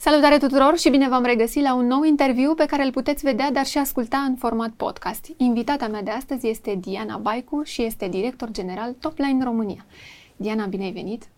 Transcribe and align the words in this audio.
Salutare 0.00 0.38
tuturor 0.38 0.78
și 0.78 0.90
bine 0.90 1.08
v-am 1.08 1.24
regăsit 1.24 1.62
la 1.62 1.74
un 1.74 1.86
nou 1.86 2.02
interviu 2.02 2.54
pe 2.54 2.66
care 2.66 2.84
îl 2.84 2.90
puteți 2.90 3.24
vedea, 3.24 3.50
dar 3.50 3.66
și 3.66 3.78
asculta 3.78 4.18
în 4.18 4.36
format 4.36 4.70
podcast. 4.70 5.26
Invitata 5.36 5.88
mea 5.88 6.02
de 6.02 6.10
astăzi 6.10 6.48
este 6.48 6.74
Diana 6.80 7.16
Baicu 7.16 7.62
și 7.62 7.82
este 7.82 8.08
director 8.08 8.50
general 8.50 8.92
Topline 8.92 9.44
România. 9.44 9.86
Diana, 10.36 10.66
bine 10.66 10.84
ai 10.84 10.92
venit! 10.92 11.28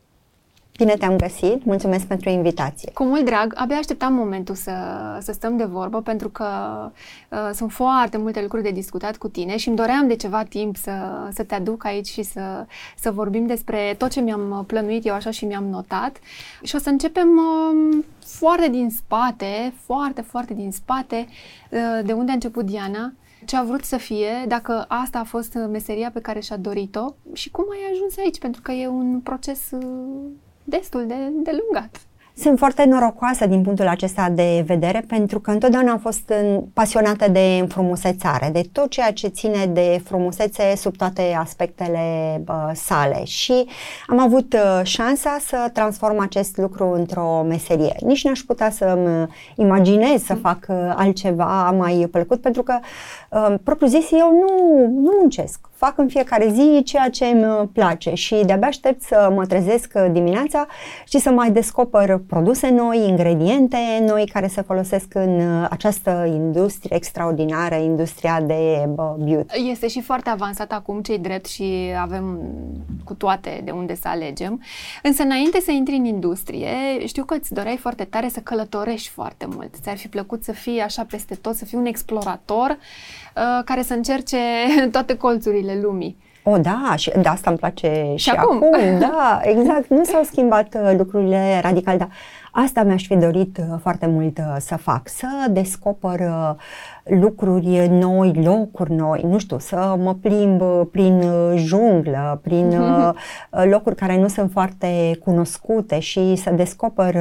Bine 0.81 0.95
te-am 0.95 1.17
găsit, 1.17 1.65
mulțumesc 1.65 2.07
pentru 2.07 2.29
invitație. 2.29 2.91
Cu 2.93 3.05
mult 3.05 3.25
drag, 3.25 3.53
abia 3.57 3.77
așteptam 3.77 4.13
momentul 4.13 4.55
să, 4.55 4.73
să 5.21 5.33
stăm 5.33 5.57
de 5.57 5.65
vorbă 5.65 6.03
pentru 6.03 6.29
că 6.29 6.47
uh, 7.29 7.51
sunt 7.55 7.73
foarte 7.73 8.17
multe 8.17 8.43
lucruri 8.43 8.63
de 8.63 8.71
discutat 8.71 9.17
cu 9.17 9.29
tine 9.29 9.57
și 9.57 9.69
îmi 9.69 9.77
doream 9.77 10.09
de 10.09 10.17
ceva 10.17 10.43
timp 10.43 10.77
să, 10.77 10.93
să 11.33 11.43
te 11.43 11.55
aduc 11.55 11.85
aici 11.85 12.07
și 12.07 12.23
să, 12.23 12.67
să 12.97 13.11
vorbim 13.11 13.47
despre 13.47 13.95
tot 13.99 14.11
ce 14.11 14.21
mi-am 14.21 14.65
plănuit 14.67 15.07
eu 15.07 15.15
așa 15.15 15.31
și 15.31 15.45
mi-am 15.45 15.65
notat. 15.65 16.19
Și 16.63 16.75
o 16.75 16.79
să 16.79 16.89
începem 16.89 17.29
uh, 17.29 18.05
foarte 18.25 18.69
din 18.69 18.91
spate, 18.91 19.75
foarte, 19.85 20.21
foarte 20.21 20.55
din 20.55 20.73
spate, 20.73 21.27
uh, 21.71 22.05
de 22.05 22.13
unde 22.13 22.31
a 22.31 22.35
început 22.35 22.65
Diana, 22.65 23.13
ce 23.45 23.57
a 23.57 23.63
vrut 23.63 23.85
să 23.85 23.97
fie, 23.97 24.45
dacă 24.49 24.85
asta 24.89 25.19
a 25.19 25.25
fost 25.25 25.55
meseria 25.55 26.11
pe 26.11 26.21
care 26.21 26.41
și-a 26.41 26.57
dorit-o 26.57 27.15
și 27.33 27.51
cum 27.51 27.65
ai 27.71 27.93
ajuns 27.93 28.17
aici, 28.19 28.39
pentru 28.39 28.63
că 28.63 28.73
e 28.73 28.87
un 28.87 29.21
proces 29.21 29.71
uh, 29.71 30.31
destul 30.65 31.07
de, 31.07 31.15
de 31.43 31.51
lungat. 31.63 32.01
Sunt 32.43 32.59
foarte 32.59 32.85
norocoasă 32.85 33.47
din 33.47 33.63
punctul 33.63 33.87
acesta 33.87 34.29
de 34.31 34.65
vedere 34.67 35.05
pentru 35.09 35.41
că 35.41 35.51
întotdeauna 35.51 35.91
am 35.91 35.99
fost 35.99 36.33
pasionată 36.73 37.31
de 37.31 37.59
înfrumusețare, 37.61 38.51
de 38.53 38.63
tot 38.73 38.91
ceea 38.91 39.13
ce 39.13 39.27
ține 39.27 39.67
de 39.67 40.01
frumusețe 40.05 40.77
sub 40.77 40.97
toate 40.97 41.37
aspectele 41.39 42.01
uh, 42.49 42.71
sale 42.75 43.25
și 43.25 43.67
am 44.07 44.19
avut 44.19 44.53
uh, 44.53 44.81
șansa 44.83 45.37
să 45.47 45.71
transform 45.73 46.19
acest 46.19 46.57
lucru 46.57 46.91
într-o 46.91 47.43
meserie. 47.49 47.95
Nici 48.01 48.25
n-aș 48.25 48.41
putea 48.41 48.71
să-mi 48.71 49.27
imaginez 49.57 50.23
să 50.23 50.35
fac 50.35 50.67
uh, 50.69 50.93
altceva 50.97 51.71
mai 51.71 52.09
plăcut 52.11 52.41
pentru 52.41 52.63
că, 52.63 52.79
uh, 52.81 52.87
propriu 53.63 53.87
zis, 53.89 54.11
eu 54.11 54.31
nu, 54.31 54.87
nu 54.87 55.17
muncesc 55.21 55.71
fac 55.81 55.99
în 55.99 56.09
fiecare 56.09 56.49
zi 56.49 56.83
ceea 56.85 57.09
ce 57.09 57.25
îmi 57.25 57.69
place 57.73 58.15
și 58.15 58.43
de-abia 58.47 58.67
aștept 58.67 59.03
să 59.03 59.33
mă 59.35 59.47
trezesc 59.47 59.93
dimineața 60.13 60.67
și 61.09 61.19
să 61.19 61.31
mai 61.31 61.51
descoper 61.51 62.21
produse 62.27 62.71
noi, 62.71 63.09
ingrediente 63.09 63.77
noi 64.07 64.27
care 64.33 64.47
se 64.47 64.63
folosesc 64.63 65.15
în 65.15 65.65
această 65.71 66.29
industrie 66.33 66.97
extraordinară, 66.97 67.75
industria 67.75 68.41
de 68.41 68.89
beauty. 69.19 69.71
Este 69.71 69.89
și 69.89 70.01
foarte 70.01 70.31
avansat 70.31 70.73
acum 70.73 71.01
cei 71.01 71.19
drept 71.19 71.47
și 71.47 71.93
avem 72.01 72.41
cu 73.05 73.15
toate 73.15 73.61
de 73.65 73.71
unde 73.71 73.95
să 73.95 74.09
alegem. 74.09 74.63
Însă 75.03 75.23
înainte 75.23 75.61
să 75.61 75.71
intri 75.71 75.95
în 75.95 76.05
industrie, 76.05 76.69
știu 77.07 77.25
că 77.25 77.35
îți 77.35 77.55
doreai 77.55 77.77
foarte 77.77 78.05
tare 78.05 78.29
să 78.29 78.41
călătorești 78.41 79.09
foarte 79.09 79.47
mult. 79.55 79.75
Ți-ar 79.83 79.97
fi 79.97 80.09
plăcut 80.09 80.45
să 80.45 80.53
fii 80.53 80.81
așa 80.81 81.07
peste 81.11 81.35
tot, 81.35 81.55
să 81.55 81.65
fii 81.65 81.79
un 81.79 81.87
explorator 81.87 82.79
uh, 83.37 83.65
care 83.65 83.83
să 83.83 83.95
încerce 83.95 84.39
toate 84.93 85.17
colțurile 85.17 85.79
lumii. 85.83 86.17
O, 86.43 86.59
da, 86.59 86.95
și 86.97 87.13
de 87.23 87.29
asta 87.29 87.51
îmi 87.51 87.59
place 87.59 88.13
și, 88.17 88.23
și 88.23 88.31
acum. 88.31 88.57
acum. 88.57 88.99
Da, 88.99 89.41
exact. 89.43 89.89
Nu 89.89 90.05
s-au 90.05 90.23
schimbat 90.23 90.75
uh, 90.75 90.95
lucrurile 90.97 91.61
radical, 91.63 91.99
dar 91.99 92.09
asta 92.53 92.83
mi-aș 92.83 93.07
fi 93.07 93.17
dorit 93.17 93.59
uh, 93.59 93.79
foarte 93.83 94.07
mult 94.07 94.39
uh, 94.39 94.57
să 94.59 94.77
fac, 94.77 95.09
să 95.09 95.27
descoper 95.51 96.21
lucruri 97.05 97.89
noi, 97.91 98.33
locuri 98.45 98.93
noi, 98.93 99.25
nu 99.29 99.39
știu, 99.39 99.59
să 99.59 99.95
mă 99.99 100.15
plimb 100.15 100.63
prin 100.91 101.23
junglă, 101.55 102.41
prin 102.43 102.81
locuri 103.51 103.95
care 103.95 104.19
nu 104.21 104.29
sunt 104.29 104.51
foarte 104.51 105.19
cunoscute 105.25 105.99
și 105.99 106.37
să 106.37 106.51
descoper 106.51 107.15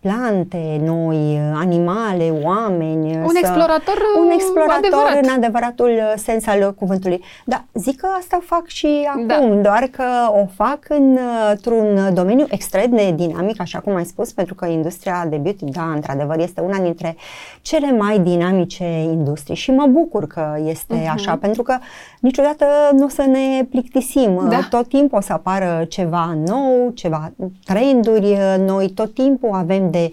plante 0.00 0.80
noi, 0.84 1.38
animale, 1.54 2.30
oameni. 2.42 3.16
Un 3.16 3.28
să, 3.28 3.38
explorator 3.38 3.94
Un 4.18 4.30
explorator 4.30 4.76
adevărat. 4.76 5.24
în 5.24 5.30
adevăratul 5.36 5.90
sens 6.16 6.46
al 6.46 6.74
cuvântului. 6.74 7.24
Da, 7.44 7.64
zic 7.74 8.00
că 8.00 8.08
asta 8.18 8.40
fac 8.44 8.66
și 8.66 9.08
da. 9.26 9.34
acum, 9.34 9.62
da. 9.62 9.68
doar 9.68 9.88
că 9.90 10.04
o 10.42 10.46
fac 10.54 10.78
într-un 10.88 12.14
domeniu 12.14 12.46
extrem 12.48 12.90
de 12.90 13.12
dinamic, 13.16 13.60
așa 13.60 13.78
cum 13.78 13.94
ai 13.94 14.04
spus, 14.04 14.32
pentru 14.32 14.54
că 14.54 14.66
industria 14.66 15.26
de 15.28 15.36
beauty, 15.36 15.64
da, 15.64 15.90
într-adevăr, 15.94 16.38
este 16.38 16.60
una 16.60 16.78
dintre 16.78 17.16
cele 17.62 17.92
mai 17.92 18.18
dinamice 18.18 18.84
industrie 19.20 19.54
și 19.54 19.70
mă 19.70 19.86
bucur 19.86 20.26
că 20.26 20.56
este 20.64 21.02
uh-huh. 21.02 21.12
așa, 21.12 21.36
pentru 21.36 21.62
că 21.62 21.76
niciodată 22.20 22.64
nu 22.92 23.04
o 23.04 23.08
să 23.08 23.22
ne 23.22 23.64
plictisim. 23.64 24.46
Da. 24.48 24.66
Tot 24.70 24.88
timpul 24.88 25.18
o 25.18 25.20
să 25.20 25.32
apară 25.32 25.84
ceva 25.88 26.38
nou, 26.46 26.90
ceva 26.94 27.32
trenduri 27.64 28.36
noi, 28.58 28.90
tot 28.90 29.14
timpul 29.14 29.50
avem 29.52 29.90
de 29.90 30.10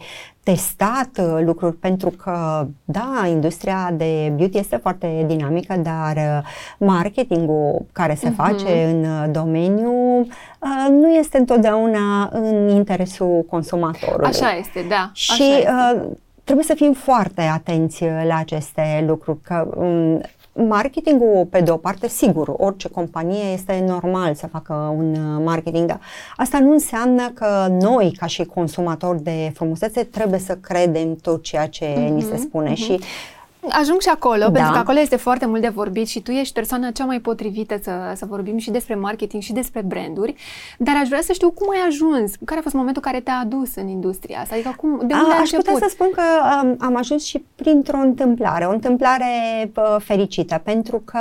testat 0.51 1.09
uh, 1.19 1.41
lucruri 1.45 1.75
pentru 1.75 2.09
că, 2.09 2.67
da, 2.85 3.27
industria 3.29 3.93
de 3.97 4.33
beauty 4.35 4.57
este 4.57 4.75
foarte 4.75 5.23
dinamică, 5.27 5.75
dar 5.83 6.15
uh, 6.15 6.49
marketingul 6.87 7.85
care 7.91 8.15
se 8.15 8.29
uh-huh. 8.29 8.35
face 8.35 8.93
în 8.93 9.03
uh, 9.03 9.25
domeniu 9.31 10.27
nu 10.89 11.09
este 11.09 11.37
întotdeauna 11.37 12.29
în 12.31 12.69
interesul 12.69 13.45
consumatorului. 13.49 14.27
Așa 14.27 14.57
este, 14.59 14.85
da. 14.89 15.09
Și 15.13 15.31
așa 15.31 15.57
este 15.57 16.17
trebuie 16.47 16.65
să 16.65 16.73
fim 16.75 16.93
foarte 16.93 17.41
atenți 17.41 18.03
la 18.27 18.37
aceste 18.37 19.03
lucruri, 19.07 19.41
că 19.41 19.67
um, 19.75 20.21
marketingul, 20.67 21.47
pe 21.49 21.61
de 21.61 21.71
o 21.71 21.77
parte, 21.77 22.07
sigur, 22.07 22.53
orice 22.57 22.89
companie 22.89 23.51
este 23.53 23.83
normal 23.87 24.33
să 24.33 24.47
facă 24.47 24.73
un 24.97 25.43
marketing, 25.43 25.87
dar 25.87 25.99
asta 26.37 26.59
nu 26.59 26.71
înseamnă 26.71 27.29
că 27.33 27.67
noi, 27.69 28.11
ca 28.19 28.25
și 28.25 28.43
consumatori 28.43 29.23
de 29.23 29.51
frumusețe, 29.53 30.03
trebuie 30.03 30.39
să 30.39 30.55
credem 30.55 31.15
tot 31.15 31.43
ceea 31.43 31.67
ce 31.67 31.93
uh-huh, 31.93 32.09
ni 32.09 32.21
se 32.21 32.37
spune 32.37 32.71
uh-huh. 32.71 32.75
și 32.75 32.99
Ajung 33.69 34.01
și 34.01 34.09
acolo, 34.09 34.39
da. 34.39 34.51
pentru 34.51 34.71
că 34.71 34.77
acolo 34.77 34.99
este 34.99 35.15
foarte 35.15 35.45
mult 35.45 35.61
de 35.61 35.67
vorbit 35.67 36.07
și 36.07 36.21
tu 36.21 36.31
ești 36.31 36.53
persoana 36.53 36.91
cea 36.91 37.05
mai 37.05 37.19
potrivită 37.19 37.79
să, 37.81 37.91
să 38.15 38.25
vorbim 38.25 38.57
și 38.57 38.71
despre 38.71 38.95
marketing 38.95 39.41
și 39.43 39.53
despre 39.53 39.81
branduri, 39.81 40.35
dar 40.77 40.95
aș 41.01 41.07
vrea 41.07 41.21
să 41.21 41.33
știu 41.33 41.51
cum 41.51 41.69
ai 41.69 41.87
ajuns, 41.87 42.31
care 42.45 42.59
a 42.59 42.63
fost 42.63 42.75
momentul 42.75 43.01
care 43.01 43.19
te-a 43.19 43.39
adus 43.43 43.75
în 43.75 43.87
industria 43.87 44.39
asta, 44.39 44.55
adică 44.55 44.73
cum, 44.77 44.89
de 44.89 45.13
unde 45.13 45.13
a, 45.13 45.35
ai 45.35 45.41
Aș 45.41 45.51
început? 45.51 45.65
putea 45.65 45.87
să 45.87 45.93
spun 45.93 46.07
că 46.13 46.21
um, 46.63 46.75
am 46.79 46.95
ajuns 46.95 47.25
și 47.25 47.45
printr-o 47.55 47.97
întâmplare, 47.97 48.65
o 48.65 48.71
întâmplare 48.71 49.25
uh, 49.75 49.95
fericită, 49.99 50.61
pentru 50.63 51.01
că 51.05 51.19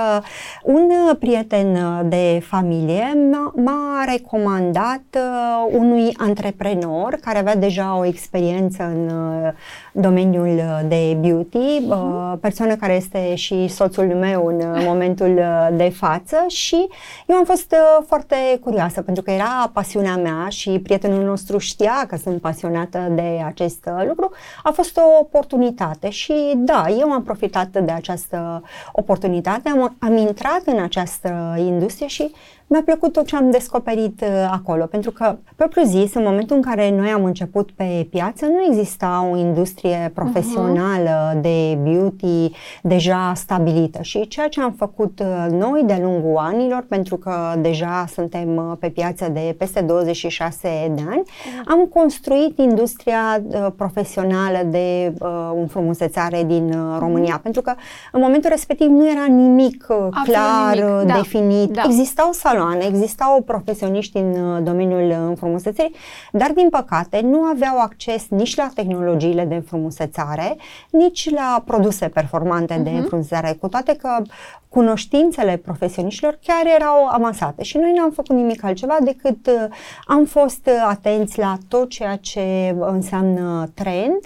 un 0.62 0.90
prieten 1.18 1.78
de 2.08 2.42
familie 2.46 3.18
m-a, 3.30 3.52
m-a 3.56 4.04
recomandat 4.04 5.04
uh, 5.14 5.78
unui 5.78 6.14
antreprenor 6.16 7.18
care 7.24 7.38
avea 7.38 7.56
deja 7.56 7.96
o 7.98 8.04
experiență 8.04 8.82
în 8.82 9.08
uh, 9.08 9.52
domeniul 9.92 10.60
de 10.88 11.16
beauty, 11.20 11.58
uh-huh 11.58 12.25
persoană 12.40 12.76
care 12.76 12.94
este 12.94 13.34
și 13.34 13.68
soțul 13.68 14.04
meu 14.04 14.46
în 14.46 14.54
uh, 14.56 14.84
momentul 14.84 15.36
uh, 15.36 15.68
de 15.72 15.88
față 15.88 16.36
și 16.48 16.86
eu 17.26 17.36
am 17.36 17.44
fost 17.44 17.72
uh, 17.72 18.04
foarte 18.06 18.36
curioasă 18.60 19.02
pentru 19.02 19.22
că 19.22 19.30
era 19.30 19.70
pasiunea 19.72 20.16
mea 20.16 20.48
și 20.48 20.80
prietenul 20.82 21.24
nostru 21.24 21.58
știa 21.58 22.04
că 22.08 22.16
sunt 22.16 22.40
pasionată 22.40 22.98
de 23.10 23.42
acest 23.46 23.88
lucru. 24.06 24.30
A 24.62 24.70
fost 24.70 24.96
o 24.96 25.18
oportunitate 25.20 26.10
și 26.10 26.52
da, 26.56 26.86
eu 27.00 27.10
am 27.10 27.22
profitat 27.22 27.68
de 27.68 27.92
această 27.92 28.62
oportunitate, 28.92 29.68
am, 29.68 29.96
am 29.98 30.16
intrat 30.16 30.62
în 30.64 30.82
această 30.82 31.54
industrie 31.58 32.06
și 32.06 32.30
mi-a 32.68 32.82
plăcut 32.84 33.12
tot 33.12 33.26
ce 33.26 33.36
am 33.36 33.50
descoperit 33.50 34.20
uh, 34.20 34.48
acolo, 34.50 34.84
pentru 34.84 35.10
că, 35.10 35.36
propriu 35.56 35.82
zis, 35.84 36.14
în 36.14 36.22
momentul 36.22 36.56
în 36.56 36.62
care 36.62 36.90
noi 36.90 37.08
am 37.08 37.24
început 37.24 37.70
pe 37.70 38.06
piață, 38.10 38.46
nu 38.46 38.64
exista 38.68 39.28
o 39.32 39.36
industrie 39.36 40.10
profesională 40.14 41.32
uh-huh. 41.32 41.40
de 41.40 41.78
beauty 41.82 42.50
deja 42.82 43.32
stabilită 43.34 44.02
și 44.02 44.28
ceea 44.28 44.48
ce 44.48 44.60
am 44.60 44.72
făcut 44.72 45.20
uh, 45.20 45.46
noi 45.50 45.82
de-a 45.86 45.98
lungul 45.98 46.36
anilor, 46.36 46.84
pentru 46.88 47.16
că 47.16 47.54
deja 47.58 48.04
suntem 48.12 48.56
uh, 48.56 48.76
pe 48.78 48.88
piață 48.88 49.28
de 49.28 49.54
peste 49.58 49.80
26 49.80 50.92
de 50.94 51.02
ani, 51.08 51.22
uh-huh. 51.22 51.64
am 51.66 51.86
construit 51.94 52.58
industria 52.58 53.42
uh, 53.48 53.66
profesională 53.76 54.58
de 54.64 55.12
uh, 55.18 55.28
înfrumusețare 55.60 56.44
din 56.44 56.68
uh, 56.68 56.96
România, 56.98 57.38
uh-huh. 57.38 57.42
pentru 57.42 57.62
că 57.62 57.74
în 58.12 58.20
momentul 58.20 58.50
respectiv 58.50 58.88
nu 58.88 59.10
era 59.10 59.24
nimic 59.28 59.86
uh, 59.88 59.96
clar, 60.24 60.74
nimic. 60.74 61.06
Da. 61.06 61.14
definit, 61.14 61.70
da. 61.70 61.82
existau 61.84 62.32
saluri 62.32 62.54
saloane, 62.56 62.84
existau 62.84 63.42
profesioniști 63.42 64.16
în 64.16 64.30
uh, 64.30 64.62
domeniul 64.62 65.10
uh, 65.10 65.16
înfrumusețării, 65.28 65.94
dar 66.32 66.50
din 66.50 66.68
păcate 66.68 67.20
nu 67.20 67.42
aveau 67.42 67.78
acces 67.78 68.26
nici 68.28 68.56
la 68.56 68.70
tehnologiile 68.74 69.44
de 69.44 69.54
înfrumusețare, 69.54 70.56
nici 70.90 71.30
la 71.30 71.62
produse 71.66 72.08
performante 72.08 72.74
uh-huh. 72.74 72.82
de 72.82 72.90
mhm. 72.90 72.98
înfrumusețare, 72.98 73.56
cu 73.60 73.68
toate 73.68 73.96
că 73.96 74.22
cunoștințele 74.68 75.56
profesioniștilor 75.56 76.38
chiar 76.42 76.74
erau 76.74 77.06
avansate 77.08 77.62
și 77.62 77.76
noi 77.76 77.92
n-am 77.96 78.10
făcut 78.10 78.36
nimic 78.36 78.64
altceva 78.64 78.96
decât 79.02 79.46
uh, 79.46 79.76
am 80.06 80.24
fost 80.24 80.68
atenți 80.88 81.38
la 81.38 81.56
tot 81.68 81.88
ceea 81.88 82.16
ce 82.16 82.76
înseamnă 82.80 83.70
trend, 83.74 84.18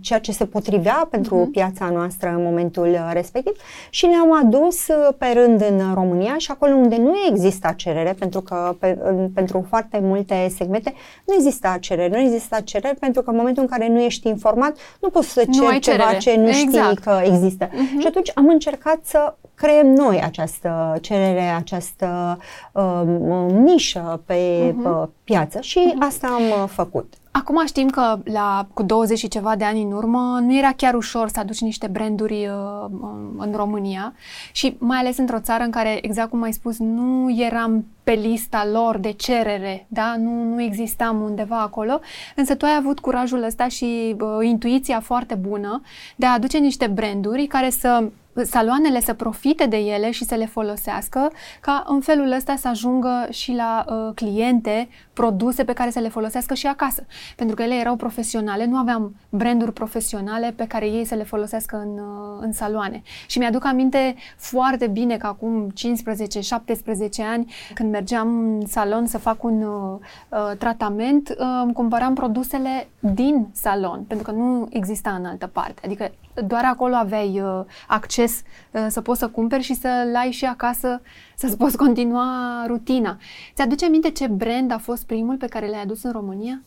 ceea 0.00 0.18
ce 0.18 0.32
se 0.32 0.44
potrivea 0.46 1.06
pentru 1.10 1.42
uh-huh. 1.42 1.52
piața 1.52 1.90
noastră 1.90 2.28
în 2.28 2.42
momentul 2.42 2.98
respectiv 3.12 3.52
și 3.90 4.06
ne-am 4.06 4.32
adus 4.46 4.86
pe 5.18 5.26
rând 5.34 5.60
în 5.60 5.94
România 5.94 6.34
și 6.38 6.50
acolo 6.50 6.74
unde 6.74 6.96
nu 6.96 7.14
există 7.28 7.39
exista 7.40 7.72
cerere, 7.72 8.14
pentru 8.18 8.40
că 8.40 8.76
pe, 8.78 8.98
pentru 9.34 9.66
foarte 9.68 9.98
multe 10.02 10.52
segmente 10.56 10.94
nu 11.26 11.34
exista 11.34 11.76
cerere. 11.80 12.08
Nu 12.08 12.18
exista 12.18 12.60
cerere 12.60 12.96
pentru 13.00 13.22
că 13.22 13.30
în 13.30 13.36
momentul 13.36 13.62
în 13.62 13.68
care 13.68 13.88
nu 13.88 14.00
ești 14.00 14.28
informat, 14.28 14.76
nu 15.00 15.08
poți 15.08 15.28
să 15.28 15.40
ceri 15.40 15.78
ceva 15.78 15.78
cerere. 15.78 16.18
ce 16.18 16.36
nu 16.36 16.48
exact. 16.48 16.86
știi 16.86 16.96
că 16.96 17.20
există. 17.24 17.68
Uh-huh. 17.68 18.00
Și 18.00 18.06
atunci 18.06 18.30
am 18.34 18.48
încercat 18.48 18.98
să 19.02 19.34
creăm 19.54 19.86
noi 19.86 20.22
această 20.22 20.98
cerere, 21.00 21.40
această 21.40 22.38
uh, 22.72 23.02
nișă 23.52 24.22
pe 24.26 24.70
uh-huh. 24.70 25.08
piață 25.24 25.60
și 25.60 25.80
uh-huh. 25.80 26.06
asta 26.06 26.26
am 26.26 26.62
uh, 26.62 26.68
făcut. 26.68 27.14
Acum 27.32 27.66
știm 27.66 27.88
că 27.90 28.18
la, 28.24 28.66
cu 28.74 28.82
20 28.82 29.18
și 29.18 29.28
ceva 29.28 29.56
de 29.56 29.64
ani 29.64 29.82
în 29.82 29.92
urmă 29.92 30.38
nu 30.42 30.56
era 30.56 30.72
chiar 30.72 30.94
ușor 30.94 31.28
să 31.28 31.40
aduci 31.40 31.60
niște 31.60 31.86
branduri 31.86 32.46
uh, 32.46 32.90
în 33.36 33.52
România 33.54 34.14
și 34.52 34.76
mai 34.78 34.98
ales 34.98 35.18
într-o 35.18 35.40
țară 35.40 35.62
în 35.62 35.70
care, 35.70 35.98
exact 36.02 36.30
cum 36.30 36.42
ai 36.42 36.52
spus, 36.52 36.78
nu 36.78 37.30
eram 37.38 37.86
pe 38.02 38.12
lista 38.12 38.66
lor 38.72 38.98
de 38.98 39.12
cerere, 39.12 39.86
da? 39.88 40.14
Nu, 40.18 40.42
nu 40.42 40.62
existam 40.62 41.20
undeva 41.20 41.60
acolo, 41.60 42.00
însă 42.36 42.54
tu 42.54 42.64
ai 42.64 42.76
avut 42.78 42.98
curajul 42.98 43.42
ăsta 43.42 43.68
și 43.68 44.16
uh, 44.20 44.46
intuiția 44.46 45.00
foarte 45.00 45.34
bună 45.34 45.82
de 46.16 46.26
a 46.26 46.32
aduce 46.32 46.58
niște 46.58 46.86
branduri 46.86 47.46
care 47.46 47.70
să 47.70 48.04
saloanele 48.44 49.00
să 49.00 49.14
profite 49.14 49.66
de 49.66 49.76
ele 49.76 50.10
și 50.10 50.24
să 50.24 50.34
le 50.34 50.46
folosească, 50.46 51.30
ca 51.60 51.84
în 51.86 52.00
felul 52.00 52.32
ăsta 52.32 52.56
să 52.56 52.68
ajungă 52.68 53.26
și 53.30 53.52
la 53.52 53.84
uh, 53.88 54.14
cliente 54.14 54.88
produse 55.12 55.64
pe 55.64 55.72
care 55.72 55.90
să 55.90 55.98
le 55.98 56.08
folosească 56.08 56.54
și 56.54 56.66
acasă. 56.66 57.06
Pentru 57.36 57.56
că 57.56 57.62
ele 57.62 57.74
erau 57.74 57.96
profesionale, 57.96 58.66
nu 58.66 58.76
aveam 58.76 59.14
branduri 59.28 59.72
profesionale 59.72 60.52
pe 60.56 60.66
care 60.66 60.86
ei 60.86 61.04
să 61.04 61.14
le 61.14 61.24
folosească 61.24 61.76
în, 61.76 61.98
uh, 61.98 62.38
în 62.40 62.52
saloane. 62.52 63.02
Și 63.26 63.38
mi-aduc 63.38 63.64
aminte 63.64 64.14
foarte 64.36 64.86
bine 64.86 65.16
că 65.16 65.26
acum 65.26 65.68
15-17 65.70 65.72
ani, 67.32 67.52
când 67.74 67.90
mergeam 67.90 68.28
în 68.38 68.66
salon 68.66 69.06
să 69.06 69.18
fac 69.18 69.44
un 69.44 69.62
uh, 69.62 69.98
uh, 70.28 70.56
tratament, 70.58 71.28
uh, 71.28 71.60
îmi 71.62 71.72
cumpăram 71.72 72.14
produsele 72.14 72.88
din 73.00 73.48
salon, 73.52 74.04
pentru 74.08 74.26
că 74.26 74.30
nu 74.30 74.68
exista 74.70 75.10
în 75.10 75.24
altă 75.24 75.46
parte. 75.46 75.80
Adică 75.84 76.10
doar 76.46 76.64
acolo 76.64 76.94
aveai 76.94 77.40
uh, 77.40 77.64
acces 77.86 78.42
uh, 78.70 78.86
să 78.88 79.00
poți 79.00 79.18
să 79.18 79.28
cumperi 79.28 79.62
și 79.62 79.74
să-l 79.74 80.16
ai 80.16 80.30
și 80.30 80.44
acasă, 80.44 81.02
să-ți 81.36 81.56
poți 81.56 81.76
continua 81.76 82.64
rutina. 82.66 83.18
Ți-aduce 83.54 83.84
aminte 83.84 84.10
ce 84.10 84.26
brand 84.26 84.70
a 84.70 84.78
fost 84.78 85.06
primul 85.06 85.36
pe 85.36 85.46
care 85.46 85.68
l-ai 85.68 85.82
adus 85.82 86.02
în 86.02 86.12
România? 86.12 86.62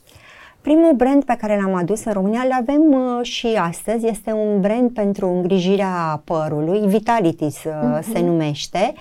Primul 0.63 0.93
brand 0.93 1.23
pe 1.23 1.37
care 1.39 1.59
l-am 1.61 1.73
adus 1.73 2.03
în 2.03 2.11
România, 2.13 2.41
îl 2.43 2.51
avem 2.51 2.81
uh, 2.93 3.25
și 3.25 3.47
astăzi, 3.47 4.07
este 4.07 4.31
un 4.31 4.61
brand 4.61 4.91
pentru 4.91 5.27
îngrijirea 5.27 6.21
părului, 6.23 6.87
Vitalities 6.87 7.63
uh, 7.63 7.71
uh-huh. 7.71 8.13
se 8.13 8.19
numește. 8.19 8.93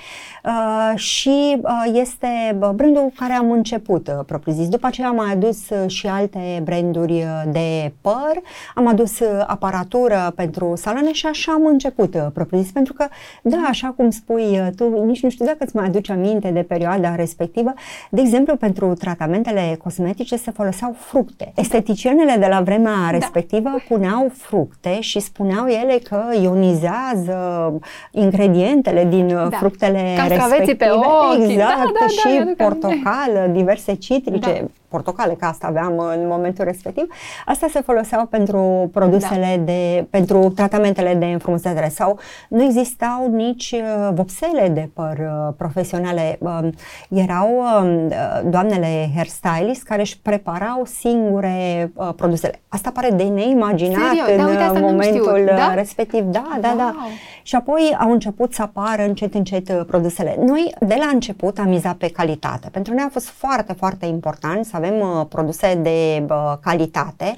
Uh, 0.44 0.98
și 0.98 1.56
uh, 1.62 2.00
este 2.00 2.56
brandul 2.74 3.12
care 3.14 3.32
am 3.32 3.50
început, 3.50 4.08
uh, 4.08 4.24
propriu 4.26 4.52
zis. 4.52 4.68
După 4.68 4.86
aceea 4.86 5.08
am 5.08 5.14
mai 5.14 5.32
adus 5.32 5.68
uh, 5.70 5.90
și 5.90 6.06
alte 6.06 6.60
branduri 6.64 7.12
uh, 7.12 7.42
de 7.52 7.92
păr, 8.00 8.40
am 8.74 8.86
adus 8.86 9.18
uh, 9.18 9.44
aparatură 9.46 10.32
pentru 10.36 10.72
salone 10.76 11.12
și 11.12 11.26
așa 11.26 11.52
am 11.52 11.66
început, 11.66 12.14
uh, 12.14 12.26
propriu 12.34 12.60
zis, 12.60 12.70
pentru 12.70 12.92
că, 12.92 13.06
da, 13.42 13.66
așa 13.68 13.88
cum 13.96 14.10
spui 14.10 14.42
uh, 14.42 14.66
tu, 14.76 15.04
nici 15.04 15.22
nu 15.22 15.30
știu 15.30 15.44
dacă 15.44 15.58
îți 15.60 15.76
mai 15.76 15.84
aduci 15.84 16.10
aminte 16.10 16.50
de 16.50 16.62
perioada 16.62 17.14
respectivă, 17.14 17.72
de 18.10 18.20
exemplu, 18.20 18.56
pentru 18.56 18.94
tratamentele 18.94 19.78
cosmetice 19.82 20.36
se 20.36 20.50
foloseau 20.50 20.94
fructe 20.98 21.51
esteticienele 21.54 22.36
de 22.36 22.46
la 22.46 22.60
vremea 22.60 22.96
da. 23.04 23.10
respectivă 23.10 23.70
puneau 23.88 24.30
fructe 24.34 25.00
și 25.00 25.20
spuneau 25.20 25.66
ele 25.66 25.98
că 26.08 26.22
ionizează 26.42 27.72
ingredientele 28.10 29.04
din 29.04 29.26
da. 29.26 29.48
fructele 29.50 30.16
respective. 30.28 30.84
pe 30.84 30.90
ochi. 30.90 31.50
Exact, 31.50 31.58
da, 31.58 31.90
da, 31.92 32.00
da, 32.00 32.06
și 32.06 32.54
portocală, 32.56 33.50
diverse 33.52 33.94
citrice. 33.94 34.58
Da 34.60 34.66
portocale, 34.92 35.34
ca 35.34 35.46
asta 35.46 35.66
aveam 35.66 35.98
în 35.98 36.26
momentul 36.26 36.64
respectiv, 36.64 37.06
astea 37.46 37.68
se 37.72 37.80
foloseau 37.80 38.26
pentru 38.26 38.90
produsele 38.92 39.54
da. 39.56 39.62
de, 39.62 40.06
pentru 40.10 40.52
tratamentele 40.56 41.14
de 41.14 41.24
înfrumusețare 41.24 41.88
sau 41.88 42.18
nu 42.48 42.62
existau 42.62 43.30
nici 43.30 43.70
uh, 43.72 44.08
vopsele 44.14 44.68
de 44.68 44.90
păr 44.94 45.18
uh, 45.18 45.54
profesionale. 45.56 46.38
Um, 46.40 46.70
erau 47.08 47.48
um, 47.48 48.12
doamnele 48.50 49.10
hairstylist 49.14 49.82
care 49.82 50.00
își 50.00 50.20
preparau 50.20 50.82
singure 50.84 51.92
uh, 51.94 52.08
produsele. 52.16 52.60
Asta 52.68 52.90
pare 52.90 53.10
de 53.10 53.22
neimaginat 53.22 54.14
Serios? 54.14 54.50
în 54.50 54.56
da, 54.56 54.80
momentul 54.80 55.42
da? 55.46 55.74
respectiv. 55.74 56.24
Da, 56.24 56.58
da, 56.60 56.60
da, 56.60 56.68
wow. 56.68 56.76
da. 56.76 56.94
Și 57.42 57.54
apoi 57.54 57.96
au 58.00 58.12
început 58.12 58.54
să 58.54 58.62
apară 58.62 59.02
încet, 59.02 59.34
încet 59.34 59.82
produsele. 59.82 60.36
Noi, 60.46 60.74
de 60.80 60.96
la 60.98 61.10
început, 61.12 61.58
am 61.58 61.68
mizat 61.68 61.94
pe 61.96 62.08
calitate. 62.08 62.68
Pentru 62.68 62.94
noi 62.94 63.04
a 63.06 63.10
fost 63.12 63.28
foarte, 63.28 63.72
foarte 63.72 64.06
important 64.06 64.64
să 64.64 64.76
avem 64.82 65.00
uh, 65.00 65.26
produse 65.28 65.74
de 65.74 66.26
uh, 66.28 66.52
calitate 66.60 67.36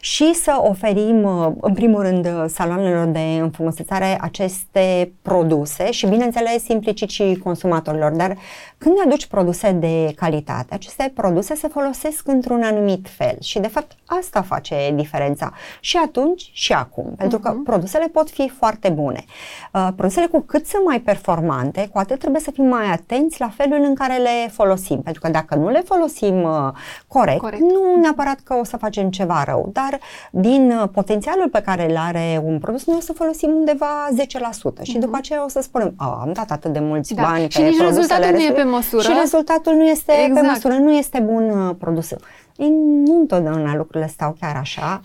și 0.00 0.34
să 0.34 0.58
oferim, 0.60 1.22
uh, 1.22 1.52
în 1.60 1.72
primul 1.72 2.02
rând, 2.02 2.50
saloanelor 2.50 3.06
de 3.06 3.38
înfrumusețare 3.40 4.18
aceste 4.20 5.12
produse 5.22 5.90
și, 5.90 6.06
bineînțeles, 6.06 6.68
implicit 6.68 7.08
și 7.08 7.40
consumatorilor. 7.42 8.10
Dar 8.10 8.36
când 8.78 8.94
aduci 9.04 9.26
produse 9.26 9.72
de 9.72 10.12
calitate, 10.16 10.74
aceste 10.74 11.12
produse 11.14 11.54
se 11.54 11.68
folosesc 11.68 12.28
într-un 12.28 12.62
anumit 12.62 13.06
fel 13.08 13.36
și, 13.40 13.58
de 13.58 13.68
fapt, 13.68 13.92
asta 14.04 14.42
face 14.42 14.92
diferența 14.94 15.52
și 15.80 15.96
atunci 15.96 16.50
și 16.52 16.72
acum, 16.72 17.14
pentru 17.16 17.38
că 17.38 17.52
uh-huh. 17.52 17.64
produsele 17.64 18.06
pot 18.06 18.30
fi 18.30 18.48
foarte 18.48 18.88
bune. 18.88 19.24
Uh, 19.72 19.88
produsele 19.96 20.26
cu 20.26 20.40
cât 20.40 20.66
sunt 20.66 20.84
mai 20.84 21.00
performante, 21.00 21.88
cu 21.92 21.98
atât 21.98 22.18
trebuie 22.18 22.40
să 22.40 22.50
fim 22.50 22.64
mai 22.64 22.86
atenți 22.86 23.40
la 23.40 23.48
felul 23.48 23.82
în 23.82 23.94
care 23.94 24.16
le 24.16 24.48
folosim, 24.50 25.00
pentru 25.02 25.22
că 25.22 25.28
dacă 25.28 25.54
nu 25.54 25.68
le 25.68 25.82
folosim 25.84 26.42
uh, 26.42 26.72
corect, 27.08 27.40
corect, 27.40 27.62
nu 27.62 28.00
neapărat 28.00 28.38
că 28.44 28.54
o 28.54 28.64
să 28.64 28.76
facem 28.76 29.10
ceva 29.10 29.42
rău, 29.44 29.70
dar 29.72 29.98
din 30.30 30.70
uh, 30.70 30.88
potențialul 30.92 31.48
pe 31.48 31.60
care 31.60 31.90
îl 31.90 31.96
are 31.96 32.42
un 32.44 32.58
produs, 32.58 32.86
noi 32.86 32.96
o 32.96 33.00
să 33.00 33.12
folosim 33.12 33.50
undeva 33.50 34.08
10% 34.14 34.14
uh-huh. 34.14 34.82
și 34.82 34.92
după 34.92 35.06
mhm. 35.06 35.16
aceea 35.16 35.44
o 35.44 35.48
să 35.48 35.60
spunem, 35.60 35.94
am 35.96 36.30
dat 36.32 36.50
atât 36.50 36.72
de 36.72 36.78
mulți 36.78 37.14
da. 37.14 37.22
bani 37.22 37.50
și 37.50 37.60
pe 37.60 37.66
nici 37.66 37.80
rezultatul 37.80 38.30
nu 38.32 38.42
e 38.42 38.52
pe 38.52 38.62
măsură. 38.62 39.02
Și 39.02 39.12
rezultatul 39.20 39.74
nu 39.74 39.84
este 39.84 40.12
exact. 40.12 40.40
pe 40.40 40.46
măsură, 40.46 40.74
nu 40.74 40.92
este 40.92 41.20
bun 41.20 41.50
uh, 41.50 41.74
produsul. 41.78 42.18
Ei, 42.56 42.70
nu 43.04 43.18
întotdeauna 43.18 43.76
lucrurile 43.76 44.08
stau 44.08 44.36
chiar 44.40 44.56
așa. 44.56 45.02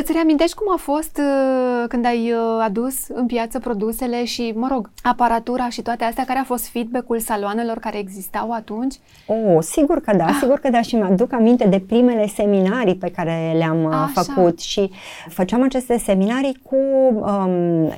Îți 0.00 0.12
reamintești 0.12 0.54
cum 0.54 0.72
a 0.72 0.76
fost 0.76 1.18
uh, 1.18 1.88
când 1.88 2.06
ai 2.06 2.32
uh, 2.32 2.38
adus 2.64 2.94
în 3.08 3.26
piață 3.26 3.58
produsele 3.58 4.24
și, 4.24 4.52
mă 4.56 4.68
rog, 4.70 4.90
aparatura 5.02 5.68
și 5.68 5.82
toate 5.82 6.04
astea? 6.04 6.24
Care 6.24 6.38
a 6.38 6.44
fost 6.44 6.66
feedback-ul 6.66 7.18
saloanelor 7.18 7.78
care 7.78 7.98
existau 7.98 8.52
atunci? 8.52 8.94
Oh, 9.26 9.58
sigur 9.60 10.00
că 10.00 10.16
da, 10.16 10.24
ah. 10.24 10.36
sigur 10.40 10.58
că 10.58 10.68
da 10.70 10.82
și 10.82 10.94
mi-aduc 10.94 11.32
aminte 11.32 11.66
de 11.66 11.78
primele 11.78 12.26
seminarii 12.26 12.94
pe 12.94 13.10
care 13.10 13.54
le-am 13.56 13.84
uh, 13.84 13.92
Așa. 13.92 14.22
făcut 14.22 14.60
și 14.60 14.90
făceam 15.28 15.62
aceste 15.62 15.98
seminarii 15.98 16.58
cu 16.62 16.76
um, 17.14 17.92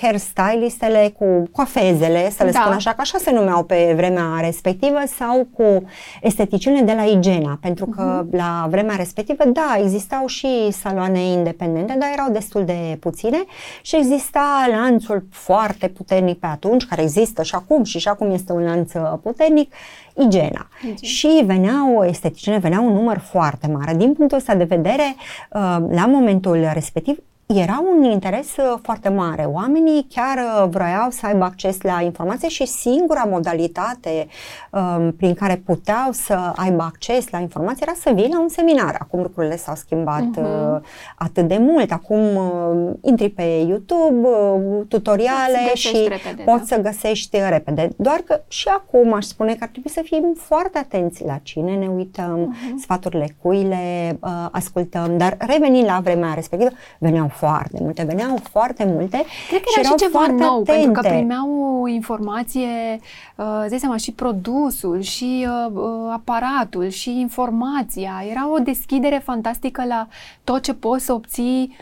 hairstylistele, 0.00 1.14
cu 1.18 1.48
coafezele, 1.52 2.30
să 2.30 2.44
le 2.44 2.50
da. 2.50 2.60
spun 2.60 2.72
așa, 2.72 2.90
că 2.90 3.00
așa 3.00 3.18
se 3.18 3.32
numeau 3.32 3.64
pe 3.64 3.92
vremea 3.96 4.40
respectivă, 4.40 4.98
sau 5.06 5.48
cu 5.56 5.84
esteticiene 6.22 6.82
de 6.82 6.92
la 6.92 7.02
Igena, 7.02 7.58
pentru 7.60 7.86
că 7.86 8.24
uh-huh. 8.24 8.30
la 8.30 8.66
vremea 8.70 8.96
respectivă, 8.96 9.44
da, 9.44 9.76
existau 9.78 10.26
și 10.26 10.70
saloane 10.70 11.12
persoane 11.14 11.38
independente, 11.38 11.96
dar 11.98 12.08
erau 12.12 12.30
destul 12.30 12.64
de 12.64 12.96
puține 13.00 13.44
și 13.82 13.96
exista 13.96 14.66
lanțul 14.70 15.26
foarte 15.30 15.88
puternic 15.88 16.38
pe 16.38 16.46
atunci, 16.46 16.86
care 16.86 17.02
există 17.02 17.42
și 17.42 17.54
acum 17.54 17.84
și 17.84 17.98
și 17.98 18.08
acum 18.08 18.30
este 18.30 18.52
un 18.52 18.64
lanț 18.64 18.92
puternic, 19.22 19.72
Igena. 20.16 20.68
Igena. 20.82 20.94
Și 21.00 21.42
veneau 21.44 22.04
esteticiene, 22.04 22.58
veneau 22.58 22.86
un 22.86 22.92
număr 22.92 23.18
foarte 23.18 23.66
mare. 23.66 23.94
Din 23.94 24.12
punctul 24.12 24.38
ăsta 24.38 24.54
de 24.54 24.64
vedere, 24.64 25.14
uh, 25.50 25.76
la 25.90 26.06
momentul 26.06 26.68
respectiv, 26.72 27.18
era 27.46 27.84
un 27.94 28.02
interes 28.04 28.56
uh, 28.56 28.78
foarte 28.82 29.08
mare. 29.08 29.42
Oamenii 29.42 30.06
chiar 30.14 30.38
uh, 30.38 30.68
vroiau 30.68 31.10
să 31.10 31.26
aibă 31.26 31.44
acces 31.44 31.80
la 31.80 32.00
informație 32.00 32.48
și 32.48 32.66
singura 32.66 33.24
modalitate 33.30 34.26
um, 34.70 35.12
prin 35.12 35.34
care 35.34 35.62
puteau 35.64 36.12
să 36.12 36.52
aibă 36.56 36.82
acces 36.82 37.30
la 37.30 37.38
informație 37.38 37.86
era 37.88 37.96
să 38.00 38.10
vii 38.14 38.32
la 38.32 38.40
un 38.40 38.48
seminar. 38.48 38.96
Acum 39.00 39.22
lucrurile 39.22 39.56
s-au 39.56 39.74
schimbat 39.74 40.22
uh-huh. 40.22 40.74
uh, 40.74 40.80
atât 41.16 41.48
de 41.48 41.58
mult. 41.60 41.92
Acum 41.92 42.36
uh, 42.36 42.92
intri 43.02 43.28
pe 43.28 43.42
YouTube, 43.42 44.28
uh, 44.28 44.86
tutoriale 44.88 45.74
și 45.74 46.06
repede, 46.08 46.42
poți 46.44 46.68
da? 46.68 46.76
să 46.76 46.82
găsești 46.82 47.38
repede. 47.48 47.88
Doar 47.96 48.16
că 48.16 48.40
și 48.48 48.68
acum 48.68 49.12
aș 49.12 49.24
spune 49.24 49.52
că 49.52 49.58
ar 49.60 49.68
trebui 49.68 49.90
să 49.90 50.00
fim 50.04 50.34
foarte 50.36 50.78
atenți 50.78 51.24
la 51.24 51.38
cine 51.42 51.74
ne 51.74 51.86
uităm, 51.86 52.54
uh-huh. 52.54 52.80
sfaturile 52.80 53.36
cui 53.42 53.62
le 53.62 54.18
uh, 54.20 54.30
ascultăm, 54.50 55.16
dar 55.16 55.36
revenind 55.38 55.86
la 55.86 56.00
vremea 56.02 56.34
respectivă, 56.34 56.70
veneau 56.98 57.28
foarte 57.34 57.78
multe, 57.80 58.02
veneau 58.02 58.38
foarte 58.50 58.84
multe 58.84 59.24
Cred 59.48 59.60
că 59.60 59.68
și 59.72 59.78
era 59.78 59.88
și 59.88 59.94
ceva 59.94 60.26
nou, 60.26 60.60
atente. 60.60 60.72
pentru 60.72 61.00
că 61.00 61.08
primeau 61.08 61.80
o 61.82 61.88
informație, 61.88 63.00
uh, 63.36 63.64
zi 63.68 63.76
seama, 63.78 63.96
și 63.96 64.12
produsul, 64.12 65.00
și 65.00 65.46
uh, 65.48 65.72
uh, 65.74 66.12
aparatul, 66.12 66.88
și 66.88 67.20
informația. 67.20 68.24
Era 68.30 68.50
o 68.50 68.58
deschidere 68.58 69.20
fantastică 69.24 69.84
la 69.84 70.08
tot 70.44 70.62
ce 70.62 70.74
poți 70.74 71.04
să 71.04 71.12
obții 71.12 71.76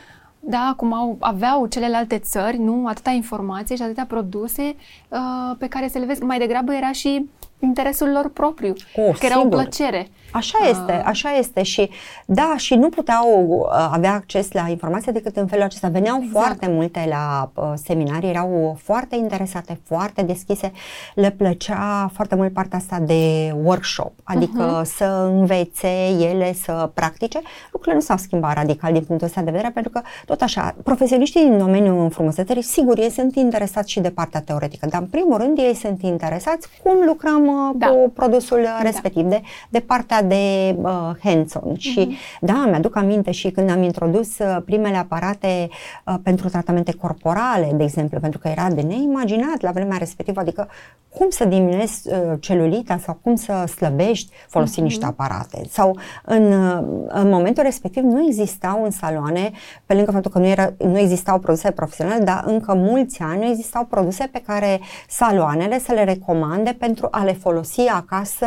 da, 0.45 0.75
cum 0.77 0.93
au, 0.93 1.17
aveau 1.21 1.67
celelalte 1.67 2.19
țări, 2.19 2.59
nu 2.59 2.87
atâta 2.87 3.11
informație 3.11 3.77
și 3.77 3.83
atâtea 3.83 4.07
produse 4.09 4.77
uh, 5.09 5.57
pe 5.59 5.67
care 5.69 5.89
să 5.89 5.99
le 5.99 6.05
vezi. 6.05 6.23
Mai 6.23 6.39
degrabă 6.39 6.75
era 6.75 6.93
și 6.93 7.31
interesul 7.63 8.11
lor 8.11 8.31
propriu, 8.31 8.73
oh, 8.97 9.19
că 9.19 9.27
era 9.27 9.41
o 9.41 9.47
plăcere. 9.47 10.09
Așa 10.33 10.59
este, 10.69 10.93
uh. 10.93 11.03
așa 11.05 11.31
este 11.31 11.63
și 11.63 11.91
da, 12.27 12.55
și 12.57 12.75
nu 12.75 12.89
puteau 12.89 13.47
uh, 13.49 13.89
avea 13.93 14.13
acces 14.13 14.53
la 14.53 14.67
informație 14.69 15.13
decât 15.13 15.37
în 15.37 15.47
felul 15.47 15.65
acesta. 15.65 15.89
Veneau 15.89 16.17
exact. 16.23 16.45
foarte 16.45 16.67
multe 16.71 17.07
la 17.09 17.51
uh, 17.55 17.73
seminarii, 17.85 18.29
erau 18.29 18.79
foarte 18.83 19.17
interesate, 19.17 19.81
foarte 19.85 20.23
deschise, 20.23 20.73
le 21.15 21.31
plăcea 21.31 22.11
foarte 22.15 22.35
mult 22.35 22.53
partea 22.53 22.79
asta 22.79 22.99
de 22.99 23.53
workshop, 23.63 24.13
adică 24.25 24.81
uh-huh. 24.81 24.87
să 24.87 25.31
învețe 25.33 25.89
ele 26.21 26.53
să 26.53 26.91
practice. 26.95 27.41
Lucrurile 27.73 27.95
nu 27.95 28.07
s-au 28.07 28.17
schimbat 28.17 28.55
radical 28.55 28.93
din 28.93 29.03
punctul 29.03 29.27
ăsta 29.27 29.41
de 29.41 29.51
vedere, 29.51 29.71
pentru 29.71 29.93
că 29.93 30.01
tot 30.27 30.41
așa, 30.41 30.75
profesioniștii 30.83 31.41
din 31.41 31.59
domeniul 31.59 32.11
frumusețării, 32.11 32.63
sigur, 32.63 32.99
ei 32.99 33.11
sunt 33.11 33.37
interesați 33.37 33.91
și 33.91 34.01
de 34.01 34.11
partea 34.11 34.41
teoretică, 34.41 34.87
dar 34.87 35.01
în 35.01 35.07
primul 35.07 35.37
rând 35.37 35.59
ei 35.59 35.75
sunt 35.75 36.03
interesați 36.03 36.69
cum 36.83 36.97
lucrăm 37.07 37.47
uh, 37.47 37.52
da. 37.77 37.87
cu 37.87 38.11
produsul 38.15 38.61
da. 38.65 38.83
respectiv, 38.83 39.25
de, 39.25 39.41
de 39.69 39.81
partea 39.81 40.23
de 40.23 40.75
uh, 40.83 41.11
hands-on. 41.23 41.73
Uh-huh. 41.73 41.79
Și 41.79 42.17
da, 42.41 42.65
mi-aduc 42.69 42.97
aminte 42.97 43.31
și 43.31 43.51
când 43.51 43.71
am 43.71 43.83
introdus 43.83 44.39
uh, 44.39 44.57
primele 44.65 44.97
aparate 44.97 45.69
uh, 46.07 46.15
pentru 46.23 46.49
tratamente 46.49 46.93
corporale, 46.93 47.71
de 47.75 47.83
exemplu, 47.83 48.21
pentru 48.21 48.39
că 48.39 48.49
era 48.49 48.71
de 48.71 48.81
neimaginat 48.81 49.61
la 49.61 49.71
vremea 49.71 49.97
respectivă, 49.97 50.41
adică 50.41 50.69
cum 51.09 51.31
să 51.31 51.45
diminuezi 51.45 52.09
uh, 52.09 52.33
celulita 52.41 52.99
sau 52.99 53.19
cum 53.23 53.35
să 53.35 53.65
slăbești 53.75 54.33
folosind 54.49 54.87
uh-huh. 54.87 54.89
niște 54.89 55.05
aparate. 55.05 55.63
Sau 55.69 55.99
în, 56.25 56.53
uh, 56.53 56.83
în 57.09 57.29
momentul 57.29 57.63
respectiv 57.63 58.03
nu 58.03 58.27
existau 58.27 58.85
în 58.85 58.91
saloane, 58.91 59.51
pe 59.87 59.95
lângă 59.95 60.11
faptul 60.11 60.31
că 60.31 60.39
nu, 60.39 60.47
era, 60.47 60.73
nu 60.79 60.99
existau 60.99 61.39
produse 61.39 61.71
profesionale, 61.71 62.25
dar 62.25 62.43
încă 62.47 62.75
mulți 62.75 63.21
ani 63.21 63.41
nu 63.41 63.51
existau 63.51 63.85
produse 63.85 64.29
pe 64.33 64.43
care 64.47 64.81
saloanele 65.09 65.79
să 65.79 65.93
le 65.93 66.05
recomande 66.05 66.77
pentru 66.79 67.09
a 67.11 67.25
le 67.25 67.33
folosi 67.43 67.81
acasă 67.81 68.47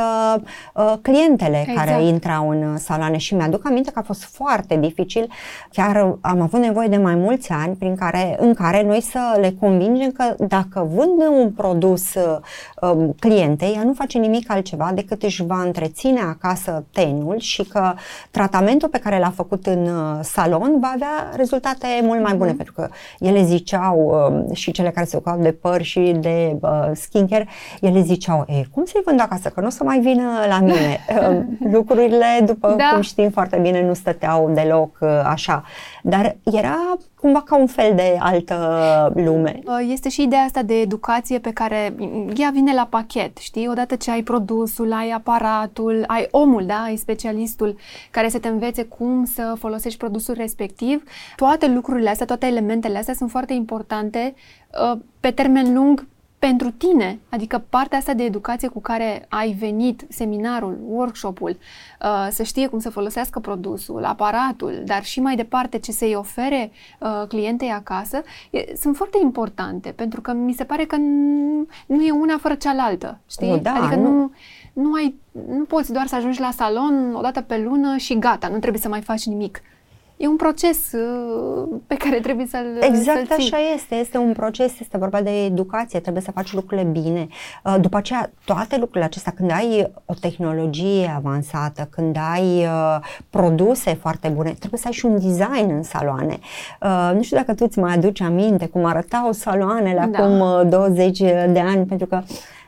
uh, 0.73 0.93
clientele 1.01 1.65
exact. 1.67 1.77
care 1.77 2.03
intrau 2.03 2.49
în 2.49 2.77
saloane 2.77 3.17
și 3.17 3.35
mi-aduc 3.35 3.65
aminte 3.65 3.91
că 3.91 3.99
a 3.99 4.01
fost 4.05 4.23
foarte 4.23 4.75
dificil. 4.75 5.29
Chiar 5.71 6.17
am 6.21 6.41
avut 6.41 6.59
nevoie 6.59 6.87
de 6.87 6.97
mai 6.97 7.15
mulți 7.15 7.51
ani 7.51 7.75
prin 7.75 7.95
care, 7.95 8.35
în 8.39 8.53
care 8.53 8.83
noi 8.83 9.01
să 9.01 9.37
le 9.39 9.55
convingem 9.59 10.11
că 10.11 10.35
dacă 10.47 10.89
vând 10.93 11.21
un 11.41 11.51
produs 11.51 12.13
uh, 12.13 13.09
clientei, 13.19 13.73
ea 13.75 13.83
nu 13.83 13.93
face 13.93 14.17
nimic 14.17 14.51
altceva 14.51 14.91
decât 14.93 15.23
își 15.23 15.45
va 15.45 15.61
întreține 15.61 16.19
acasă 16.19 16.83
tenul 16.91 17.39
și 17.39 17.63
că 17.63 17.93
tratamentul 18.31 18.89
pe 18.89 18.99
care 18.99 19.19
l-a 19.19 19.29
făcut 19.35 19.65
în 19.65 19.87
uh, 19.87 20.19
salon 20.21 20.79
va 20.79 20.91
avea 20.93 21.31
rezultate 21.35 21.87
mult 22.03 22.21
mai 22.21 22.33
bune, 22.33 22.51
mm-hmm. 22.51 22.55
pentru 22.55 22.73
că 22.73 22.89
ele 23.19 23.43
ziceau 23.43 24.27
uh, 24.47 24.55
și 24.55 24.71
cele 24.71 24.89
care 24.89 25.05
se 25.05 25.15
ocupau 25.15 25.39
de 25.39 25.51
păr 25.51 25.81
și 25.81 26.15
de 26.19 26.57
uh, 26.61 26.89
skincare, 26.93 27.47
ele 27.81 28.01
ziceau, 28.01 28.45
e, 28.47 28.65
cum 28.75 28.85
să-i 28.85 29.01
vând 29.05 29.19
acasă, 29.19 29.49
că 29.49 29.59
nu 29.59 29.67
o 29.67 29.69
să 29.69 29.83
mai 29.83 29.99
vină 29.99 30.23
la 30.47 30.59
mine. 30.59 30.99
lucrurile, 31.75 32.25
după 32.45 32.73
da. 32.77 32.89
cum 32.93 33.01
știm 33.01 33.29
foarte 33.29 33.57
bine, 33.57 33.85
nu 33.85 33.93
stăteau 33.93 34.51
deloc 34.53 34.97
uh, 35.01 35.09
așa. 35.23 35.63
Dar 36.03 36.35
era 36.43 36.97
cumva 37.19 37.41
ca 37.41 37.57
un 37.57 37.67
fel 37.67 37.95
de 37.95 38.17
altă 38.19 39.11
lume. 39.15 39.59
Uh, 39.65 39.87
este 39.91 40.09
și 40.09 40.21
ideea 40.21 40.41
asta 40.41 40.61
de 40.61 40.79
educație 40.79 41.39
pe 41.39 41.51
care 41.51 41.95
ea 42.35 42.49
vine 42.53 42.73
la 42.73 42.87
pachet, 42.89 43.37
știi? 43.37 43.67
Odată 43.67 43.95
ce 43.95 44.11
ai 44.11 44.21
produsul, 44.21 44.93
ai 44.93 45.09
aparatul, 45.09 46.03
ai 46.07 46.27
omul, 46.31 46.65
da? 46.65 46.81
Ai 46.83 46.95
specialistul 46.95 47.77
care 48.11 48.29
să 48.29 48.39
te 48.39 48.47
învețe 48.47 48.83
cum 48.83 49.25
să 49.25 49.53
folosești 49.59 49.97
produsul 49.97 50.33
respectiv. 50.37 51.03
Toate 51.35 51.67
lucrurile 51.67 52.09
astea, 52.09 52.25
toate 52.25 52.45
elementele 52.45 52.97
astea 52.97 53.13
sunt 53.13 53.29
foarte 53.29 53.53
importante 53.53 54.33
uh, 54.91 54.99
pe 55.19 55.31
termen 55.31 55.73
lung 55.73 56.07
pentru 56.47 56.71
tine, 56.71 57.19
adică 57.29 57.65
partea 57.69 57.97
asta 57.97 58.13
de 58.13 58.23
educație 58.23 58.67
cu 58.67 58.81
care 58.81 59.25
ai 59.29 59.51
venit, 59.51 60.05
seminarul, 60.09 60.77
workshopul, 60.87 61.49
uh, 61.49 62.27
să 62.31 62.43
știe 62.43 62.67
cum 62.67 62.79
să 62.79 62.89
folosească 62.89 63.39
produsul, 63.39 64.03
aparatul, 64.03 64.81
dar 64.85 65.03
și 65.03 65.19
mai 65.19 65.35
departe 65.35 65.79
ce 65.79 65.91
să-i 65.91 66.15
ofere 66.15 66.71
uh, 66.99 67.27
clientei 67.27 67.69
acasă, 67.69 68.21
sunt 68.77 68.95
foarte 68.95 69.17
importante, 69.21 69.89
pentru 69.89 70.21
că 70.21 70.33
mi 70.33 70.53
se 70.53 70.63
pare 70.63 70.85
că 70.85 70.95
nu 71.85 72.03
e 72.03 72.11
una 72.11 72.37
fără 72.37 72.55
cealaltă, 72.55 73.19
știi? 73.29 73.51
O, 73.51 73.57
da, 73.57 73.73
adică 73.73 73.95
nu, 73.95 74.09
nu, 74.11 74.31
nu, 74.73 74.93
ai, 74.93 75.15
nu 75.47 75.63
poți 75.63 75.93
doar 75.93 76.07
să 76.07 76.15
ajungi 76.15 76.39
la 76.39 76.51
salon 76.51 77.13
o 77.15 77.21
dată 77.21 77.41
pe 77.41 77.57
lună 77.57 77.97
și 77.97 78.19
gata, 78.19 78.47
nu 78.47 78.59
trebuie 78.59 78.81
să 78.81 78.89
mai 78.89 79.01
faci 79.01 79.25
nimic. 79.25 79.61
E 80.17 80.27
un 80.27 80.35
proces 80.35 80.91
uh, 80.91 81.79
pe 81.87 81.95
care 81.95 82.19
trebuie 82.19 82.45
să-l 82.45 82.77
Exact 82.79 83.27
să-l 83.27 83.37
așa 83.39 83.57
este. 83.73 83.95
Este 83.95 84.17
un 84.17 84.33
proces, 84.33 84.79
este 84.79 84.97
vorba 84.97 85.21
de 85.21 85.43
educație, 85.43 85.99
trebuie 85.99 86.23
să 86.23 86.31
faci 86.31 86.53
lucrurile 86.53 86.87
bine. 86.87 87.27
Uh, 87.63 87.75
după 87.81 87.97
aceea, 87.97 88.31
toate 88.45 88.77
lucrurile 88.77 89.05
acestea, 89.05 89.33
când 89.35 89.51
ai 89.51 89.91
o 90.05 90.13
tehnologie 90.13 91.13
avansată, 91.15 91.87
când 91.91 92.17
ai 92.33 92.65
uh, 92.65 92.99
produse 93.29 93.93
foarte 93.93 94.27
bune, 94.27 94.55
trebuie 94.59 94.79
să 94.79 94.87
ai 94.87 94.93
și 94.93 95.05
un 95.05 95.19
design 95.19 95.69
în 95.69 95.83
saloane. 95.83 96.39
Nu 97.13 97.21
știu 97.21 97.37
dacă 97.37 97.53
tu 97.53 97.65
îți 97.67 97.79
mai 97.79 97.93
aduci 97.93 98.21
aminte 98.21 98.65
cum 98.65 98.85
arătau 98.85 99.31
saloanele 99.31 100.09
da. 100.11 100.17
acum 100.17 100.69
20 100.69 101.19
de 101.19 101.63
ani, 101.65 101.85
pentru 101.85 102.07
că 102.07 102.21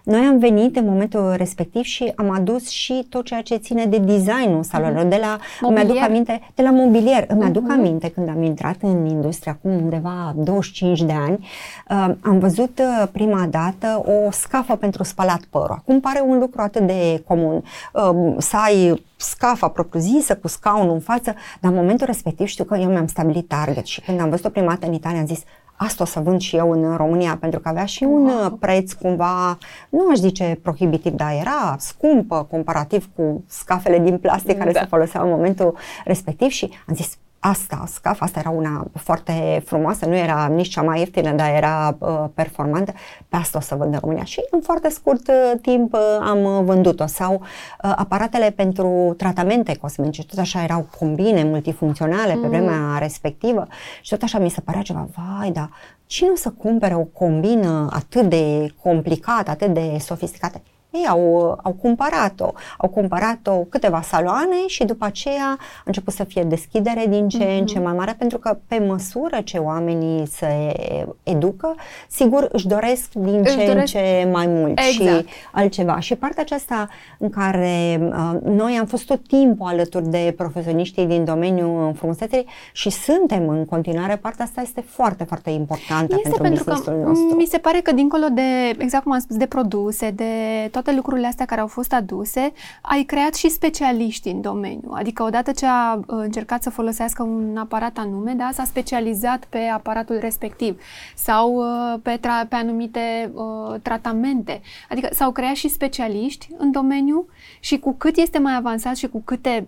noi 0.07 0.25
am 0.25 0.37
venit 0.37 0.75
în 0.75 0.85
momentul 0.85 1.33
respectiv 1.35 1.83
și 1.83 2.11
am 2.15 2.29
adus 2.29 2.69
și 2.69 3.05
tot 3.09 3.25
ceea 3.25 3.41
ce 3.41 3.55
ține 3.55 3.85
de 3.85 3.97
designul 3.97 4.63
salonelor, 4.63 5.05
mm-hmm. 5.05 5.09
de 5.09 5.17
la, 5.21 5.37
mobilier. 5.61 5.85
îmi 5.85 5.91
aduc 5.91 6.09
aminte, 6.09 6.41
de 6.55 6.61
la 6.61 6.71
mobilier. 6.71 7.25
Îmi 7.27 7.43
aduc 7.43 7.63
mm-hmm. 7.63 7.77
aminte 7.77 8.09
când 8.09 8.29
am 8.29 8.43
intrat 8.43 8.75
în 8.81 9.05
industrie 9.05 9.51
acum 9.51 9.71
undeva 9.71 10.33
25 10.35 11.01
de 11.01 11.13
ani, 11.13 11.47
uh, 11.89 12.15
am 12.21 12.39
văzut 12.39 12.79
uh, 12.79 13.07
prima 13.11 13.47
dată 13.49 14.03
o 14.05 14.31
scafă 14.31 14.75
pentru 14.75 15.03
spălat 15.03 15.41
părul. 15.49 15.75
Acum 15.77 15.99
pare 15.99 16.23
un 16.27 16.39
lucru 16.39 16.61
atât 16.61 16.87
de 16.87 17.23
comun. 17.27 17.63
Uh, 17.93 18.35
să 18.37 18.57
ai 18.57 19.03
scafa 19.15 19.67
propriu-zisă 19.67 20.35
cu 20.35 20.47
scaunul 20.47 20.93
în 20.93 20.99
față, 20.99 21.33
dar 21.59 21.71
în 21.71 21.77
momentul 21.77 22.05
respectiv 22.05 22.47
știu 22.47 22.63
că 22.63 22.77
eu 22.77 22.89
mi-am 22.89 23.07
stabilit 23.07 23.47
target 23.47 23.85
și 23.85 24.01
când 24.01 24.19
am 24.19 24.29
văzut-o 24.29 24.49
prima 24.49 24.67
dată 24.67 24.85
în 24.85 24.93
Italia 24.93 25.19
am 25.19 25.25
zis 25.25 25.43
asta 25.77 26.03
o 26.03 26.05
să 26.05 26.19
vând 26.19 26.41
și 26.41 26.55
eu 26.55 26.71
în 26.71 26.95
România, 26.95 27.37
pentru 27.39 27.59
că 27.59 27.69
avea 27.69 27.85
și 27.85 28.03
un 28.03 28.25
wow. 28.25 28.45
Uh, 28.45 28.51
preț 28.59 28.91
cumva, 28.91 29.57
nu 29.89 30.09
aș 30.11 30.17
zice 30.17 30.59
prohibitiv, 30.61 31.13
dar 31.13 31.31
era 31.31 31.75
scumpă 31.79 32.47
comparativ 32.51 33.09
cu 33.15 33.43
scafele 33.47 33.99
din 33.99 34.17
plastic 34.17 34.57
da. 34.57 34.63
care 34.63 34.71
se 34.71 34.85
foloseau 34.89 35.23
în 35.23 35.29
momentul 35.29 35.75
respectiv 36.05 36.49
și 36.49 36.69
am 36.87 36.95
zis, 36.95 37.17
asta, 37.49 37.83
scaf, 37.87 38.21
asta 38.21 38.39
era 38.39 38.49
una 38.49 38.87
foarte 38.93 39.63
frumoasă, 39.65 40.05
nu 40.05 40.15
era 40.15 40.47
nici 40.47 40.67
cea 40.67 40.81
mai 40.81 40.99
ieftină, 40.99 41.31
dar 41.31 41.49
era 41.49 41.95
uh, 41.99 42.23
performantă, 42.33 42.93
pe 43.29 43.35
asta 43.35 43.57
o 43.57 43.61
să 43.61 43.75
vând 43.75 43.93
în 43.93 43.99
România. 43.99 44.23
Și 44.23 44.41
în 44.51 44.61
foarte 44.61 44.89
scurt 44.89 45.27
uh, 45.27 45.59
timp 45.61 45.93
uh, 45.93 45.99
am 46.21 46.65
vândut-o. 46.65 47.05
Sau 47.05 47.33
uh, 47.33 47.93
aparatele 47.95 48.51
pentru 48.51 49.13
tratamente 49.17 49.75
cosmetice, 49.75 50.25
tot 50.25 50.37
așa 50.37 50.63
erau 50.63 50.87
combine 50.99 51.43
multifuncționale 51.43 52.35
mm. 52.35 52.41
pe 52.41 52.47
vremea 52.47 52.97
respectivă 52.99 53.67
și 54.01 54.09
tot 54.09 54.21
așa 54.21 54.39
mi 54.39 54.49
se 54.49 54.61
părea 54.61 54.81
ceva, 54.81 55.07
vai, 55.15 55.51
da, 55.51 55.69
cine 56.05 56.29
o 56.29 56.35
să 56.35 56.49
cumpere 56.49 56.95
o 56.95 57.03
combină 57.03 57.87
atât 57.91 58.29
de 58.29 58.73
complicată, 58.81 59.51
atât 59.51 59.73
de 59.73 59.97
sofisticată? 59.99 60.61
Ei 60.89 61.05
au, 61.07 61.59
au 61.63 61.71
cumpărat-o, 61.71 62.51
au 62.77 62.89
cumpărat-o 62.89 63.51
câteva 63.51 64.01
saloane 64.01 64.67
și 64.67 64.85
după 64.85 65.05
aceea 65.05 65.57
a 65.59 65.83
început 65.85 66.13
să 66.13 66.23
fie 66.23 66.43
deschidere 66.43 67.05
din 67.09 67.27
ce 67.27 67.37
mm-hmm. 67.37 67.59
în 67.59 67.65
ce 67.65 67.75
mhm. 67.75 67.83
mai 67.83 67.93
mare, 67.93 68.15
pentru 68.17 68.37
că 68.37 68.57
pe 68.67 68.83
măsură 68.87 69.41
ce 69.43 69.57
oamenii 69.57 70.27
se 70.27 70.73
educă, 71.23 71.75
sigur 72.07 72.49
își 72.51 72.67
doresc 72.67 73.13
din 73.13 73.39
își 73.43 73.57
ce 73.57 73.65
doresc... 73.65 73.95
în 73.95 74.01
ce 74.01 74.27
mai 74.31 74.47
mult 74.47 74.79
exact. 74.79 75.27
și 75.27 75.33
altceva. 75.51 75.99
Și 75.99 76.15
partea 76.15 76.43
aceasta 76.43 76.89
în 77.17 77.29
care 77.29 77.99
uh, 78.01 78.39
noi 78.43 78.77
am 78.79 78.85
fost 78.85 79.05
tot 79.05 79.27
timpul 79.27 79.67
alături 79.67 80.09
de 80.09 80.33
profesioniștii 80.37 81.05
din 81.05 81.23
domeniul 81.25 81.93
frumuseței 81.93 82.45
și 82.73 82.89
suntem 82.89 83.49
în 83.49 83.65
continuare, 83.65 84.15
partea 84.15 84.45
asta 84.45 84.61
este 84.61 84.81
foarte, 84.81 85.23
foarte 85.23 85.49
importantă 85.49 86.15
este 86.15 86.29
pentru, 86.29 86.41
pentru 86.41 86.63
businessul 86.63 86.93
că 86.93 87.07
nostru. 87.07 87.35
Mi 87.35 87.45
se 87.45 87.57
pare 87.57 87.79
că 87.79 87.91
dincolo 87.91 88.25
de, 88.31 88.75
exact 88.77 89.03
cum 89.03 89.11
am 89.11 89.19
spus, 89.19 89.35
de 89.35 89.45
produse, 89.45 90.09
de 90.09 90.23
toate 90.81 90.95
lucrurile 90.95 91.27
astea 91.27 91.45
care 91.45 91.61
au 91.61 91.67
fost 91.67 91.93
aduse, 91.93 92.53
ai 92.81 93.03
creat 93.03 93.33
și 93.33 93.49
specialiști 93.49 94.29
în 94.29 94.41
domeniu. 94.41 94.91
Adică 94.91 95.23
odată 95.23 95.51
ce 95.51 95.65
a 95.65 95.93
uh, 95.93 96.03
încercat 96.07 96.63
să 96.63 96.69
folosească 96.69 97.23
un 97.23 97.57
aparat 97.57 97.97
anume, 97.97 98.33
da, 98.33 98.49
s-a 98.53 98.63
specializat 98.63 99.45
pe 99.45 99.57
aparatul 99.57 100.17
respectiv 100.19 100.81
sau 101.15 101.55
uh, 101.55 101.99
pe, 102.01 102.17
tra- 102.17 102.47
pe 102.49 102.55
anumite 102.55 103.31
uh, 103.33 103.79
tratamente. 103.81 104.61
Adică 104.89 105.09
s-au 105.11 105.31
creat 105.31 105.55
și 105.55 105.67
specialiști 105.67 106.47
în 106.57 106.71
domeniu 106.71 107.27
și 107.59 107.79
cu 107.79 107.93
cât 107.93 108.17
este 108.17 108.39
mai 108.39 108.55
avansat 108.55 108.95
și 108.95 109.07
cu 109.07 109.21
câte 109.25 109.67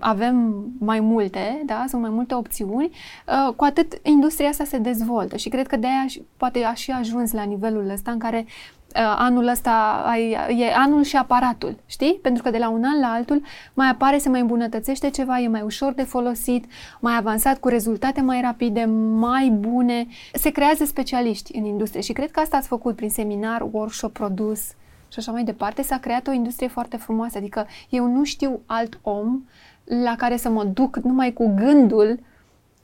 avem 0.00 0.66
mai 0.78 1.00
multe, 1.00 1.62
da, 1.66 1.84
sunt 1.88 2.02
mai 2.02 2.10
multe 2.10 2.34
opțiuni, 2.34 2.90
uh, 3.26 3.54
cu 3.54 3.64
atât 3.64 3.98
industria 4.02 4.48
asta 4.48 4.64
se 4.64 4.78
dezvoltă 4.78 5.36
și 5.36 5.48
cred 5.48 5.66
că 5.66 5.76
de 5.76 5.86
aia 5.86 6.04
poate 6.36 6.62
a 6.62 6.74
și 6.74 6.90
ajuns 6.90 7.32
la 7.32 7.42
nivelul 7.42 7.90
ăsta 7.90 8.10
în 8.10 8.18
care 8.18 8.44
uh, 8.46 8.54
anul 8.94 9.46
ăsta 9.46 10.02
ai, 10.06 10.30
e 10.58 10.72
anul 10.76 11.02
și 11.02 11.16
aparatul, 11.16 11.76
știi? 11.86 12.18
Pentru 12.22 12.42
că 12.42 12.50
de 12.50 12.58
la 12.58 12.68
un 12.68 12.84
an 12.84 13.00
la 13.00 13.12
altul 13.12 13.42
mai 13.74 13.88
apare, 13.88 14.18
se 14.18 14.28
mai 14.28 14.40
îmbunătățește 14.40 15.10
ceva, 15.10 15.38
e 15.38 15.48
mai 15.48 15.62
ușor 15.62 15.92
de 15.92 16.02
folosit, 16.02 16.64
mai 17.00 17.16
avansat, 17.16 17.58
cu 17.58 17.68
rezultate 17.68 18.20
mai 18.20 18.40
rapide, 18.40 18.84
mai 19.14 19.48
bune. 19.48 20.06
Se 20.32 20.50
creează 20.50 20.84
specialiști 20.84 21.56
în 21.56 21.64
industrie 21.64 22.02
și 22.02 22.12
cred 22.12 22.30
că 22.30 22.40
asta 22.40 22.56
ați 22.56 22.68
făcut 22.68 22.96
prin 22.96 23.10
seminar, 23.10 23.66
workshop, 23.70 24.12
produs 24.12 24.60
și 25.08 25.18
așa 25.18 25.32
mai 25.32 25.44
departe, 25.44 25.82
s-a 25.82 25.98
creat 25.98 26.26
o 26.26 26.32
industrie 26.32 26.68
foarte 26.68 26.96
frumoasă. 26.96 27.38
Adică 27.38 27.66
eu 27.88 28.06
nu 28.06 28.24
știu 28.24 28.60
alt 28.66 28.98
om 29.02 29.42
la 29.84 30.14
care 30.16 30.36
să 30.36 30.48
mă 30.48 30.64
duc 30.64 30.96
numai 30.96 31.32
cu 31.32 31.54
gândul 31.54 32.18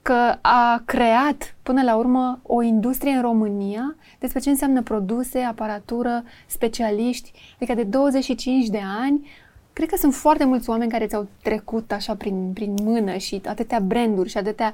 că 0.01 0.37
a 0.41 0.81
creat 0.85 1.55
până 1.63 1.83
la 1.83 1.95
urmă 1.95 2.39
o 2.43 2.61
industrie 2.61 3.11
în 3.11 3.21
România 3.21 3.95
despre 4.19 4.39
ce 4.39 4.49
înseamnă 4.49 4.81
produse, 4.81 5.39
aparatură, 5.39 6.23
specialiști. 6.45 7.31
Adică 7.55 7.73
de 7.73 7.83
25 7.83 8.67
de 8.67 8.81
ani, 9.01 9.27
cred 9.73 9.89
că 9.89 9.95
sunt 9.97 10.13
foarte 10.13 10.45
mulți 10.45 10.69
oameni 10.69 10.91
care 10.91 11.07
ți-au 11.07 11.27
trecut 11.43 11.91
așa 11.91 12.15
prin, 12.15 12.51
prin 12.53 12.73
mână 12.83 13.17
și 13.17 13.41
atâtea 13.45 13.79
branduri 13.79 14.29
și 14.29 14.37
atâtea... 14.37 14.73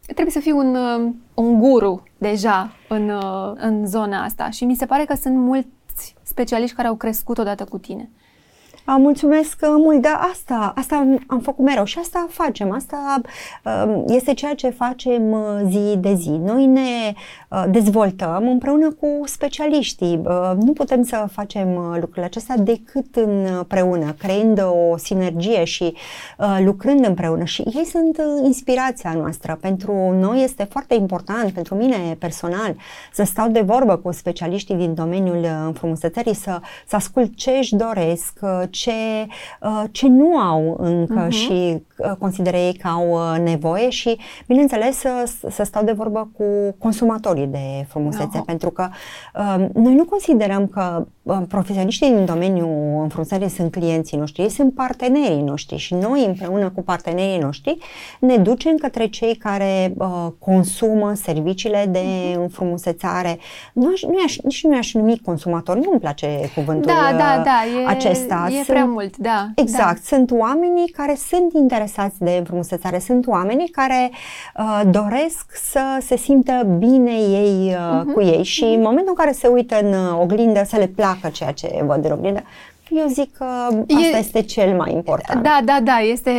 Trebuie 0.00 0.30
să 0.30 0.40
fii 0.40 0.52
un, 0.52 0.74
uh, 0.74 1.12
un 1.34 1.58
guru 1.58 2.02
deja 2.18 2.72
în, 2.88 3.08
uh, 3.08 3.52
în 3.54 3.86
zona 3.86 4.22
asta 4.24 4.50
și 4.50 4.64
mi 4.64 4.74
se 4.74 4.86
pare 4.86 5.04
că 5.04 5.14
sunt 5.14 5.36
mulți 5.36 6.14
specialiști 6.22 6.76
care 6.76 6.88
au 6.88 6.94
crescut 6.94 7.38
odată 7.38 7.64
cu 7.64 7.78
tine. 7.78 8.10
Mulțumesc 8.86 9.58
mult, 9.60 10.00
da, 10.02 10.28
asta, 10.32 10.72
asta 10.76 11.06
am 11.26 11.40
făcut 11.40 11.64
mereu 11.64 11.84
și 11.84 11.98
asta 11.98 12.26
facem, 12.30 12.72
asta 12.72 13.20
um, 13.84 14.04
este 14.08 14.34
ceea 14.34 14.54
ce 14.54 14.68
facem 14.68 15.32
uh, 15.32 15.60
zi 15.68 15.96
de 15.96 16.14
zi. 16.14 16.30
Noi 16.30 16.66
ne 16.66 17.14
uh, 17.48 17.64
dezvoltăm 17.70 18.48
împreună 18.48 18.90
cu 18.90 19.06
specialiștii. 19.24 20.20
Uh, 20.24 20.52
nu 20.60 20.72
putem 20.72 21.02
să 21.02 21.26
facem 21.32 21.68
lucrurile 21.74 22.24
acestea 22.24 22.56
decât 22.56 23.16
împreună, 23.16 24.14
creând 24.18 24.62
o 24.62 24.96
sinergie 24.96 25.64
și 25.64 25.94
lucrând 26.58 27.06
împreună 27.06 27.44
și 27.44 27.62
ei 27.62 27.84
sunt 27.84 28.22
inspirația 28.44 29.12
noastră. 29.12 29.58
Pentru 29.60 29.92
noi 30.20 30.42
este 30.42 30.64
foarte 30.64 30.94
important, 30.94 31.52
pentru 31.52 31.74
mine 31.74 32.16
personal, 32.18 32.76
să 33.12 33.22
stau 33.24 33.48
de 33.48 33.60
vorbă 33.60 33.96
cu 33.96 34.12
specialiștii 34.12 34.74
din 34.74 34.94
domeniul 34.94 35.46
înfrumusețării, 35.66 36.34
să, 36.34 36.60
să 36.86 36.96
ascult 36.96 37.36
ce 37.36 37.50
își 37.50 37.74
doresc, 37.74 38.38
ce, 38.74 39.26
uh, 39.60 39.84
ce 39.90 40.08
nu 40.08 40.36
au 40.36 40.76
încă 40.78 41.26
uh-huh. 41.26 41.30
și 41.30 41.82
uh, 41.98 42.12
consideră 42.18 42.56
ei 42.56 42.74
că 42.74 42.88
au 42.88 43.10
uh, 43.10 43.38
nevoie 43.38 43.90
și, 43.90 44.18
bineînțeles, 44.46 44.96
să, 44.96 45.30
să 45.50 45.62
stau 45.62 45.84
de 45.84 45.92
vorbă 45.92 46.30
cu 46.36 46.44
consumatorii 46.78 47.46
de 47.46 47.84
frumusețe, 47.88 48.38
uh-huh. 48.40 48.46
pentru 48.46 48.70
că 48.70 48.88
noi 49.72 49.94
nu 49.94 50.04
considerăm 50.04 50.66
că 50.66 51.06
profesioniștii 51.48 52.10
din 52.10 52.24
domeniul 52.24 53.02
înfrumusețării 53.02 53.48
sunt 53.48 53.70
clienții 53.70 54.16
noștri, 54.16 54.42
ei 54.42 54.50
sunt 54.50 54.74
partenerii 54.74 55.42
noștri 55.42 55.76
și 55.76 55.94
noi 55.94 56.24
împreună 56.26 56.70
cu 56.70 56.82
partenerii 56.82 57.38
noștri 57.38 57.76
ne 58.20 58.36
ducem 58.36 58.76
către 58.76 59.06
cei 59.06 59.34
care 59.34 59.94
uh, 59.96 60.26
consumă 60.38 61.12
serviciile 61.14 61.88
de 61.90 61.98
uh-huh. 61.98 62.40
înfrumusețare. 62.40 63.38
Nu 63.72 63.90
aș, 63.92 64.02
nu 64.02 64.16
aș, 64.24 64.36
nici 64.38 64.64
nu 64.64 64.76
aș 64.76 64.94
numi 64.94 65.20
consumator, 65.24 65.76
nu 65.76 65.88
îmi 65.90 66.00
place 66.00 66.50
cuvântul 66.54 66.92
da, 66.92 67.16
da, 67.16 67.42
da, 67.44 67.80
e, 67.82 67.86
acesta. 67.86 68.48
E 68.60 68.64
prea 68.66 68.84
mult, 68.84 69.16
da. 69.16 69.48
Exact. 69.54 69.94
Da. 69.94 70.16
Sunt 70.16 70.30
oamenii 70.30 70.88
care 70.88 71.14
sunt 71.14 71.52
interesați 71.52 72.18
de 72.18 72.36
înfrumusețare, 72.38 72.98
sunt 72.98 73.26
oamenii 73.26 73.68
care 73.68 74.10
uh, 74.58 74.82
doresc 74.90 75.52
să 75.70 75.80
se 76.00 76.16
simtă 76.16 76.76
bine 76.78 77.12
ei 77.12 77.74
uh, 77.74 78.00
uh-huh. 78.00 78.14
cu 78.14 78.22
ei 78.22 78.42
și 78.42 78.64
uh-huh. 78.64 78.76
în 78.76 78.80
momentul 78.82 79.08
în 79.08 79.24
care 79.24 79.32
se 79.32 79.46
uită 79.46 79.76
în 79.82 79.92
uh, 79.92 80.20
oglindă 80.20 80.62
să 80.66 80.76
le 80.76 80.86
placă 80.86 81.12
ceea 81.30 81.52
ce 81.52 81.80
văd 81.82 82.04
în 82.04 82.12
oglindă, 82.12 82.42
eu 82.90 83.06
zic 83.06 83.36
că 83.36 83.44
asta 83.44 84.16
e, 84.16 84.18
este 84.18 84.42
cel 84.42 84.76
mai 84.76 84.92
important. 84.92 85.42
Da, 85.42 85.60
da, 85.64 85.78
da, 85.82 85.98
este 85.98 86.30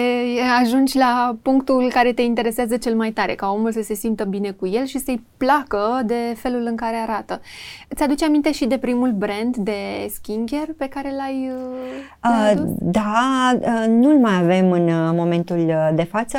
ajungi 0.61 0.97
la 0.97 1.35
punctul 1.41 1.89
care 1.93 2.11
te 2.13 2.21
interesează 2.21 2.77
cel 2.77 2.95
mai 2.95 3.11
tare, 3.11 3.33
ca 3.33 3.51
omul 3.51 3.71
să 3.71 3.81
se 3.81 3.93
simtă 3.93 4.23
bine 4.23 4.51
cu 4.51 4.67
el 4.67 4.85
și 4.85 4.99
să-i 4.99 5.23
placă 5.37 6.01
de 6.05 6.35
felul 6.35 6.65
în 6.65 6.75
care 6.75 6.95
arată. 6.95 7.41
Îți 7.87 8.03
aduce 8.03 8.25
aminte 8.25 8.51
și 8.51 8.65
de 8.65 8.77
primul 8.77 9.11
brand 9.11 9.55
de 9.55 10.09
skincare 10.13 10.75
pe 10.77 10.87
care 10.87 11.13
l-ai, 11.17 11.51
uh, 11.51 12.35
l-ai 12.37 12.55
uh, 12.55 12.71
Da, 12.79 13.51
uh, 13.59 13.85
nu-l 13.87 14.17
mai 14.17 14.37
avem 14.41 14.71
în 14.71 14.87
uh, 14.87 15.11
momentul 15.13 15.91
de 15.95 16.03
față. 16.03 16.37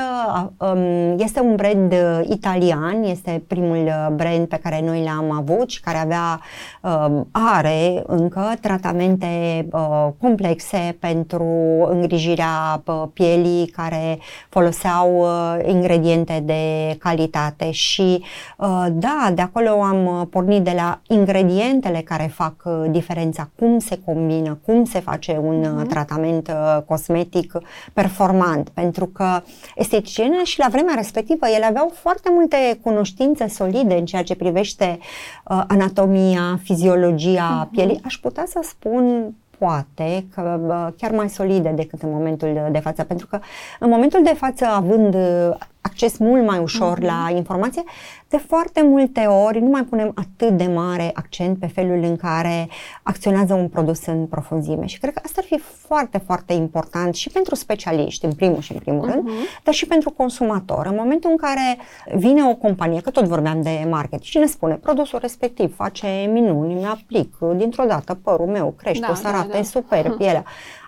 Um, 0.56 1.18
este 1.18 1.40
un 1.40 1.54
brand 1.54 1.94
italian, 2.28 3.02
este 3.02 3.42
primul 3.46 4.12
brand 4.14 4.46
pe 4.46 4.60
care 4.62 4.80
noi 4.84 5.04
l-am 5.04 5.30
avut 5.30 5.70
și 5.70 5.80
care 5.80 5.98
avea, 5.98 6.40
um, 6.82 7.28
are 7.30 8.02
încă 8.06 8.54
tratamente 8.60 9.66
complexe 10.20 10.96
pentru 11.00 11.44
îngrijirea 11.90 12.82
pielii 13.12 13.66
care 13.66 14.18
foloseau 14.48 15.26
ingrediente 15.66 16.42
de 16.44 16.96
calitate 16.98 17.70
și 17.70 18.24
da, 18.90 19.30
de 19.34 19.42
acolo 19.42 19.82
am 19.82 20.28
pornit 20.30 20.62
de 20.62 20.72
la 20.76 21.00
ingredientele 21.08 22.00
care 22.00 22.30
fac 22.34 22.54
diferența, 22.90 23.50
cum 23.58 23.78
se 23.78 23.98
combină, 24.04 24.58
cum 24.64 24.84
se 24.84 25.00
face 25.00 25.40
un 25.42 25.64
uh-huh. 25.64 25.88
tratament 25.88 26.50
cosmetic 26.86 27.58
performant, 27.92 28.68
pentru 28.68 29.06
că 29.06 29.42
esteticienele 29.76 30.44
și 30.44 30.58
la 30.58 30.68
vremea 30.70 30.94
respectivă 30.94 31.46
ele 31.54 31.64
aveau 31.64 31.92
foarte 31.94 32.28
multe 32.32 32.78
cunoștințe 32.82 33.48
solide 33.48 33.94
în 33.94 34.04
ceea 34.04 34.22
ce 34.22 34.34
privește 34.34 34.98
uh, 34.98 35.62
anatomia, 35.66 36.60
fiziologia 36.62 37.66
uh-huh. 37.66 37.70
pielii. 37.70 38.00
Aș 38.04 38.16
putea 38.16 38.44
să 38.46 38.60
spun 38.62 39.34
poate 39.58 40.26
că 40.34 40.60
chiar 40.96 41.10
mai 41.10 41.28
solide 41.28 41.68
decât 41.68 42.02
în 42.02 42.10
momentul 42.10 42.68
de 42.72 42.78
față, 42.78 43.04
pentru 43.04 43.26
că 43.26 43.38
în 43.80 43.88
momentul 43.88 44.22
de 44.22 44.34
față, 44.34 44.64
având 44.64 45.16
acces 45.86 46.18
mult 46.18 46.46
mai 46.46 46.58
ușor 46.58 46.98
uh-huh. 46.98 47.06
la 47.06 47.32
informație, 47.34 47.82
de 48.28 48.36
foarte 48.36 48.82
multe 48.82 49.20
ori 49.20 49.60
nu 49.60 49.68
mai 49.68 49.82
punem 49.82 50.12
atât 50.14 50.56
de 50.56 50.66
mare 50.66 51.10
accent 51.14 51.58
pe 51.58 51.66
felul 51.66 52.02
în 52.02 52.16
care 52.16 52.68
acționează 53.02 53.54
un 53.54 53.68
produs 53.68 54.06
în 54.06 54.26
profunzime. 54.26 54.86
Și 54.86 54.98
cred 54.98 55.12
că 55.12 55.20
asta 55.24 55.40
ar 55.40 55.46
fi 55.46 55.58
foarte, 55.58 56.18
foarte 56.18 56.52
important 56.52 57.14
și 57.14 57.30
pentru 57.30 57.54
specialiști, 57.54 58.24
în 58.24 58.32
primul 58.32 58.60
și 58.60 58.72
în 58.72 58.78
primul 58.78 59.08
uh-huh. 59.08 59.12
rând, 59.12 59.28
dar 59.62 59.74
și 59.74 59.86
pentru 59.86 60.10
consumator. 60.10 60.86
În 60.86 60.94
momentul 60.98 61.30
în 61.30 61.36
care 61.36 61.78
vine 62.14 62.44
o 62.44 62.54
companie, 62.54 63.00
că 63.00 63.10
tot 63.10 63.24
vorbeam 63.24 63.62
de 63.62 63.86
marketing, 63.90 64.22
și 64.22 64.38
ne 64.38 64.46
spune 64.46 64.74
produsul 64.74 65.18
respectiv 65.18 65.74
face 65.74 66.28
minuni, 66.32 66.74
mi 66.74 66.84
aplic 66.84 67.36
dintr-o 67.56 67.84
dată 67.84 68.14
părul 68.14 68.46
meu, 68.46 68.74
crește, 68.76 69.06
da, 69.06 69.12
o 69.12 69.14
să 69.14 69.26
arate 69.26 69.48
da, 69.48 69.56
da. 69.56 69.62
super 69.62 70.10
pielea 70.18 70.44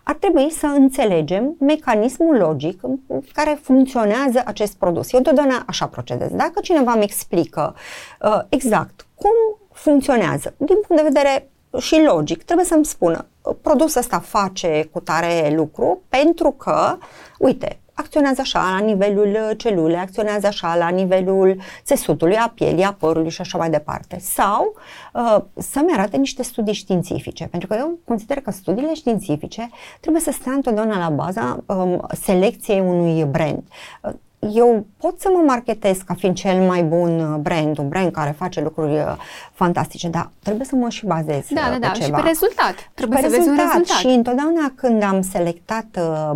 ar 0.08 0.14
trebui 0.14 0.50
să 0.50 0.66
înțelegem 0.66 1.56
mecanismul 1.58 2.36
logic 2.36 2.82
în 2.82 2.98
care 3.32 3.58
funcționează 3.62 4.42
acest 4.44 4.76
produs. 4.76 5.12
Eu 5.12 5.18
întotdeauna 5.18 5.62
așa 5.66 5.86
procedez. 5.86 6.28
Dacă 6.30 6.60
cineva 6.60 6.92
îmi 6.92 7.02
explică 7.02 7.74
uh, 8.20 8.38
exact 8.48 9.06
cum 9.14 9.30
funcționează, 9.72 10.54
din 10.56 10.76
punct 10.86 11.02
de 11.02 11.08
vedere 11.08 11.50
și 11.78 12.02
logic, 12.06 12.42
trebuie 12.42 12.66
să-mi 12.66 12.84
spună 12.84 13.26
produsul 13.62 14.00
ăsta 14.00 14.18
face 14.18 14.88
cu 14.92 15.00
tare 15.00 15.52
lucru 15.56 16.02
pentru 16.08 16.50
că, 16.50 16.98
uite, 17.38 17.80
acționează 17.98 18.40
așa 18.40 18.58
la 18.58 18.84
nivelul 18.84 19.26
uh, 19.26 19.56
celule, 19.56 19.96
acționează 19.96 20.46
așa 20.46 20.76
la 20.76 20.88
nivelul 20.88 21.60
țesutului, 21.84 22.36
a 22.36 22.52
pielii, 22.54 22.84
a 22.84 22.92
părului 22.92 23.30
și 23.30 23.40
așa 23.40 23.58
mai 23.58 23.70
departe. 23.70 24.18
Sau 24.18 24.74
uh, 25.14 25.42
să-mi 25.54 25.92
arate 25.92 26.16
niște 26.16 26.42
studii 26.42 26.72
științifice, 26.72 27.46
pentru 27.46 27.68
că 27.68 27.76
eu 27.78 27.98
consider 28.04 28.40
că 28.40 28.50
studiile 28.50 28.94
științifice 28.94 29.70
trebuie 30.00 30.22
să 30.22 30.30
stea 30.30 30.52
întotdeauna 30.52 30.98
la 30.98 31.08
baza 31.08 31.64
um, 31.66 32.06
selecției 32.12 32.80
unui 32.80 33.24
brand. 33.24 33.62
Uh, 34.02 34.12
eu 34.38 34.86
pot 34.96 35.20
să 35.20 35.28
mă 35.32 35.42
marketez 35.46 35.98
ca 35.98 36.14
fiind 36.14 36.34
cel 36.34 36.66
mai 36.66 36.82
bun 36.82 37.20
uh, 37.20 37.38
brand, 37.40 37.78
un 37.78 37.88
brand 37.88 38.12
care 38.12 38.34
face 38.38 38.60
lucruri 38.60 38.92
uh, 38.92 39.14
fantastice, 39.52 40.08
dar 40.08 40.30
trebuie 40.42 40.66
să 40.66 40.74
mă 40.74 40.88
și 40.88 41.06
bazez 41.06 41.46
da, 41.50 41.60
uh, 41.60 41.70
da, 41.70 41.78
da, 41.78 41.88
ceva. 41.88 42.16
și 42.16 42.22
pe 42.22 42.28
rezultat. 42.28 42.90
Trebuie 42.94 43.20
pe 43.20 43.28
să 43.28 43.34
rezultat. 43.34 43.56
vezi 43.56 43.74
un 43.74 43.80
rezultat. 43.80 43.96
Și 43.96 44.06
întotdeauna 44.06 44.72
când 44.74 45.02
am 45.02 45.20
selectat 45.20 45.86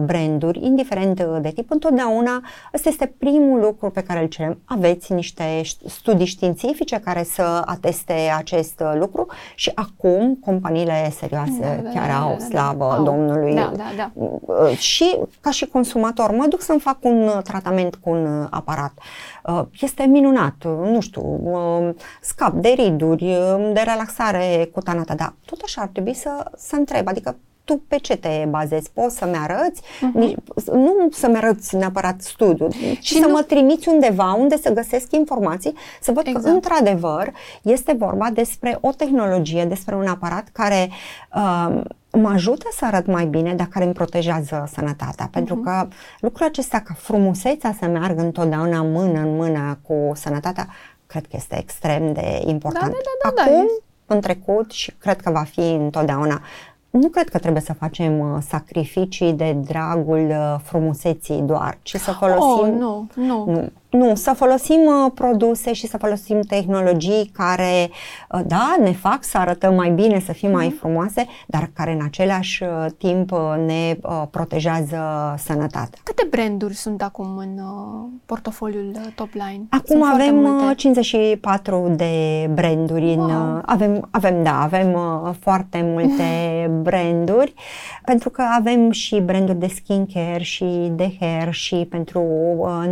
branduri, 0.00 0.64
indiferent 0.64 1.22
de 1.40 1.50
tip, 1.50 1.70
întotdeauna 1.70 2.42
ăsta 2.74 2.88
este 2.88 3.14
primul 3.18 3.60
lucru 3.60 3.90
pe 3.90 4.02
care 4.02 4.20
îl 4.20 4.26
cerem. 4.26 4.58
Aveți 4.64 5.12
niște 5.12 5.62
studii 5.86 6.26
științifice 6.26 7.00
care 7.04 7.22
să 7.22 7.62
ateste 7.64 8.14
acest 8.36 8.82
lucru 8.94 9.26
și 9.54 9.72
acum 9.74 10.38
companiile 10.44 11.12
serioase 11.18 11.60
da, 11.60 11.82
da, 11.82 11.90
chiar 11.90 12.08
da, 12.08 12.20
au, 12.20 12.36
da, 12.38 12.44
slavă 12.44 12.94
da, 12.96 13.02
Domnului. 13.02 13.54
Da, 13.54 13.72
da, 13.76 13.84
da. 13.96 14.10
Și 14.74 15.18
ca 15.40 15.50
și 15.50 15.66
consumator 15.66 16.30
mă 16.30 16.46
duc 16.48 16.60
să-mi 16.60 16.80
fac 16.80 16.96
un 17.00 17.30
tratament 17.42 17.91
cu 17.94 18.10
un 18.10 18.26
uh, 18.26 18.46
aparat. 18.50 18.92
Uh, 19.44 19.62
este 19.80 20.02
minunat, 20.02 20.64
nu 20.64 21.00
știu, 21.00 21.40
uh, 21.42 21.94
scap 22.20 22.52
de 22.52 22.68
riduri, 22.68 23.36
de 23.72 23.80
relaxare 23.84 24.68
cutanată, 24.72 25.14
dar 25.14 25.34
tot 25.44 25.60
așa 25.64 25.80
ar 25.82 25.88
trebui 25.88 26.14
să, 26.14 26.50
să 26.56 26.76
întreb, 26.76 27.08
adică 27.08 27.36
tu 27.64 27.82
pe 27.88 27.96
ce 27.96 28.16
te 28.16 28.46
bazezi? 28.48 28.90
Poți 28.90 29.16
să-mi 29.16 29.36
arăți? 29.36 29.82
Uh-huh. 29.82 30.34
Nu 30.72 31.08
să-mi 31.10 31.36
arăți 31.36 31.76
neapărat 31.76 32.20
studiul, 32.20 32.72
ci 33.00 33.06
și 33.06 33.14
să 33.14 33.26
nu... 33.26 33.32
mă 33.32 33.42
trimiți 33.42 33.88
undeva 33.88 34.32
unde 34.32 34.56
să 34.56 34.72
găsesc 34.72 35.12
informații, 35.12 35.74
să 36.00 36.12
văd 36.12 36.26
exact. 36.26 36.44
că 36.44 36.50
într-adevăr 36.50 37.32
este 37.62 37.92
vorba 37.98 38.30
despre 38.32 38.78
o 38.80 38.90
tehnologie, 38.90 39.64
despre 39.64 39.94
un 39.94 40.06
aparat 40.06 40.48
care 40.52 40.90
uh, 41.34 41.80
mă 42.10 42.28
ajută 42.28 42.68
să 42.76 42.84
arăt 42.84 43.06
mai 43.06 43.26
bine, 43.26 43.54
dar 43.54 43.66
care 43.66 43.84
îmi 43.84 43.94
protejează 43.94 44.68
sănătatea. 44.72 45.28
Uh-huh. 45.28 45.32
Pentru 45.32 45.56
că 45.56 45.88
lucrul 46.20 46.46
acesta, 46.46 46.80
ca 46.80 46.94
frumusețea 46.94 47.76
să 47.80 47.86
meargă 47.86 48.22
întotdeauna 48.22 48.82
mână 48.82 49.18
în 49.18 49.36
mână 49.36 49.78
cu 49.82 50.12
sănătatea, 50.14 50.68
cred 51.06 51.22
că 51.22 51.36
este 51.36 51.58
extrem 51.58 52.12
de 52.12 52.42
important. 52.46 52.92
Da, 52.92 52.98
da, 53.02 53.30
da, 53.30 53.32
da, 53.34 53.42
Acum, 53.42 53.66
da, 53.66 54.14
în 54.14 54.20
trecut 54.20 54.70
și 54.70 54.92
cred 54.98 55.20
că 55.20 55.30
va 55.30 55.42
fi 55.42 55.60
întotdeauna 55.60 56.42
nu 56.92 57.08
cred 57.08 57.28
că 57.28 57.38
trebuie 57.38 57.62
să 57.62 57.72
facem 57.72 58.18
uh, 58.18 58.38
sacrificii 58.48 59.32
de 59.32 59.52
dragul 59.52 60.26
uh, 60.28 60.56
frumuseții 60.62 61.40
doar, 61.40 61.78
ci 61.82 61.96
să 61.96 62.10
folosim... 62.10 62.74
Oh, 62.74 62.78
nu, 62.78 63.06
nu. 63.14 63.44
nu 63.52 63.72
nu, 63.92 64.14
să 64.14 64.32
folosim 64.36 64.80
uh, 64.80 65.10
produse 65.14 65.72
și 65.72 65.86
să 65.86 65.98
folosim 65.98 66.40
tehnologii 66.40 67.30
care, 67.32 67.90
uh, 68.30 68.40
da, 68.46 68.76
ne 68.80 68.92
fac 68.92 69.24
să 69.24 69.38
arătăm 69.38 69.74
mai 69.74 69.90
bine, 69.90 70.20
să 70.20 70.32
fim 70.32 70.50
mai 70.50 70.66
mhm. 70.66 70.76
frumoase, 70.76 71.26
dar 71.46 71.70
care 71.74 71.92
în 71.92 72.00
același 72.04 72.62
uh, 72.62 72.86
timp 72.98 73.32
uh, 73.32 73.38
ne 73.66 73.96
uh, 74.02 74.22
protejează 74.30 74.98
sănătatea. 75.38 76.00
Câte 76.02 76.26
branduri 76.30 76.74
sunt 76.74 77.02
acum 77.02 77.36
în 77.36 77.58
uh, 77.58 78.08
portofoliul 78.26 78.92
uh, 78.94 79.12
top 79.14 79.32
line? 79.32 79.66
Acum 79.70 80.00
sunt 80.00 80.12
avem 80.12 80.72
54 80.76 81.92
de 81.96 82.46
branduri. 82.52 83.14
Wow. 83.14 83.24
În, 83.24 83.62
avem, 83.66 84.08
avem, 84.10 84.42
da, 84.42 84.62
avem 84.62 84.96
foarte 85.40 85.82
multe 85.84 86.24
branduri, 86.82 87.54
pentru 88.04 88.30
că 88.30 88.42
avem 88.58 88.90
și 88.90 89.20
branduri 89.20 89.58
de 89.58 89.66
skincare 89.66 90.42
și 90.42 90.92
de 90.94 91.16
hair 91.20 91.52
și 91.52 91.86
pentru 91.90 92.22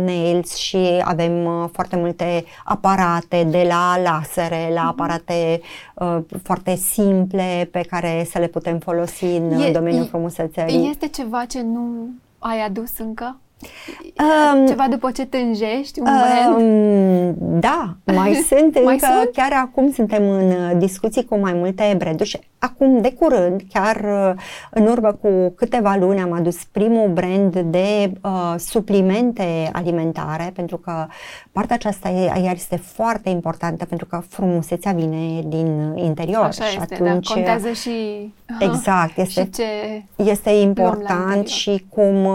nails 0.05 0.55
și 0.55 0.90
avem 1.03 1.45
uh, 1.45 1.69
foarte 1.71 1.95
multe 1.95 2.43
aparate, 2.63 3.43
de 3.43 3.65
la 3.67 4.01
lasere 4.01 4.69
la 4.73 4.81
mhm. 4.81 4.89
aparate 4.89 5.61
uh, 5.95 6.17
foarte 6.43 6.75
simple 6.75 7.69
pe 7.71 7.85
care 7.89 8.27
să 8.29 8.39
le 8.39 8.47
putem 8.47 8.77
folosi 8.79 9.25
în 9.25 9.51
e, 9.51 9.71
domeniul 9.71 10.05
frumusețării. 10.05 10.89
Este 10.89 11.07
ceva 11.07 11.45
ce 11.45 11.61
nu 11.61 12.09
ai 12.39 12.65
adus 12.65 12.97
încă? 12.97 13.39
Um, 14.53 14.67
Ceva 14.67 14.87
după 14.89 15.11
ce 15.11 15.25
tânjești, 15.25 15.99
un 15.99 16.07
um, 16.07 17.35
Da, 17.59 17.95
mai 18.05 18.33
sunt 18.49 18.83
mai 18.83 18.93
încă, 18.93 19.05
sunt? 19.05 19.29
chiar 19.33 19.51
acum 19.53 19.91
suntem 19.91 20.29
în 20.29 20.49
uh, 20.49 20.71
discuții 20.77 21.25
cu 21.25 21.37
mai 21.37 21.53
multe 21.53 21.95
branduri 21.97 22.29
și 22.29 22.39
acum 22.61 23.01
de 23.01 23.13
curând, 23.13 23.61
chiar 23.73 23.95
uh, 23.95 24.41
în 24.71 24.87
urmă 24.87 25.11
cu 25.21 25.53
câteva 25.55 25.95
luni 25.95 26.19
am 26.19 26.31
adus 26.31 26.63
primul 26.63 27.09
brand 27.09 27.59
de 27.59 28.11
uh, 28.23 28.53
suplimente 28.57 29.69
alimentare 29.73 30.51
pentru 30.55 30.77
că 30.77 31.07
partea 31.51 31.75
aceasta 31.75 32.09
iar 32.43 32.53
este 32.53 32.75
foarte 32.75 33.29
importantă 33.29 33.85
pentru 33.85 34.05
că 34.05 34.21
frumusețea 34.29 34.91
vine 34.91 35.41
din 35.47 35.93
interior. 35.95 36.43
Așa 36.43 36.63
și 36.63 36.77
este, 36.79 36.95
da, 36.99 37.09
atunci, 37.09 37.27
da, 37.27 37.33
contează 37.33 37.71
și 37.71 37.91
Exact, 38.59 39.17
este, 39.17 39.41
și 39.41 39.49
ce 39.49 39.63
este 40.15 40.49
important 40.49 41.47
și 41.47 41.85
cum 41.89 42.27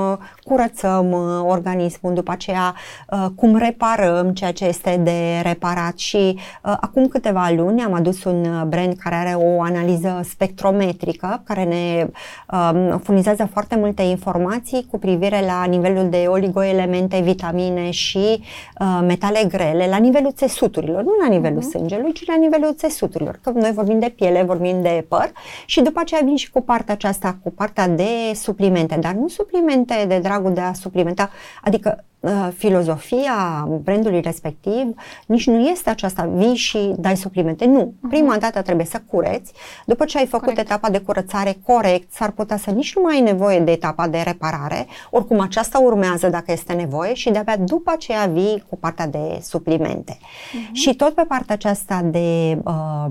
curățăm 0.44 1.12
organismul, 1.46 2.14
după 2.14 2.30
aceea 2.30 2.74
uh, 3.10 3.26
cum 3.34 3.56
reparăm 3.56 4.30
ceea 4.30 4.52
ce 4.52 4.64
este 4.64 5.00
de 5.04 5.40
reparat 5.42 5.98
și 5.98 6.16
uh, 6.16 6.76
acum 6.80 7.06
câteva 7.06 7.50
luni 7.56 7.82
am 7.82 7.92
adus 7.92 8.24
un 8.24 8.68
brand 8.68 8.94
care 8.98 9.14
are 9.14 9.34
o 9.34 9.62
analiză 9.62 10.15
spectrometrică 10.22 11.42
care 11.44 11.64
ne 11.64 12.06
um, 12.50 12.98
furnizează 12.98 13.48
foarte 13.52 13.76
multe 13.76 14.02
informații 14.02 14.86
cu 14.90 14.98
privire 14.98 15.44
la 15.46 15.64
nivelul 15.64 16.08
de 16.08 16.24
oligoelemente, 16.28 17.20
vitamine 17.20 17.90
și 17.90 18.42
uh, 18.80 19.00
metale 19.06 19.44
grele 19.48 19.86
la 19.90 19.96
nivelul 19.96 20.32
țesuturilor, 20.32 21.02
nu 21.02 21.12
la 21.20 21.28
nivelul 21.28 21.60
uh-huh. 21.60 21.70
sângelui, 21.70 22.12
ci 22.12 22.26
la 22.26 22.36
nivelul 22.36 22.74
țesuturilor. 22.74 23.38
Că 23.42 23.50
noi 23.50 23.72
vorbim 23.72 23.98
de 23.98 24.12
piele, 24.16 24.42
vorbim 24.42 24.82
de 24.82 25.04
păr 25.08 25.32
și 25.66 25.80
după 25.80 26.00
aceea 26.00 26.20
vin 26.24 26.36
și 26.36 26.50
cu 26.50 26.60
partea 26.60 26.94
aceasta, 26.94 27.38
cu 27.42 27.50
partea 27.50 27.88
de 27.88 28.34
suplimente, 28.34 28.96
dar 29.00 29.12
nu 29.12 29.28
suplimente 29.28 30.04
de 30.08 30.18
dragul 30.18 30.52
de 30.52 30.60
a 30.60 30.72
suplimenta, 30.72 31.30
adică 31.62 32.04
Uh, 32.20 32.48
filozofia 32.56 33.68
brandului 33.82 34.20
respectiv 34.20 34.94
nici 35.26 35.46
nu 35.46 35.68
este 35.68 35.90
aceasta, 35.90 36.30
vii 36.34 36.54
și 36.54 36.94
dai 36.98 37.16
suplimente. 37.16 37.64
Nu. 37.64 37.92
Uh-huh. 37.92 38.08
Prima 38.08 38.36
dată 38.38 38.62
trebuie 38.62 38.86
să 38.86 39.02
cureți. 39.10 39.52
După 39.84 40.04
ce 40.06 40.18
ai 40.18 40.26
făcut 40.26 40.46
corect. 40.46 40.60
etapa 40.70 40.90
de 40.90 40.98
curățare 40.98 41.56
corect, 41.66 42.12
s-ar 42.12 42.30
putea 42.30 42.56
să 42.56 42.70
nici 42.70 42.94
nu 42.94 43.02
mai 43.02 43.14
ai 43.14 43.20
nevoie 43.20 43.60
de 43.60 43.70
etapa 43.70 44.08
de 44.08 44.20
reparare. 44.24 44.86
Oricum 45.10 45.40
aceasta 45.40 45.78
urmează 45.78 46.28
dacă 46.28 46.52
este 46.52 46.72
nevoie 46.72 47.14
și 47.14 47.30
de-abia 47.30 47.56
după 47.56 47.90
aceea 47.94 48.26
vii 48.26 48.64
cu 48.68 48.76
partea 48.76 49.06
de 49.06 49.38
suplimente. 49.42 50.18
Uh-huh. 50.18 50.72
Și 50.72 50.94
tot 50.94 51.14
pe 51.14 51.22
partea 51.28 51.54
aceasta 51.54 52.02
de 52.02 52.58
uh, 52.64 53.06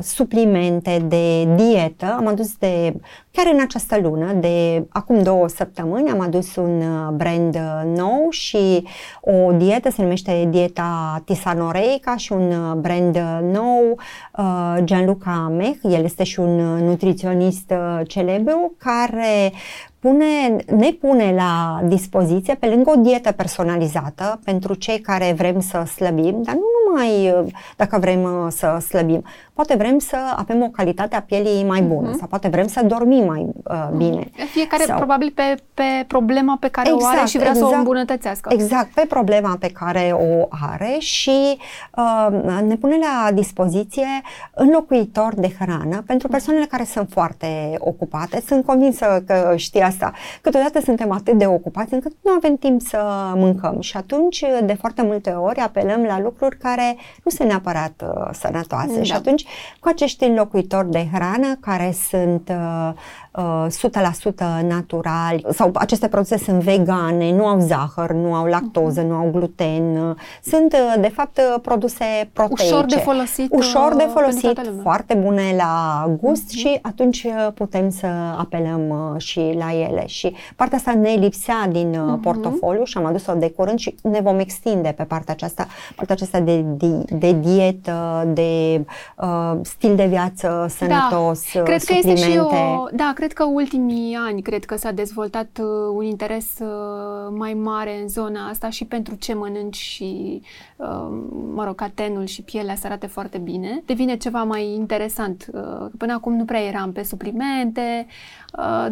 suplimente, 0.00 1.04
de 1.08 1.44
dietă, 1.54 2.14
am 2.18 2.26
adus 2.26 2.56
de, 2.56 2.94
chiar 3.30 3.52
în 3.52 3.60
această 3.60 3.98
lună, 4.02 4.32
de 4.32 4.86
acum 4.88 5.22
două 5.22 5.48
săptămâni, 5.48 6.10
am 6.10 6.20
adus 6.20 6.56
un 6.56 6.80
uh, 6.80 7.12
brand 7.12 7.54
uh, 7.54 7.96
nou 7.96 8.26
și 8.30 8.86
o 9.20 9.52
dietă, 9.52 9.90
se 9.90 10.02
numește 10.02 10.48
dieta 10.50 11.22
Tisanoreica 11.24 12.16
și 12.16 12.32
un 12.32 12.52
uh, 12.52 12.74
brand 12.76 13.16
uh, 13.16 13.38
nou, 13.52 13.98
uh, 14.36 14.76
Gianluca 14.84 15.52
Mech, 15.56 15.78
el 15.82 16.04
este 16.04 16.24
și 16.24 16.40
un 16.40 16.56
nutriționist 16.84 17.72
celebru 18.06 18.72
care 18.78 19.52
pune, 20.00 20.56
ne 20.76 20.90
pune 20.90 21.34
la 21.34 21.80
dispoziție, 21.84 22.54
pe 22.54 22.66
lângă 22.66 22.90
o 22.90 23.00
dietă 23.00 23.32
personalizată 23.32 24.40
pentru 24.44 24.74
cei 24.74 25.00
care 25.00 25.34
vrem 25.36 25.60
să 25.60 25.82
slăbim, 25.94 26.42
dar 26.42 26.54
nu 26.54 26.79
numai 26.90 27.34
dacă 27.76 27.98
vrem 27.98 28.48
să 28.50 28.78
slăbim, 28.88 29.24
poate 29.52 29.74
vrem 29.74 29.98
să 29.98 30.16
avem 30.36 30.62
o 30.62 30.68
calitate 30.68 31.16
a 31.16 31.22
pielii 31.22 31.64
mai 31.64 31.82
bună 31.82 32.10
uh-huh. 32.10 32.18
sau 32.18 32.26
poate 32.28 32.48
vrem 32.48 32.66
să 32.66 32.84
dormim 32.84 33.24
mai 33.24 33.40
uh, 33.40 33.86
mhm. 33.88 33.96
bine. 33.96 34.30
Fiecare 34.50 34.82
sau... 34.82 34.96
probabil 34.96 35.32
pe, 35.34 35.54
pe 35.74 36.04
problema 36.06 36.56
pe 36.60 36.68
care 36.68 36.88
exact, 36.88 37.04
o 37.04 37.06
are 37.06 37.20
exact, 37.20 37.30
și 37.30 37.36
vrea 37.36 37.50
exact, 37.50 37.66
să 37.66 37.74
o 37.74 37.76
exact. 37.76 37.86
îmbunătățească. 37.86 38.50
Exact, 38.52 38.88
pe 38.94 39.04
problema 39.08 39.56
pe 39.60 39.70
care 39.70 40.12
o 40.12 40.46
are 40.70 40.96
și 40.98 41.58
uh, 41.96 42.62
ne 42.66 42.76
pune 42.76 42.96
la 42.96 43.32
dispoziție 43.32 44.08
înlocuitor 44.54 45.34
de 45.34 45.54
hrană 45.58 46.02
pentru 46.06 46.26
mhm. 46.26 46.30
persoanele 46.30 46.66
care 46.66 46.84
sunt 46.84 47.08
foarte 47.10 47.74
ocupate. 47.78 48.42
Sunt 48.46 48.64
convinsă 48.64 49.22
că 49.26 49.52
știi 49.56 49.80
asta. 49.80 50.12
Câteodată 50.40 50.80
suntem 50.80 51.12
atât 51.12 51.38
de 51.38 51.46
ocupați 51.46 51.94
încât 51.94 52.12
nu 52.22 52.32
avem 52.32 52.56
timp 52.56 52.80
să 52.80 53.32
mâncăm 53.34 53.80
și 53.80 53.96
atunci 53.96 54.44
de 54.64 54.74
foarte 54.74 55.02
multe 55.02 55.30
ori 55.30 55.58
apelăm 55.58 56.02
la 56.02 56.20
lucruri 56.20 56.56
care 56.56 56.79
nu 57.24 57.30
sunt 57.30 57.48
neapărat 57.48 58.02
uh, 58.02 58.28
sănătoase 58.32 58.96
da. 58.96 59.02
și 59.02 59.12
atunci 59.12 59.44
cu 59.80 59.88
acești 59.88 60.24
înlocuitori 60.24 60.90
de 60.90 61.08
hrană 61.12 61.56
care 61.60 61.94
sunt 62.08 62.48
uh, 62.48 62.92
100% 63.32 64.66
naturali 64.68 65.44
sau 65.52 65.70
aceste 65.74 66.08
produse 66.08 66.38
sunt 66.38 66.62
vegane, 66.62 67.32
nu 67.32 67.46
au 67.46 67.58
zahăr, 67.58 68.12
nu 68.12 68.34
au 68.34 68.46
lactoză, 68.46 69.00
nu 69.00 69.14
au 69.14 69.30
gluten. 69.32 70.16
Sunt, 70.42 70.76
de 71.00 71.08
fapt, 71.08 71.40
produse 71.62 72.04
proteice. 72.32 72.74
Ușor 72.74 72.84
de 72.84 72.96
folosit. 72.96 73.52
Ușor 73.52 73.94
de 73.96 74.08
folosit, 74.12 74.60
foarte 74.82 75.14
bune 75.14 75.54
la 75.56 76.04
gust 76.20 76.44
uh-huh. 76.44 76.58
și 76.58 76.78
atunci 76.82 77.26
putem 77.54 77.90
să 77.90 78.06
apelăm 78.38 79.14
și 79.18 79.54
la 79.58 79.72
ele. 79.72 80.06
Și 80.06 80.34
partea 80.56 80.78
asta 80.78 80.92
ne 80.92 81.10
lipsea 81.10 81.68
din 81.70 81.94
uh-huh. 81.94 82.22
portofoliu 82.22 82.84
și 82.84 82.98
am 82.98 83.04
adus-o 83.04 83.34
de 83.34 83.50
curând 83.50 83.78
și 83.78 83.94
ne 84.02 84.20
vom 84.20 84.38
extinde 84.38 84.94
pe 84.96 85.02
partea 85.02 85.34
aceasta, 85.34 85.66
partea 85.96 86.14
aceasta 86.14 86.40
de, 86.40 86.56
de, 86.56 87.04
de 87.08 87.32
dietă, 87.32 88.28
de 88.32 88.84
uh, 89.16 89.52
stil 89.62 89.96
de 89.96 90.06
viață 90.06 90.66
sănătos, 90.68 91.42
da. 91.54 91.62
Cred 91.62 91.80
suplimente. 91.80 92.06
că 92.06 92.12
este 92.12 92.30
și 92.30 92.38
o, 92.38 92.86
da, 92.92 93.12
cred 93.20 93.32
că 93.32 93.44
ultimii 93.44 94.14
ani, 94.14 94.42
cred 94.42 94.64
că 94.64 94.76
s-a 94.76 94.90
dezvoltat 94.90 95.58
uh, 95.62 95.66
un 95.94 96.04
interes 96.04 96.58
uh, 96.58 97.34
mai 97.36 97.54
mare 97.54 98.00
în 98.00 98.08
zona 98.08 98.48
asta 98.48 98.70
și 98.70 98.84
pentru 98.84 99.14
ce 99.14 99.34
mănânci 99.34 99.76
și, 99.76 100.42
uh, 100.76 101.08
mă 101.54 101.64
rog, 101.64 101.74
catenul 101.74 102.24
și 102.24 102.42
pielea 102.42 102.74
să 102.74 102.86
arate 102.86 103.06
foarte 103.06 103.38
bine. 103.38 103.82
Devine 103.86 104.16
ceva 104.16 104.42
mai 104.42 104.72
interesant. 104.74 105.50
Până 105.98 106.12
acum 106.12 106.36
nu 106.36 106.44
prea 106.44 106.60
eram 106.60 106.92
pe 106.92 107.02
suplimente, 107.02 108.06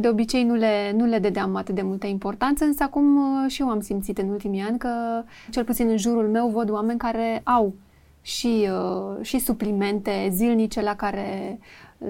de 0.00 0.08
obicei 0.08 0.44
nu 0.44 0.54
le, 0.54 0.92
nu 0.96 1.04
le 1.04 1.18
dădeam 1.18 1.56
atât 1.56 1.74
de 1.74 1.82
multă 1.82 2.06
importanță, 2.06 2.64
însă 2.64 2.82
acum 2.82 3.18
și 3.46 3.60
eu 3.60 3.68
am 3.68 3.80
simțit 3.80 4.18
în 4.18 4.28
ultimii 4.28 4.62
ani 4.62 4.78
că, 4.78 5.22
cel 5.50 5.64
puțin 5.64 5.88
în 5.88 5.96
jurul 5.96 6.28
meu, 6.28 6.48
văd 6.48 6.70
oameni 6.70 6.98
care 6.98 7.40
au 7.44 7.74
și, 8.22 8.68
și 9.20 9.38
suplimente 9.38 10.28
zilnice 10.32 10.80
la 10.80 10.94
care 10.96 11.58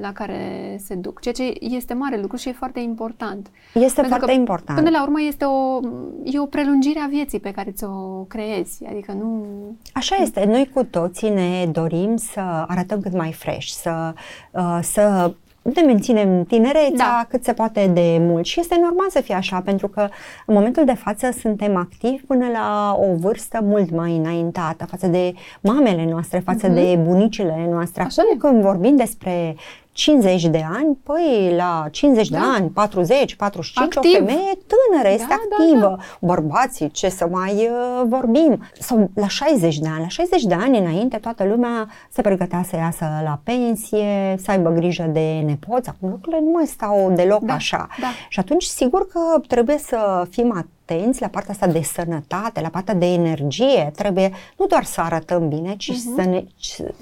la 0.00 0.12
care 0.12 0.76
se 0.84 0.94
duc, 0.94 1.20
ceea 1.20 1.34
ce 1.34 1.52
este 1.60 1.94
mare 1.94 2.20
lucru 2.20 2.36
și 2.36 2.48
e 2.48 2.52
foarte 2.52 2.80
important. 2.80 3.50
Este 3.74 4.00
Pentru 4.00 4.08
foarte 4.08 4.26
că, 4.26 4.32
important. 4.32 4.78
Până 4.78 4.90
la 4.90 5.02
urmă 5.02 5.20
este 5.20 5.44
o, 5.44 5.80
e 6.24 6.40
o 6.40 6.46
prelungire 6.46 7.00
a 7.00 7.06
vieții 7.06 7.40
pe 7.40 7.50
care 7.50 7.70
ți-o 7.70 8.22
creezi, 8.28 8.84
adică 8.90 9.12
nu... 9.12 9.46
Așa 9.92 10.16
este, 10.16 10.44
noi 10.44 10.70
cu 10.74 10.84
toții 10.84 11.30
ne 11.30 11.66
dorim 11.72 12.16
să 12.16 12.40
arătăm 12.40 13.00
cât 13.00 13.12
mai 13.12 13.32
fresh, 13.32 13.66
să, 13.66 14.14
uh, 14.52 14.78
să 14.82 15.32
ne 15.62 15.82
menținem 15.82 16.44
tinerețea 16.44 16.96
da. 16.96 17.26
cât 17.28 17.44
se 17.44 17.52
poate 17.52 17.86
de 17.86 18.16
mult 18.20 18.44
și 18.44 18.60
este 18.60 18.78
normal 18.80 19.10
să 19.10 19.20
fie 19.20 19.34
așa 19.34 19.60
pentru 19.60 19.88
că 19.88 20.00
în 20.46 20.54
momentul 20.54 20.84
de 20.84 20.94
față 20.94 21.30
suntem 21.40 21.76
activi 21.76 22.22
până 22.26 22.46
la 22.52 22.96
o 23.00 23.14
vârstă 23.14 23.58
mult 23.62 23.90
mai 23.90 24.16
înaintată 24.16 24.86
față 24.86 25.06
de 25.06 25.34
mamele 25.60 26.06
noastre, 26.10 26.38
față 26.38 26.68
uh-huh. 26.68 26.74
de 26.74 27.00
bunicile 27.02 27.66
noastre. 27.70 28.02
Așa 28.02 28.22
Acum 28.22 28.36
e. 28.36 28.38
când 28.38 28.62
vorbim 28.62 28.96
despre 28.96 29.56
50 29.98 30.44
de 30.44 30.64
ani, 30.72 30.98
păi 31.02 31.52
la 31.56 31.88
50 31.90 32.28
da. 32.28 32.38
de 32.38 32.44
ani, 32.56 32.68
40, 32.70 33.34
45, 33.34 33.96
Activ. 33.96 34.12
o 34.12 34.16
femeie 34.16 34.58
tânără, 34.66 35.08
este 35.08 35.26
da, 35.28 35.34
activă. 35.34 35.80
Da, 35.80 35.86
da. 35.88 36.02
Bărbații, 36.20 36.90
ce 36.90 37.08
să 37.08 37.28
mai 37.30 37.52
uh, 37.52 38.02
vorbim. 38.06 38.62
Sau 38.78 39.10
la 39.14 39.28
60 39.28 39.78
de 39.78 39.88
ani, 39.88 40.00
la 40.00 40.08
60 40.08 40.42
de 40.42 40.54
ani 40.54 40.78
înainte 40.78 41.16
toată 41.16 41.44
lumea 41.44 41.88
se 42.10 42.22
pregătea 42.22 42.64
să 42.68 42.76
iasă 42.76 43.04
la 43.24 43.40
pensie, 43.42 44.36
să 44.42 44.50
aibă 44.50 44.70
grijă 44.70 45.02
de 45.02 45.42
nepoți. 45.44 45.88
Acum 45.88 46.08
lucrurile 46.08 46.42
nu 46.42 46.50
mai 46.50 46.66
stau 46.66 47.12
deloc 47.14 47.42
da, 47.42 47.52
așa. 47.52 47.88
Da. 48.00 48.06
Și 48.28 48.40
atunci 48.40 48.64
sigur 48.64 49.06
că 49.06 49.20
trebuie 49.46 49.78
să 49.78 50.26
fim 50.30 50.50
atenți 50.50 50.76
atenți 50.88 51.20
la 51.20 51.26
partea 51.26 51.52
asta 51.52 51.66
de 51.66 51.82
sănătate, 51.82 52.60
la 52.60 52.68
partea 52.68 52.94
de 52.94 53.06
energie. 53.06 53.92
Trebuie 53.96 54.32
nu 54.56 54.66
doar 54.66 54.84
să 54.84 55.00
arătăm 55.00 55.48
bine, 55.48 55.74
ci 55.76 55.90
uh-huh. 55.90 56.14
să, 56.16 56.22
ne, 56.22 56.44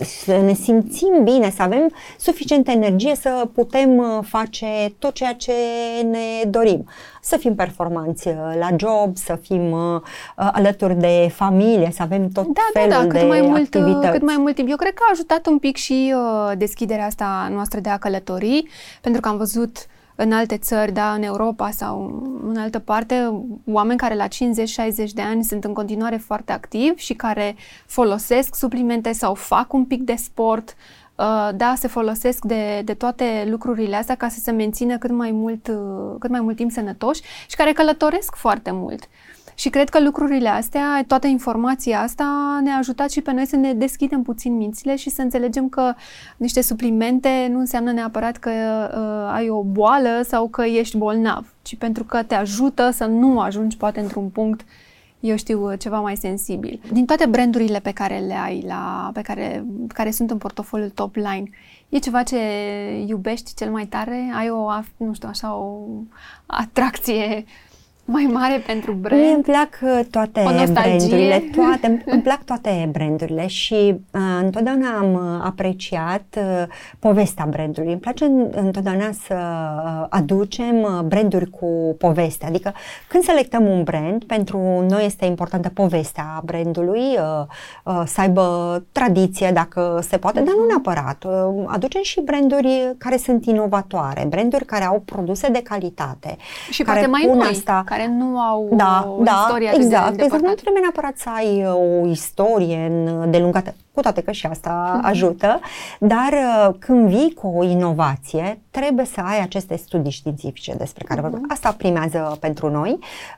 să 0.05 0.37
ne 0.37 0.53
simțim 0.53 1.21
bine, 1.25 1.51
să 1.51 1.63
avem 1.63 1.91
suficientă 2.19 2.71
energie 2.71 3.15
să 3.15 3.49
putem 3.55 3.97
uh, 3.97 4.19
face 4.23 4.95
tot 4.99 5.15
ceea 5.15 5.35
ce 5.35 5.53
ne 6.11 6.51
dorim. 6.51 6.89
Să 7.21 7.37
fim 7.37 7.55
performanți 7.55 8.29
uh, 8.29 8.35
la 8.59 8.69
job, 8.77 9.17
să 9.17 9.39
fim 9.43 9.71
uh, 9.71 10.01
alături 10.35 10.95
de 10.95 11.31
familie, 11.35 11.91
să 11.93 12.03
avem 12.03 12.29
tot 12.29 12.45
da, 12.45 12.69
felul 12.73 12.89
da, 12.89 12.97
da, 12.97 13.07
cât 13.07 13.21
de 13.21 13.27
mai 13.27 13.41
mult, 13.41 13.63
activități. 13.63 14.11
Cât 14.11 14.23
mai 14.23 14.37
mult 14.39 14.55
timp. 14.55 14.69
Eu 14.71 14.77
cred 14.77 14.93
că 14.93 15.03
a 15.07 15.11
ajutat 15.13 15.47
un 15.47 15.59
pic 15.59 15.77
și 15.77 16.15
uh, 16.15 16.53
deschiderea 16.57 17.07
asta 17.07 17.49
noastră 17.53 17.81
de 17.81 17.89
a 17.89 17.99
călători, 17.99 18.65
pentru 19.01 19.21
că 19.21 19.29
am 19.29 19.37
văzut 19.37 19.87
în 20.17 20.33
alte 20.33 20.57
țări, 20.57 20.93
da, 20.93 21.13
în 21.13 21.23
Europa 21.23 21.71
sau 21.71 22.23
în 22.49 22.57
altă 22.57 22.79
parte, 22.79 23.43
oameni 23.67 23.99
care 23.99 24.15
la 24.15 24.27
50-60 24.29 24.29
de 25.15 25.23
ani 25.23 25.45
sunt 25.45 25.65
în 25.65 25.73
continuare 25.73 26.17
foarte 26.17 26.53
activi 26.53 27.03
și 27.03 27.15
care 27.15 27.57
folosesc 27.87 28.55
suplimente 28.55 29.13
sau 29.13 29.35
fac 29.35 29.73
un 29.73 29.85
pic 29.85 30.03
de 30.03 30.15
sport, 30.15 30.77
uh, 31.15 31.49
da, 31.55 31.75
se 31.79 31.89
folosesc 31.89 32.45
de, 32.45 32.83
de 32.85 32.95
toate 32.95 33.47
lucrurile 33.51 33.97
astea 33.97 34.15
ca 34.15 34.29
să 34.29 34.41
se 34.41 34.51
mențină 34.51 34.99
cât 34.99 35.11
mai 35.11 35.31
mult, 35.31 35.69
uh, 35.69 36.17
cât 36.19 36.31
mai 36.31 36.41
mult 36.41 36.57
timp 36.57 36.71
sănătoși 36.71 37.23
și 37.49 37.57
care 37.57 37.73
călătoresc 37.73 38.35
foarte 38.35 38.71
mult. 38.71 39.09
Și 39.59 39.69
cred 39.69 39.89
că 39.89 40.01
lucrurile 40.01 40.49
astea, 40.49 41.05
toată 41.07 41.27
informația 41.27 42.01
asta 42.01 42.59
ne-a 42.63 42.77
ajutat 42.77 43.11
și 43.11 43.21
pe 43.21 43.33
noi 43.33 43.47
să 43.47 43.57
ne 43.57 43.73
deschidem 43.73 44.23
puțin 44.23 44.57
mințile 44.57 44.97
și 44.97 45.11
să 45.11 45.23
înțelegem 45.23 45.69
că 45.69 45.95
niște 46.37 46.61
suplimente 46.61 47.49
nu 47.51 47.59
înseamnă 47.59 47.93
neapărat 47.93 48.37
că 48.37 48.51
uh, 48.51 49.35
ai 49.35 49.49
o 49.49 49.63
boală 49.63 50.21
sau 50.25 50.49
că 50.49 50.63
ești 50.63 50.97
bolnav, 50.97 51.55
ci 51.63 51.77
pentru 51.77 52.05
că 52.05 52.23
te 52.23 52.35
ajută 52.35 52.91
să 52.91 53.05
nu 53.05 53.41
ajungi 53.41 53.77
poate 53.77 54.01
într-un 54.01 54.29
punct 54.29 54.65
eu 55.21 55.37
știu, 55.37 55.75
ceva 55.75 56.01
mai 56.01 56.17
sensibil. 56.17 56.81
Din 56.93 57.05
toate 57.05 57.27
brandurile 57.27 57.81
pe 57.81 57.93
care 57.93 58.19
le 58.19 58.35
ai, 58.35 58.65
la, 58.67 59.11
pe 59.13 59.21
care, 59.21 59.65
care 59.89 60.11
sunt 60.11 60.31
în 60.31 60.39
portofoliul 60.39 60.91
top 60.91 61.15
line, 61.15 61.51
e 61.89 61.99
ceva 61.99 62.23
ce 62.23 62.39
iubești 63.07 63.55
cel 63.55 63.71
mai 63.71 63.87
tare? 63.87 64.33
Ai 64.39 64.51
o, 64.51 64.67
nu 64.97 65.15
știu, 65.15 65.29
așa, 65.29 65.55
o 65.55 65.87
atracție 66.47 67.45
mai 68.07 68.29
mare 68.33 68.63
pentru 68.67 68.93
brand? 68.93 69.21
Mie 69.21 69.33
îmi 69.33 69.43
plac 69.43 69.79
uh, 69.83 70.01
toate 70.11 70.43
brandurile, 70.73 71.45
toate, 71.57 72.03
îmi 72.07 72.23
plac 72.23 72.45
toate 72.45 72.89
brandurile 72.93 73.47
și 73.47 73.75
uh, 73.75 74.21
întotdeauna 74.43 74.99
am 74.99 75.15
uh, 75.15 75.45
apreciat 75.45 76.25
uh, 76.37 76.63
povestea 76.99 77.47
brandului. 77.51 77.91
Îmi 77.91 78.01
place 78.01 78.25
întotdeauna 78.51 79.11
să 79.27 79.35
uh, 79.35 80.07
aducem 80.09 80.83
uh, 80.83 81.01
branduri 81.05 81.51
cu 81.51 81.97
poveste. 81.99 82.47
Adică 82.47 82.75
când 83.09 83.23
selectăm 83.23 83.67
un 83.67 83.83
brand, 83.83 84.25
pentru 84.25 84.59
noi 84.89 85.05
este 85.05 85.25
importantă 85.25 85.69
povestea 85.69 86.41
brandului, 86.45 87.01
uh, 87.01 87.45
uh, 87.85 88.03
să 88.07 88.21
aibă 88.21 88.85
tradiție 88.93 89.51
dacă 89.55 90.01
se 90.09 90.17
poate, 90.17 90.41
uh-huh. 90.41 90.45
dar 90.45 90.55
nu 90.55 90.61
mhm. 90.61 90.69
neapărat. 90.69 91.25
Uh, 91.25 91.65
aducem 91.67 92.03
și 92.03 92.21
branduri 92.21 92.95
care 92.99 93.17
sunt 93.17 93.45
inovatoare, 93.45 94.27
branduri 94.29 94.65
care 94.65 94.85
au 94.85 95.03
produse 95.05 95.49
de 95.49 95.63
calitate. 95.63 96.37
Și 96.71 96.83
care 96.83 96.99
poate 96.99 97.11
mai 97.11 97.37
noi, 97.37 97.49
asta, 97.51 97.83
care 97.97 98.09
nu 98.09 98.39
au 98.39 98.69
da, 98.73 99.15
o 99.19 99.23
da, 99.23 99.45
istorie 99.47 99.71
exact. 99.75 100.17
de 100.17 100.23
exact. 100.23 100.43
Nu 100.43 100.53
trebuie 100.53 100.83
neapărat 100.83 101.17
să 101.17 101.29
ai 101.35 101.65
uh, 101.65 102.03
o 102.03 102.07
istorie 102.07 102.93
delungată, 103.29 103.75
cu 103.93 104.01
toate 104.01 104.21
că 104.21 104.33
și 104.33 104.47
asta 104.47 105.01
mm-hmm. 105.01 105.09
ajută, 105.09 105.61
dar 105.99 106.33
uh, 106.33 106.75
când 106.79 107.09
vii 107.09 107.33
cu 107.33 107.47
o 107.57 107.65
inovație, 107.65 108.61
trebuie 108.71 109.05
să 109.05 109.21
ai 109.25 109.41
aceste 109.41 109.77
studii 109.77 110.11
științifice 110.11 110.75
despre 110.75 111.05
care 111.05 111.21
mm-hmm. 111.21 111.31
vorbim. 111.31 111.47
Asta 111.49 111.73
primează 111.73 112.37
pentru 112.41 112.71
noi, 112.71 112.91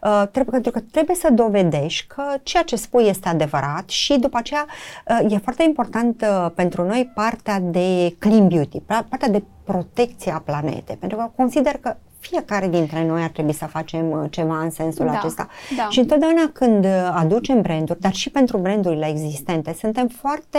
uh, 0.02 0.22
trebuie, 0.30 0.60
pentru 0.60 0.70
că 0.70 0.80
trebuie 0.90 1.16
să 1.16 1.28
dovedești 1.32 2.06
că 2.06 2.22
ceea 2.42 2.62
ce 2.62 2.76
spui 2.76 3.04
este 3.08 3.28
adevărat 3.28 3.88
și 3.88 4.18
după 4.18 4.38
aceea 4.38 4.66
e 5.28 5.36
foarte 5.38 5.62
important 5.62 6.24
pentru 6.54 6.84
noi 6.84 7.10
partea 7.14 7.60
de 7.60 8.16
clean 8.18 8.48
beauty, 8.48 8.80
partea 8.80 9.28
de 9.28 9.42
protecția 9.64 10.42
planetei, 10.44 10.96
pentru 10.96 11.18
că 11.18 11.30
consider 11.36 11.76
că 11.80 11.96
fiecare 12.20 12.68
dintre 12.68 13.04
noi 13.06 13.22
ar 13.22 13.28
trebui 13.28 13.52
să 13.52 13.66
facem 13.66 14.10
uh, 14.10 14.24
ceva 14.30 14.60
în 14.60 14.70
sensul 14.70 15.06
da, 15.06 15.12
acesta. 15.12 15.48
Da. 15.76 15.88
Și 15.90 15.98
întotdeauna 15.98 16.50
când 16.52 16.84
uh, 16.84 17.10
aducem 17.14 17.60
branduri, 17.60 18.00
dar 18.00 18.12
și 18.12 18.30
pentru 18.30 18.58
brandurile 18.58 19.08
existente, 19.08 19.74
suntem 19.78 20.08
foarte 20.08 20.58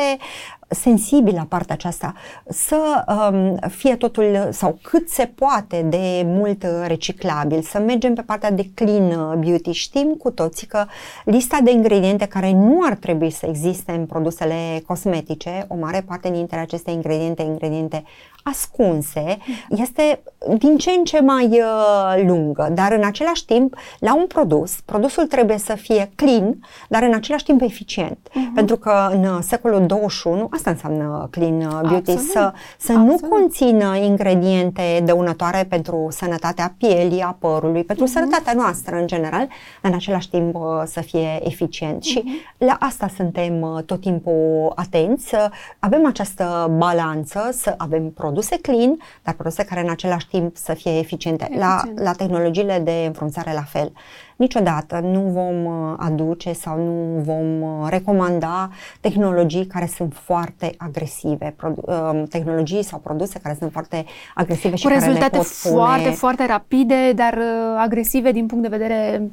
sensibili 0.69 1.35
la 1.35 1.45
partea 1.47 1.75
aceasta, 1.75 2.13
să 2.47 3.03
um, 3.31 3.57
fie 3.69 3.95
totul 3.95 4.49
sau 4.51 4.79
cât 4.81 5.09
se 5.09 5.31
poate 5.35 5.81
de 5.81 6.23
mult 6.25 6.65
reciclabil, 6.85 7.61
să 7.61 7.79
mergem 7.79 8.13
pe 8.13 8.21
partea 8.21 8.51
de 8.51 8.69
clean 8.73 9.11
uh, 9.11 9.37
beauty. 9.37 9.71
Știm 9.71 10.13
cu 10.13 10.31
toții 10.31 10.67
că 10.67 10.85
lista 11.25 11.57
de 11.63 11.71
ingrediente 11.71 12.25
care 12.25 12.51
nu 12.51 12.79
ar 12.83 12.95
trebui 12.95 13.29
să 13.29 13.45
existe 13.45 13.91
în 13.91 14.05
produsele 14.05 14.83
cosmetice, 14.87 15.65
o 15.67 15.75
mare 15.75 16.03
parte 16.07 16.29
dintre 16.29 16.59
aceste 16.59 16.91
ingrediente, 16.91 17.41
ingrediente 17.41 18.03
ascunse, 18.43 19.37
este 19.69 20.19
din 20.57 20.77
ce 20.77 20.91
în 20.91 21.03
ce 21.03 21.21
mai 21.21 21.45
uh, 21.45 22.23
lungă, 22.25 22.69
dar 22.73 22.91
în 22.91 23.03
același 23.05 23.45
timp, 23.45 23.75
la 23.99 24.15
un 24.15 24.27
produs, 24.27 24.79
produsul 24.85 25.27
trebuie 25.27 25.57
să 25.57 25.75
fie 25.75 26.11
clean, 26.15 26.59
dar 26.89 27.03
în 27.03 27.13
același 27.13 27.43
timp 27.43 27.61
eficient. 27.61 28.17
Uh-huh. 28.29 28.53
Pentru 28.55 28.77
că 28.77 29.09
în 29.11 29.41
secolul 29.41 29.85
21, 29.85 30.47
asta 30.59 30.69
înseamnă 30.69 31.27
clean 31.31 31.61
uh, 31.61 31.79
beauty, 31.81 32.11
Absolut. 32.11 32.31
să, 32.31 32.53
să 32.77 32.91
nu 32.91 33.19
conțină 33.29 33.95
ingrediente 33.95 35.01
dăunătoare 35.05 35.65
pentru 35.69 36.07
sănătatea 36.09 36.73
pielii, 36.77 37.21
a 37.21 37.35
părului, 37.39 37.83
pentru 37.83 38.05
uh-huh. 38.05 38.13
sănătatea 38.13 38.53
noastră 38.53 38.95
în 38.95 39.07
general, 39.07 39.47
în 39.81 39.93
același 39.93 40.29
timp 40.29 40.55
uh, 40.55 40.61
să 40.85 41.01
fie 41.01 41.39
eficient. 41.43 41.97
Uh-huh. 41.97 42.09
Și 42.09 42.23
la 42.57 42.77
asta 42.79 43.07
suntem 43.15 43.61
uh, 43.61 43.83
tot 43.83 44.01
timpul 44.01 44.71
atenți, 44.75 45.27
să 45.27 45.51
avem 45.79 46.05
această 46.05 46.75
balanță, 46.77 47.49
să 47.51 47.73
avem 47.77 48.09
produs 48.09 48.39
produse 48.39 48.61
clean, 48.61 48.97
dar 49.23 49.33
produse 49.33 49.63
care 49.63 49.81
în 49.81 49.89
același 49.89 50.27
timp 50.27 50.57
să 50.57 50.73
fie 50.73 50.97
eficiente. 50.97 51.43
Eficient. 51.43 51.93
La, 51.95 52.03
la 52.03 52.13
tehnologiile 52.13 52.79
de 52.79 53.03
înfrunzare 53.05 53.53
la 53.53 53.63
fel. 53.63 53.91
Niciodată 54.39 54.99
nu 54.99 55.21
vom 55.21 55.65
uh, 55.65 55.93
aduce 55.97 56.53
sau 56.53 56.77
nu 56.83 57.21
vom 57.21 57.61
uh, 57.61 57.87
recomanda 57.89 58.69
tehnologii 58.99 59.65
care 59.65 59.85
sunt 59.85 60.13
foarte 60.13 60.71
agresive, 60.77 61.55
uh, 61.81 62.23
tehnologii 62.29 62.83
sau 62.83 62.99
produse 62.99 63.39
care 63.39 63.55
sunt 63.59 63.71
foarte 63.71 64.05
agresive 64.35 64.75
și 64.75 64.83
Cu 64.83 64.89
care 64.89 64.99
rezultate 64.99 65.35
ne 65.35 65.37
pot 65.37 65.47
foarte, 65.47 66.03
pune... 66.03 66.15
foarte 66.15 66.45
rapide, 66.45 67.11
dar 67.15 67.39
agresive 67.77 68.31
din 68.31 68.45
punct 68.45 68.63
de 68.69 68.77
vedere 68.77 69.29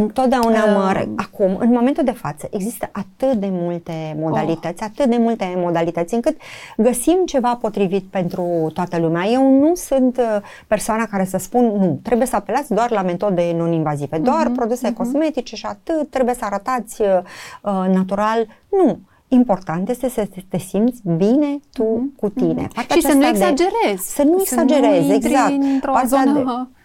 Întotdeauna 0.00 0.64
uh, 0.64 0.72
mă, 0.74 1.06
acum, 1.16 1.56
în 1.58 1.68
momentul 1.70 2.04
de 2.04 2.10
față, 2.10 2.48
există 2.50 2.90
atât 2.92 3.32
de 3.40 3.48
multe 3.50 4.16
modalități, 4.18 4.82
oh. 4.82 4.88
atât 4.92 5.10
de 5.10 5.16
multe 5.16 5.52
modalități, 5.56 6.14
încât 6.14 6.36
găsim 6.76 7.18
ceva 7.24 7.58
potrivit 7.60 8.04
pentru 8.04 8.70
toată 8.74 8.98
lumea. 8.98 9.24
Eu 9.26 9.58
nu 9.58 9.74
sunt 9.74 10.16
uh, 10.16 10.42
persoana 10.66 11.06
care 11.06 11.24
să 11.24 11.38
spun, 11.38 11.64
nu, 11.64 11.98
trebuie 12.02 12.26
să 12.26 12.36
apelați 12.36 12.74
doar 12.74 12.90
la 12.90 13.02
metode 13.02 13.54
non-invazive, 13.56 14.18
doar 14.18 14.50
uh-huh, 14.50 14.54
produse 14.56 14.90
uh-huh. 14.90 14.96
cosmetice 14.96 15.56
și 15.56 15.66
atât, 15.66 16.10
trebuie 16.10 16.34
să 16.34 16.44
arătați 16.44 17.00
uh, 17.00 17.08
uh, 17.62 17.94
natural. 17.94 18.46
Nu, 18.68 18.98
important 19.28 19.88
este 19.88 20.08
să 20.08 20.28
te 20.48 20.58
simți 20.58 21.00
bine 21.16 21.58
tu 21.72 21.84
uh-huh, 21.84 22.20
cu 22.20 22.28
tine. 22.28 22.68
Uh-huh. 22.68 22.94
și 22.94 23.00
să 23.00 23.12
nu 23.12 23.26
exagerezi. 23.26 24.14
Să 24.14 24.22
nu 24.22 24.36
exagerezi, 24.40 25.06
să 25.06 25.08
nu 25.08 25.14
exact. 25.14 25.50
într-o 25.50 25.92
zonă... 26.06 26.32
De, 26.32 26.80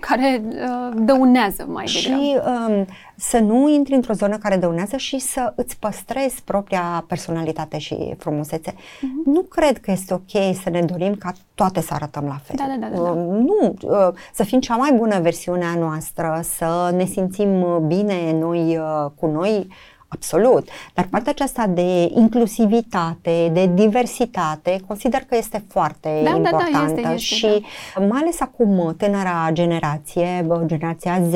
care 0.00 0.42
uh, 0.44 0.96
dăunează 0.96 1.66
mai 1.68 1.86
și, 1.86 2.08
degrabă. 2.08 2.72
Um, 2.72 2.86
să 3.16 3.38
nu 3.38 3.68
intri 3.68 3.94
într-o 3.94 4.12
zonă 4.12 4.36
care 4.38 4.56
dăunează 4.56 4.96
și 4.96 5.18
să 5.18 5.52
îți 5.56 5.78
păstrezi 5.78 6.42
propria 6.44 7.04
personalitate 7.06 7.78
și 7.78 8.14
frumusețe. 8.18 8.72
Uh-huh. 8.72 9.24
Nu 9.24 9.40
cred 9.40 9.78
că 9.78 9.90
este 9.90 10.14
ok 10.14 10.56
să 10.62 10.70
ne 10.70 10.82
dorim 10.82 11.14
ca 11.14 11.32
toate 11.54 11.80
să 11.80 11.94
arătăm 11.94 12.24
la 12.24 12.40
fel. 12.42 12.56
Da, 12.58 12.64
da, 12.66 12.86
da, 12.86 12.96
da, 12.96 13.02
da. 13.02 13.10
Uh, 13.10 13.16
nu, 13.28 13.74
uh, 13.82 14.14
să 14.32 14.44
fim 14.44 14.60
cea 14.60 14.76
mai 14.76 14.92
bună 14.92 15.20
versiune 15.20 15.64
a 15.64 15.78
noastră, 15.78 16.40
să 16.42 16.92
ne 16.96 17.04
simțim 17.04 17.82
bine 17.86 18.32
noi 18.32 18.76
uh, 18.76 19.10
cu 19.14 19.26
noi, 19.26 19.68
Absolut. 20.08 20.68
Dar 20.94 21.06
partea 21.10 21.32
aceasta 21.32 21.66
de 21.66 22.10
inclusivitate, 22.14 23.50
de 23.52 23.70
diversitate, 23.74 24.80
consider 24.86 25.20
că 25.20 25.36
este 25.36 25.64
foarte 25.68 26.20
da, 26.24 26.30
importantă 26.36 26.70
da, 26.72 26.78
da, 26.78 26.84
este, 26.84 27.00
este, 27.00 27.16
și 27.16 27.64
da. 27.98 28.04
mai 28.04 28.20
ales 28.20 28.40
acum 28.40 28.94
tânăra 28.96 29.48
generație, 29.52 30.46
generația 30.66 31.20
Z, 31.30 31.34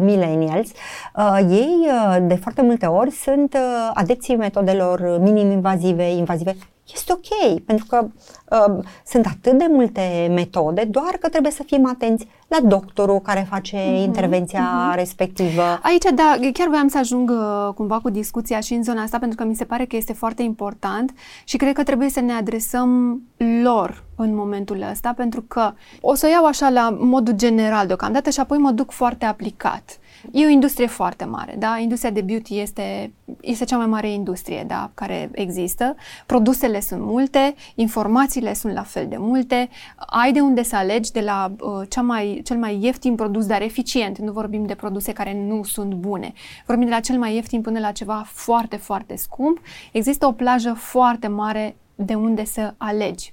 millennials, 0.00 0.70
uh, 1.16 1.38
ei 1.50 1.76
uh, 1.86 2.16
de 2.22 2.34
foarte 2.34 2.62
multe 2.62 2.86
ori 2.86 3.10
sunt 3.10 3.54
uh, 3.54 3.90
adepții 3.94 4.36
metodelor 4.36 5.18
minim-invazive, 5.20 6.10
invazive 6.10 6.56
este 6.94 7.12
ok, 7.12 7.60
pentru 7.60 7.86
că 7.88 8.06
uh, 8.50 8.84
sunt 9.06 9.26
atât 9.26 9.58
de 9.58 9.66
multe 9.68 10.30
metode, 10.34 10.84
doar 10.84 11.16
că 11.20 11.28
trebuie 11.28 11.52
să 11.52 11.62
fim 11.66 11.86
atenți 11.86 12.26
la 12.50 12.60
doctorul 12.68 13.20
care 13.20 13.46
face 13.50 13.76
uh-huh, 13.76 14.02
intervenția 14.02 14.90
uh-huh. 14.90 14.96
respectivă. 14.96 15.62
Aici, 15.82 16.04
da, 16.14 16.36
chiar 16.52 16.68
voiam 16.68 16.88
să 16.88 16.98
ajung 16.98 17.30
uh, 17.30 17.74
cumva 17.74 17.98
cu 17.98 18.10
discuția 18.10 18.60
și 18.60 18.74
în 18.74 18.82
zona 18.82 19.02
asta, 19.02 19.18
pentru 19.18 19.36
că 19.36 19.44
mi 19.44 19.54
se 19.54 19.64
pare 19.64 19.84
că 19.84 19.96
este 19.96 20.12
foarte 20.12 20.42
important 20.42 21.12
și 21.44 21.56
cred 21.56 21.74
că 21.74 21.82
trebuie 21.82 22.08
să 22.08 22.20
ne 22.20 22.32
adresăm 22.32 23.20
lor 23.62 24.04
în 24.16 24.34
momentul 24.34 24.84
ăsta, 24.90 25.12
pentru 25.16 25.42
că 25.42 25.72
o 26.00 26.14
să 26.14 26.28
iau 26.28 26.44
așa 26.44 26.68
la 26.68 26.96
modul 27.00 27.34
general 27.34 27.86
deocamdată 27.86 28.30
și 28.30 28.40
apoi 28.40 28.58
mă 28.58 28.70
duc 28.70 28.90
foarte 28.90 29.24
aplicat. 29.24 29.98
E 30.32 30.46
o 30.46 30.48
industrie 30.48 30.86
foarte 30.86 31.24
mare, 31.24 31.54
da? 31.58 31.78
Industria 31.78 32.10
de 32.10 32.20
beauty 32.20 32.58
este, 32.58 33.12
este 33.40 33.64
cea 33.64 33.76
mai 33.76 33.86
mare 33.86 34.10
industrie, 34.10 34.64
da, 34.66 34.90
care 34.94 35.30
există. 35.32 35.94
Produsele 36.26 36.80
sunt 36.80 37.00
multe, 37.00 37.54
informațiile 37.74 38.54
sunt 38.54 38.72
la 38.72 38.82
fel 38.82 39.06
de 39.08 39.16
multe, 39.18 39.68
ai 39.96 40.32
de 40.32 40.40
unde 40.40 40.62
să 40.62 40.76
alegi 40.76 41.12
de 41.12 41.20
la 41.20 41.52
uh, 41.60 41.86
cea 41.88 42.02
mai, 42.02 42.40
cel 42.44 42.56
mai 42.56 42.78
ieftin 42.82 43.14
produs, 43.14 43.46
dar 43.46 43.62
eficient. 43.62 44.18
Nu 44.18 44.32
vorbim 44.32 44.66
de 44.66 44.74
produse 44.74 45.12
care 45.12 45.34
nu 45.46 45.62
sunt 45.62 45.94
bune. 45.94 46.32
Vorbim 46.66 46.84
de 46.84 46.94
la 46.94 47.00
cel 47.00 47.18
mai 47.18 47.34
ieftin 47.34 47.60
până 47.60 47.78
la 47.78 47.92
ceva 47.92 48.22
foarte, 48.26 48.76
foarte 48.76 49.16
scump. 49.16 49.60
Există 49.92 50.26
o 50.26 50.32
plajă 50.32 50.72
foarte 50.72 51.26
mare 51.26 51.76
de 51.94 52.14
unde 52.14 52.44
să 52.44 52.74
alegi. 52.76 53.32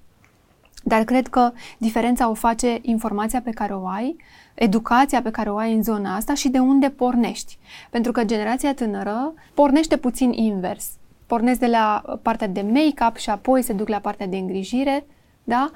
Dar 0.84 1.04
cred 1.04 1.28
că 1.28 1.52
diferența 1.78 2.30
o 2.30 2.34
face 2.34 2.80
informația 2.82 3.42
pe 3.42 3.52
care 3.52 3.74
o 3.74 3.88
ai, 3.88 4.16
educația 4.58 5.22
pe 5.22 5.32
care 5.32 5.50
o 5.50 5.58
ai 5.58 5.74
în 5.74 5.84
zona 5.84 6.16
asta 6.16 6.34
și 6.34 6.50
de 6.50 6.60
unde 6.60 6.90
pornești. 6.90 7.58
Pentru 7.90 8.12
că 8.12 8.24
generația 8.24 8.74
tânără 8.74 9.34
pornește 9.54 9.98
puțin 9.98 10.32
invers. 10.32 10.90
Pornesc 11.28 11.60
de 11.60 11.68
la 11.68 12.02
partea 12.22 12.48
de 12.48 12.62
make-up 12.62 13.16
și 13.16 13.30
apoi 13.30 13.62
se 13.62 13.74
duc 13.74 13.88
la 13.88 14.00
partea 14.00 14.28
de 14.28 14.38
îngrijire, 14.38 15.06
da? 15.44 15.72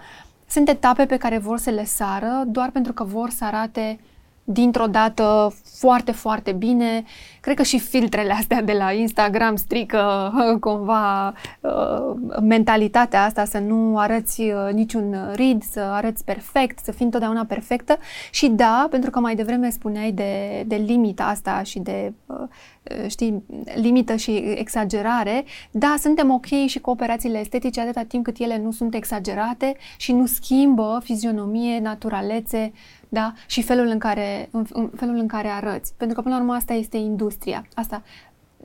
Sunt 0.48 0.70
etape 0.70 1.06
pe 1.06 1.18
care 1.18 1.38
vor 1.38 1.58
să 1.58 1.70
le 1.70 1.86
sară 1.86 2.44
doar 2.48 2.70
pentru 2.70 2.94
că 2.94 3.04
vor 3.04 3.30
să 3.30 3.46
arate 3.46 4.00
dintr-o 4.52 4.86
dată 4.86 5.54
foarte, 5.80 6.12
foarte 6.12 6.52
bine. 6.52 7.04
Cred 7.40 7.56
că 7.56 7.64
și 7.64 7.80
filtrele 7.80 8.34
astea 8.34 8.62
de 8.62 8.72
la 8.72 8.92
Instagram 8.92 9.56
strică 9.56 10.34
cumva 10.60 11.34
uh, 11.62 12.16
mentalitatea 12.42 13.24
asta 13.24 13.46
să 13.46 13.60
nu 13.60 13.98
arăți 13.98 14.42
uh, 14.42 14.74
niciun 14.74 15.32
rid, 15.34 15.64
să 15.64 15.80
arăți 15.80 16.24
perfect, 16.24 16.80
să 16.84 16.92
fii 16.92 17.06
întotdeauna 17.06 17.46
perfectă. 17.46 17.98
Și 18.32 18.48
da, 18.48 18.88
pentru 18.90 19.10
că 19.10 19.20
mai 19.20 19.36
devreme 19.36 19.70
spuneai 19.70 20.12
de, 20.12 20.64
de 20.68 20.76
limita 20.76 21.24
asta 21.24 21.64
și 21.64 21.80
de 21.80 22.14
uh, 22.26 22.48
știi, 23.08 23.44
limită 23.76 24.16
și 24.16 24.32
exagerare, 24.56 25.44
da, 25.72 25.96
suntem 26.00 26.32
ok 26.32 26.46
și 26.68 26.80
cu 26.80 26.90
operațiile 26.90 27.40
estetice 27.40 27.82
atâta 27.82 28.04
timp 28.04 28.24
cât 28.24 28.38
ele 28.38 28.58
nu 28.58 28.72
sunt 28.72 28.94
exagerate 28.94 29.76
și 29.98 30.12
nu 30.12 30.26
schimbă 30.26 31.02
fizionomie, 31.04 31.80
naturalețe, 31.80 32.72
da? 33.14 33.34
Și 33.46 33.62
felul 33.62 33.88
în 33.88 34.00
care, 34.00 34.50
în, 34.52 34.66
în 34.70 34.90
felul 34.96 35.16
în 35.16 35.28
care 35.28 35.48
arăți. 35.48 35.94
Pentru 35.98 36.16
că, 36.16 36.22
până 36.22 36.36
la 36.36 36.42
urmă, 36.42 36.54
asta 36.54 36.74
este 36.74 36.98
industria. 36.98 37.66
Asta, 37.74 38.04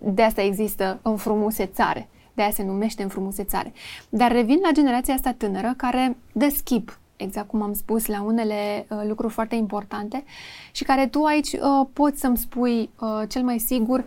de 0.03 0.23
asta 0.23 0.43
există 0.43 0.99
înfrumusețare. 1.03 2.09
De 2.35 2.43
aia 2.43 2.51
se 2.51 2.65
numește 2.65 3.03
înfrumusețare. 3.03 3.73
Dar 4.09 4.33
revin 4.33 4.59
la 4.63 4.71
generația 4.73 5.15
asta 5.15 5.33
tânără 5.33 5.75
care 5.77 6.17
dă 6.33 6.49
skip, 6.49 6.99
exact 7.17 7.49
cum 7.49 7.63
am 7.63 7.73
spus, 7.73 8.07
la 8.07 8.23
unele 8.23 8.87
uh, 8.89 9.03
lucruri 9.07 9.33
foarte 9.33 9.55
importante 9.55 10.25
și 10.73 10.85
care 10.85 11.07
tu 11.07 11.25
aici 11.25 11.53
uh, 11.53 11.87
poți 11.93 12.21
să-mi 12.21 12.37
spui 12.37 12.91
uh, 13.01 13.23
cel 13.29 13.43
mai 13.43 13.59
sigur 13.59 14.05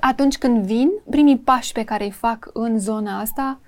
atunci 0.00 0.38
când 0.38 0.64
vin, 0.64 0.90
primii 1.10 1.38
pași 1.38 1.72
pe 1.72 1.84
care 1.84 2.04
îi 2.04 2.10
fac 2.10 2.50
în 2.52 2.78
zona 2.78 3.20
asta, 3.20 3.60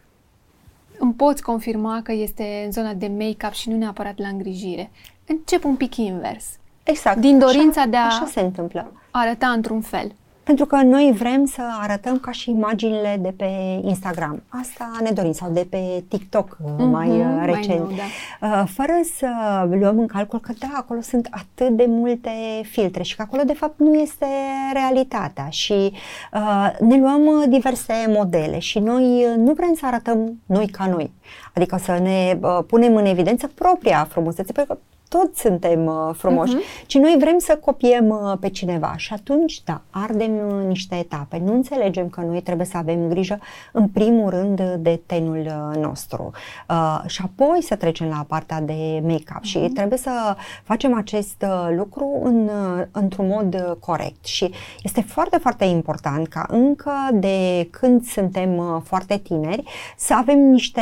îmi 0.98 1.14
poți 1.14 1.42
confirma 1.42 2.00
că 2.02 2.12
este 2.12 2.62
în 2.64 2.72
zona 2.72 2.94
de 2.94 3.08
make-up 3.08 3.52
și 3.52 3.68
nu 3.68 3.76
neapărat 3.76 4.18
la 4.18 4.28
îngrijire 4.28 4.90
încep 5.28 5.64
un 5.64 5.74
pic 5.76 5.96
invers. 5.96 6.46
Exact. 6.82 7.18
Din 7.18 7.38
dorința 7.38 7.80
așa, 7.80 7.90
de 7.90 7.96
a 7.96 8.04
așa 8.04 8.26
se 8.30 8.40
întâmplă. 8.40 8.92
arăta 9.10 9.46
într-un 9.46 9.80
fel. 9.80 10.12
Pentru 10.48 10.66
că 10.66 10.76
noi 10.76 11.14
vrem 11.18 11.44
să 11.44 11.62
arătăm 11.80 12.18
ca 12.18 12.30
și 12.30 12.50
imaginile 12.50 13.18
de 13.20 13.34
pe 13.36 13.48
Instagram. 13.82 14.42
Asta 14.48 14.90
ne 15.02 15.10
dorim, 15.10 15.32
sau 15.32 15.50
de 15.50 15.66
pe 15.70 16.04
TikTok 16.08 16.56
mm-hmm, 16.56 16.84
mai 16.90 17.08
uh, 17.08 17.42
recent. 17.44 17.66
Mai 17.66 17.76
nou, 17.78 17.96
da. 18.40 18.60
Uh, 18.60 18.68
fără 18.74 18.92
să 19.16 19.28
luăm 19.70 19.98
în 19.98 20.06
calcul 20.06 20.40
că, 20.40 20.52
da, 20.58 20.68
acolo 20.74 21.00
sunt 21.00 21.28
atât 21.30 21.76
de 21.76 21.84
multe 21.88 22.30
filtre 22.62 23.02
și 23.02 23.16
că 23.16 23.22
acolo, 23.22 23.42
de 23.42 23.52
fapt, 23.52 23.78
nu 23.78 23.94
este 23.94 24.26
realitatea. 24.72 25.48
Și 25.48 25.92
uh, 26.32 26.70
ne 26.80 26.98
luăm 26.98 27.44
diverse 27.48 27.92
modele 28.08 28.58
și 28.58 28.78
noi 28.78 29.26
nu 29.36 29.52
vrem 29.52 29.74
să 29.74 29.86
arătăm 29.86 30.40
noi 30.46 30.66
ca 30.66 30.86
noi. 30.86 31.10
Adică 31.54 31.76
să 31.76 31.98
ne 32.02 32.38
uh, 32.40 32.58
punem 32.66 32.96
în 32.96 33.04
evidență 33.04 33.50
propria 33.54 34.06
frumusețe, 34.10 34.52
pentru 34.52 34.74
că 34.74 34.80
toți 35.08 35.40
suntem 35.40 35.86
uh, 35.86 36.14
frumoși, 36.14 36.56
uh-huh. 36.56 36.86
ci 36.86 36.94
noi 36.94 37.16
vrem 37.18 37.38
să 37.38 37.56
copiem 37.56 38.08
uh, 38.08 38.32
pe 38.40 38.48
cineva 38.48 38.94
și 38.96 39.12
atunci, 39.12 39.62
da, 39.64 39.80
ardem 39.90 40.32
uh, 40.32 40.66
niște 40.66 40.94
etape. 40.94 41.42
Nu 41.44 41.52
înțelegem 41.52 42.08
că 42.08 42.20
noi 42.20 42.40
trebuie 42.40 42.66
să 42.66 42.76
avem 42.76 43.08
grijă, 43.08 43.38
în 43.72 43.88
primul 43.88 44.30
rând, 44.30 44.62
de 44.78 45.00
tenul 45.06 45.46
uh, 45.46 45.76
nostru 45.76 46.30
uh, 46.68 47.02
și 47.06 47.22
apoi 47.24 47.62
să 47.62 47.76
trecem 47.76 48.08
la 48.08 48.24
partea 48.28 48.60
de 48.60 49.00
make-up 49.02 49.40
uh-huh. 49.40 49.42
și 49.42 49.58
mhm. 49.58 49.72
trebuie 49.72 49.98
să 49.98 50.36
facem 50.62 50.94
acest 50.94 51.42
uh, 51.42 51.74
lucru 51.76 52.20
în, 52.22 52.44
uh, 52.44 52.84
într-un 52.90 53.26
mod 53.26 53.54
uh, 53.54 53.76
corect 53.80 54.26
și 54.26 54.50
este 54.82 55.00
foarte, 55.00 55.36
foarte 55.36 55.64
important 55.64 56.28
ca 56.28 56.46
încă 56.48 56.92
de 57.12 57.68
când 57.70 58.04
suntem 58.04 58.56
uh, 58.56 58.80
foarte 58.84 59.16
tineri 59.16 59.62
să 59.96 60.14
avem 60.14 60.38
niște 60.38 60.80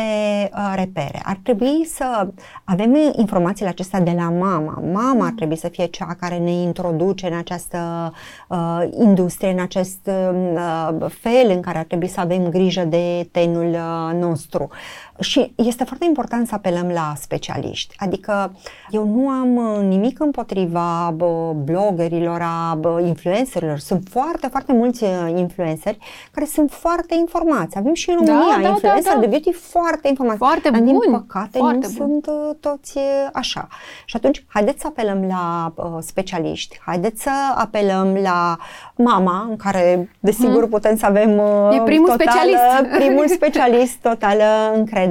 uh, 0.52 0.72
repere. 0.76 1.20
Ar 1.24 1.38
trebui 1.42 1.84
să 1.84 2.28
avem 2.64 2.94
informațiile 3.16 3.70
acestea 3.70 4.00
de 4.00 4.10
la 4.16 4.30
mama. 4.30 4.82
Mama 4.92 5.26
ar 5.26 5.32
trebui 5.36 5.56
să 5.56 5.68
fie 5.68 5.86
cea 5.86 6.16
care 6.20 6.38
ne 6.38 6.50
introduce 6.50 7.26
în 7.26 7.36
această 7.36 8.12
uh, 8.48 8.88
industrie, 8.98 9.50
în 9.50 9.60
acest 9.60 9.98
uh, 10.06 11.06
fel 11.08 11.50
în 11.50 11.60
care 11.60 11.78
ar 11.78 11.84
trebui 11.84 12.08
să 12.08 12.20
avem 12.20 12.48
grijă 12.48 12.84
de 12.84 13.28
tenul 13.32 13.70
uh, 13.70 14.18
nostru. 14.20 14.68
Și 15.20 15.52
este 15.56 15.84
foarte 15.84 16.04
important 16.04 16.46
să 16.46 16.54
apelăm 16.54 16.88
la 16.88 17.12
specialiști. 17.16 17.94
Adică 17.98 18.54
eu 18.90 19.06
nu 19.06 19.28
am 19.28 19.56
uh, 19.56 19.84
nimic 19.88 20.20
împotriva 20.20 21.12
bă, 21.16 21.52
bloggerilor, 21.64 22.40
a 22.40 22.74
bă, 22.74 23.02
influencerilor. 23.06 23.78
Sunt 23.78 24.08
foarte, 24.10 24.46
foarte 24.46 24.72
mulți 24.72 25.02
uh, 25.02 25.10
influenceri 25.36 25.98
care 26.30 26.46
sunt 26.46 26.70
foarte 26.70 27.14
informați. 27.14 27.78
Avem 27.78 27.94
și 27.94 28.10
în 28.10 28.24
da, 28.24 28.32
România 28.32 28.56
da, 28.56 28.62
da, 28.62 28.68
influencer 28.68 29.12
da, 29.12 29.14
da. 29.14 29.20
de 29.20 29.26
beauty 29.26 29.52
foarte 29.52 30.08
informați. 30.08 30.38
Foarte 30.38 30.70
Dar, 30.70 30.80
bun. 30.80 30.98
din 31.00 31.10
păcate, 31.10 31.58
foarte 31.58 31.86
nu 31.86 31.92
bun. 31.96 32.06
sunt 32.06 32.26
uh, 32.26 32.56
toți 32.60 32.98
așa. 33.32 33.68
Și 34.04 34.16
atunci, 34.16 34.44
haideți 34.48 34.80
să 34.80 34.86
apelăm 34.86 35.24
la 35.28 35.72
uh, 35.74 35.84
specialiști, 36.00 36.78
haideți 36.84 37.22
să 37.22 37.30
apelăm 37.54 38.14
la 38.22 38.56
mama, 38.96 39.46
în 39.48 39.56
care, 39.56 40.10
desigur, 40.20 40.60
hmm. 40.60 40.68
putem 40.68 40.96
să 40.96 41.06
avem 41.06 41.38
uh, 41.38 41.76
e 41.76 41.82
primul 41.82 42.08
totală, 42.08 42.30
specialist. 42.30 42.96
primul 42.96 43.28
specialist, 43.28 43.96
totală 43.96 44.44
încredere. 44.74 45.05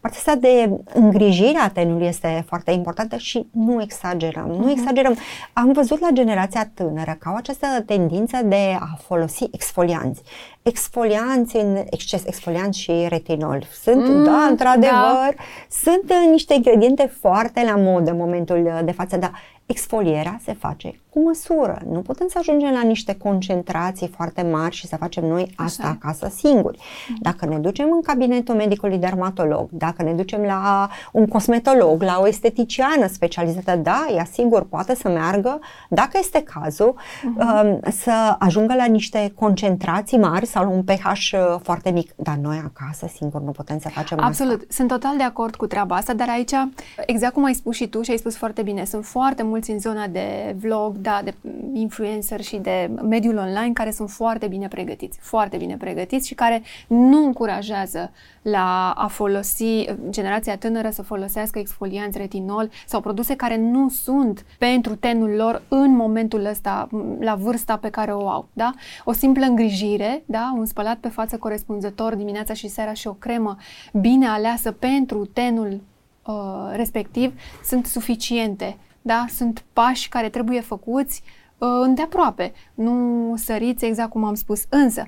Partea 0.00 0.18
asta 0.18 0.34
de 0.34 0.70
îngrijire 0.94 1.58
a 1.58 1.68
tenului 1.68 2.06
este 2.06 2.44
foarte 2.46 2.70
importantă 2.70 3.16
și 3.16 3.46
nu 3.52 3.82
exagerăm. 3.82 4.46
Nu 4.46 4.56
hmm. 4.56 4.68
exagerăm. 4.68 5.16
Am 5.52 5.72
văzut 5.72 6.00
la 6.00 6.08
generația 6.12 6.70
tânără 6.74 7.16
că 7.18 7.28
au 7.28 7.34
această 7.34 7.66
tendință 7.86 8.38
de 8.44 8.76
a 8.80 8.98
folosi 9.06 9.48
exfolianți 9.52 10.22
exfolianți 10.68 11.56
în 11.56 11.84
exces, 11.90 12.24
exfolianți 12.26 12.78
și 12.78 12.92
retinol. 13.08 13.62
Sunt, 13.82 14.08
mm, 14.08 14.24
da, 14.24 14.46
într-adevăr, 14.50 15.34
da. 15.36 15.42
sunt 15.70 16.10
uh, 16.10 16.30
niște 16.30 16.54
ingrediente 16.54 17.12
foarte 17.20 17.62
la 17.64 17.76
modă 17.76 18.10
în 18.10 18.16
momentul 18.16 18.64
uh, 18.64 18.80
de 18.84 18.92
față, 18.92 19.16
dar 19.16 19.32
exfolierea 19.66 20.40
se 20.44 20.52
face 20.52 21.00
cu 21.18 21.24
măsură. 21.24 21.80
Nu 21.90 22.00
putem 22.00 22.26
să 22.28 22.38
ajungem 22.38 22.72
la 22.72 22.82
niște 22.82 23.14
concentrații 23.14 24.08
foarte 24.08 24.42
mari 24.42 24.74
și 24.74 24.86
să 24.86 24.96
facem 24.96 25.24
noi 25.24 25.52
asta 25.56 25.82
Așa. 25.82 25.98
acasă 26.00 26.32
singuri. 26.36 26.78
Mm. 27.08 27.16
Dacă 27.20 27.46
ne 27.46 27.58
ducem 27.58 27.88
în 27.92 28.02
cabinetul 28.02 28.54
medicului 28.54 28.98
dermatolog, 28.98 29.68
dacă 29.70 30.02
ne 30.02 30.12
ducem 30.12 30.40
la 30.42 30.88
un 31.12 31.26
cosmetolog, 31.26 32.02
la 32.02 32.18
o 32.20 32.26
esteticiană 32.28 33.06
specializată, 33.06 33.76
da, 33.76 34.06
ea 34.14 34.24
sigur 34.32 34.62
poate 34.62 34.94
să 34.94 35.08
meargă, 35.08 35.58
dacă 35.88 36.18
este 36.20 36.42
cazul, 36.42 36.94
uh-huh. 36.94 37.88
să 37.90 38.36
ajungă 38.38 38.74
la 38.74 38.84
niște 38.84 39.32
concentrații 39.34 40.18
mari 40.18 40.46
sau 40.46 40.64
la 40.64 40.70
un 40.70 40.82
pH 40.82 41.04
uh, 41.32 41.38
foarte 41.62 41.90
mic. 41.90 42.12
Dar 42.16 42.34
noi 42.34 42.62
acasă 42.64 43.06
singur 43.14 43.40
nu 43.40 43.50
putem 43.50 43.78
să 43.78 43.88
facem 43.88 44.18
Absolut. 44.20 44.52
asta. 44.52 44.66
Sunt 44.70 44.88
total 44.88 45.16
de 45.16 45.22
acord 45.22 45.54
cu 45.54 45.66
treaba 45.66 45.96
asta, 45.96 46.12
dar 46.12 46.28
aici, 46.28 46.52
exact 47.06 47.32
cum 47.32 47.44
ai 47.44 47.54
spus 47.54 47.74
și 47.76 47.88
tu 47.88 48.02
și 48.02 48.10
ai 48.10 48.16
spus 48.16 48.36
foarte 48.36 48.62
bine, 48.62 48.84
sunt 48.84 49.04
foarte 49.04 49.42
mulți 49.42 49.70
în 49.70 49.78
zona 49.78 50.06
de 50.06 50.56
vlog, 50.60 50.96
da, 51.08 51.20
de 51.24 51.34
influencer 51.72 52.40
și 52.40 52.56
de 52.56 52.90
mediul 53.02 53.36
online 53.36 53.72
care 53.72 53.90
sunt 53.90 54.10
foarte 54.10 54.46
bine 54.46 54.68
pregătiți, 54.68 55.18
foarte 55.20 55.56
bine 55.56 55.76
pregătiți 55.76 56.26
și 56.26 56.34
care 56.34 56.62
nu 56.86 57.24
încurajează 57.24 58.10
la 58.42 58.90
a 58.90 59.06
folosi, 59.06 59.84
generația 60.08 60.56
tânără 60.56 60.90
să 60.90 61.02
folosească 61.02 61.58
exfolianți 61.58 62.18
retinol 62.18 62.70
sau 62.86 63.00
produse 63.00 63.36
care 63.36 63.56
nu 63.56 63.88
sunt 63.88 64.44
pentru 64.58 64.94
tenul 64.94 65.30
lor 65.30 65.62
în 65.68 65.96
momentul 65.96 66.44
ăsta, 66.44 66.88
la 67.20 67.34
vârsta 67.34 67.76
pe 67.76 67.90
care 67.90 68.12
o 68.12 68.28
au, 68.28 68.48
da? 68.52 68.72
O 69.04 69.12
simplă 69.12 69.44
îngrijire, 69.44 70.22
da? 70.26 70.54
Un 70.56 70.66
spălat 70.66 70.96
pe 70.96 71.08
față 71.08 71.36
corespunzător 71.36 72.14
dimineața 72.14 72.52
și 72.54 72.68
seara 72.68 72.92
și 72.92 73.06
o 73.06 73.12
cremă 73.12 73.56
bine 73.92 74.26
aleasă 74.26 74.72
pentru 74.72 75.26
tenul 75.26 75.80
uh, 76.26 76.34
respectiv 76.72 77.32
sunt 77.64 77.86
suficiente 77.86 78.76
da? 79.02 79.26
Sunt 79.28 79.64
pași 79.72 80.08
care 80.08 80.28
trebuie 80.28 80.60
făcuți 80.60 81.22
uh, 81.58 81.68
îndeaproape, 81.82 82.52
nu 82.74 83.34
săriți 83.36 83.84
exact 83.84 84.10
cum 84.10 84.24
am 84.24 84.34
spus. 84.34 84.64
Însă, 84.68 85.06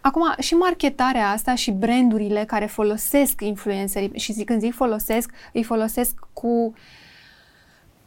acum 0.00 0.34
și 0.38 0.54
marketarea 0.54 1.30
asta 1.30 1.54
și 1.54 1.70
brandurile 1.70 2.44
care 2.44 2.66
folosesc 2.66 3.40
influencerii 3.40 4.10
și 4.14 4.32
zic, 4.32 4.46
când 4.46 4.60
zic 4.60 4.74
folosesc, 4.74 5.30
îi 5.52 5.62
folosesc 5.62 6.26
cu 6.32 6.72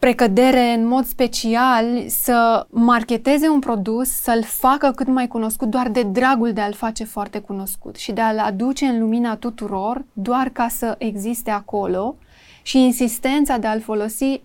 precădere 0.01 0.73
în 0.73 0.87
mod 0.87 1.05
special 1.05 2.07
să 2.07 2.65
marketeze 2.69 3.47
un 3.47 3.59
produs, 3.59 4.09
să-l 4.09 4.43
facă 4.43 4.91
cât 4.91 5.07
mai 5.07 5.27
cunoscut 5.27 5.69
doar 5.69 5.89
de 5.89 6.03
dragul 6.03 6.53
de 6.53 6.61
a-l 6.61 6.73
face 6.73 7.03
foarte 7.03 7.39
cunoscut 7.39 7.95
și 7.95 8.11
de 8.11 8.21
a-l 8.21 8.39
aduce 8.39 8.85
în 8.85 8.99
lumina 8.99 9.35
tuturor 9.35 10.05
doar 10.13 10.49
ca 10.49 10.67
să 10.67 10.95
existe 10.97 11.51
acolo 11.51 12.15
și 12.61 12.77
insistența 12.77 13.57
de 13.57 13.67
a-l 13.67 13.81
folosi 13.81 14.41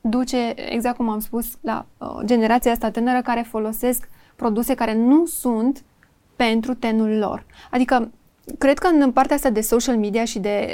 duce, 0.00 0.54
exact 0.56 0.96
cum 0.96 1.08
am 1.08 1.20
spus, 1.20 1.58
la 1.60 1.86
uh, 1.98 2.08
generația 2.24 2.72
asta 2.72 2.90
tânără 2.90 3.22
care 3.22 3.40
folosesc 3.40 4.08
produse 4.36 4.74
care 4.74 4.94
nu 4.94 5.26
sunt 5.26 5.84
pentru 6.36 6.74
tenul 6.74 7.18
lor. 7.18 7.44
Adică, 7.70 8.10
cred 8.58 8.78
că 8.78 8.86
în 8.86 9.12
partea 9.12 9.36
asta 9.36 9.50
de 9.50 9.60
social 9.60 9.96
media 9.96 10.24
și 10.24 10.38
de... 10.38 10.66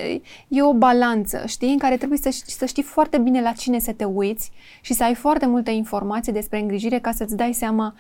e 0.49 0.62
o 0.62 0.74
balanță, 0.74 1.43
știi, 1.47 1.72
în 1.72 1.79
care 1.79 1.97
trebuie 1.97 2.18
să, 2.18 2.43
să 2.47 2.66
știi 2.66 2.83
foarte 2.83 3.18
bine 3.18 3.41
la 3.41 3.53
cine 3.53 3.79
să 3.79 3.93
te 3.93 4.05
uiți 4.05 4.51
și 4.81 4.95
să 4.95 5.05
ai 5.05 5.14
foarte 5.14 5.47
multe 5.47 5.70
informații 5.70 6.33
despre 6.33 6.59
îngrijire 6.59 6.99
ca 6.99 7.12
să-ți 7.12 7.37
dai 7.37 7.53
seama 7.53 7.95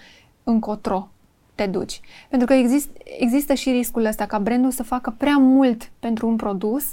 încotro 0.44 1.08
te 1.54 1.66
duci. 1.66 2.00
Pentru 2.28 2.46
că 2.46 2.54
exist, 2.54 2.88
există 3.18 3.54
și 3.54 3.70
riscul 3.70 4.04
ăsta 4.04 4.26
ca 4.26 4.38
brandul 4.38 4.70
să 4.70 4.82
facă 4.82 5.14
prea 5.16 5.36
mult 5.36 5.90
pentru 5.98 6.28
un 6.28 6.36
produs 6.36 6.84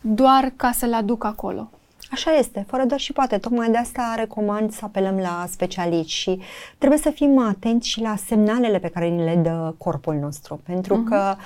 doar 0.00 0.52
ca 0.56 0.72
să-l 0.72 0.92
aducă 0.92 1.26
acolo. 1.26 1.70
Așa 2.10 2.30
este, 2.30 2.64
fără 2.68 2.84
doar 2.84 3.00
și 3.00 3.12
poate. 3.12 3.38
Tocmai 3.38 3.70
de 3.70 3.76
asta 3.76 4.14
recomand 4.16 4.72
să 4.72 4.80
apelăm 4.82 5.18
la 5.18 5.44
specialiști 5.48 6.12
și 6.12 6.40
trebuie 6.78 6.98
să 6.98 7.10
fim 7.10 7.38
atenți 7.38 7.88
și 7.88 8.00
la 8.00 8.16
semnalele 8.26 8.78
pe 8.78 8.88
care 8.88 9.06
ni 9.06 9.24
le 9.24 9.34
dă 9.34 9.74
corpul 9.78 10.14
nostru. 10.14 10.60
Pentru 10.64 11.02
uh-huh. 11.02 11.08
că 11.08 11.36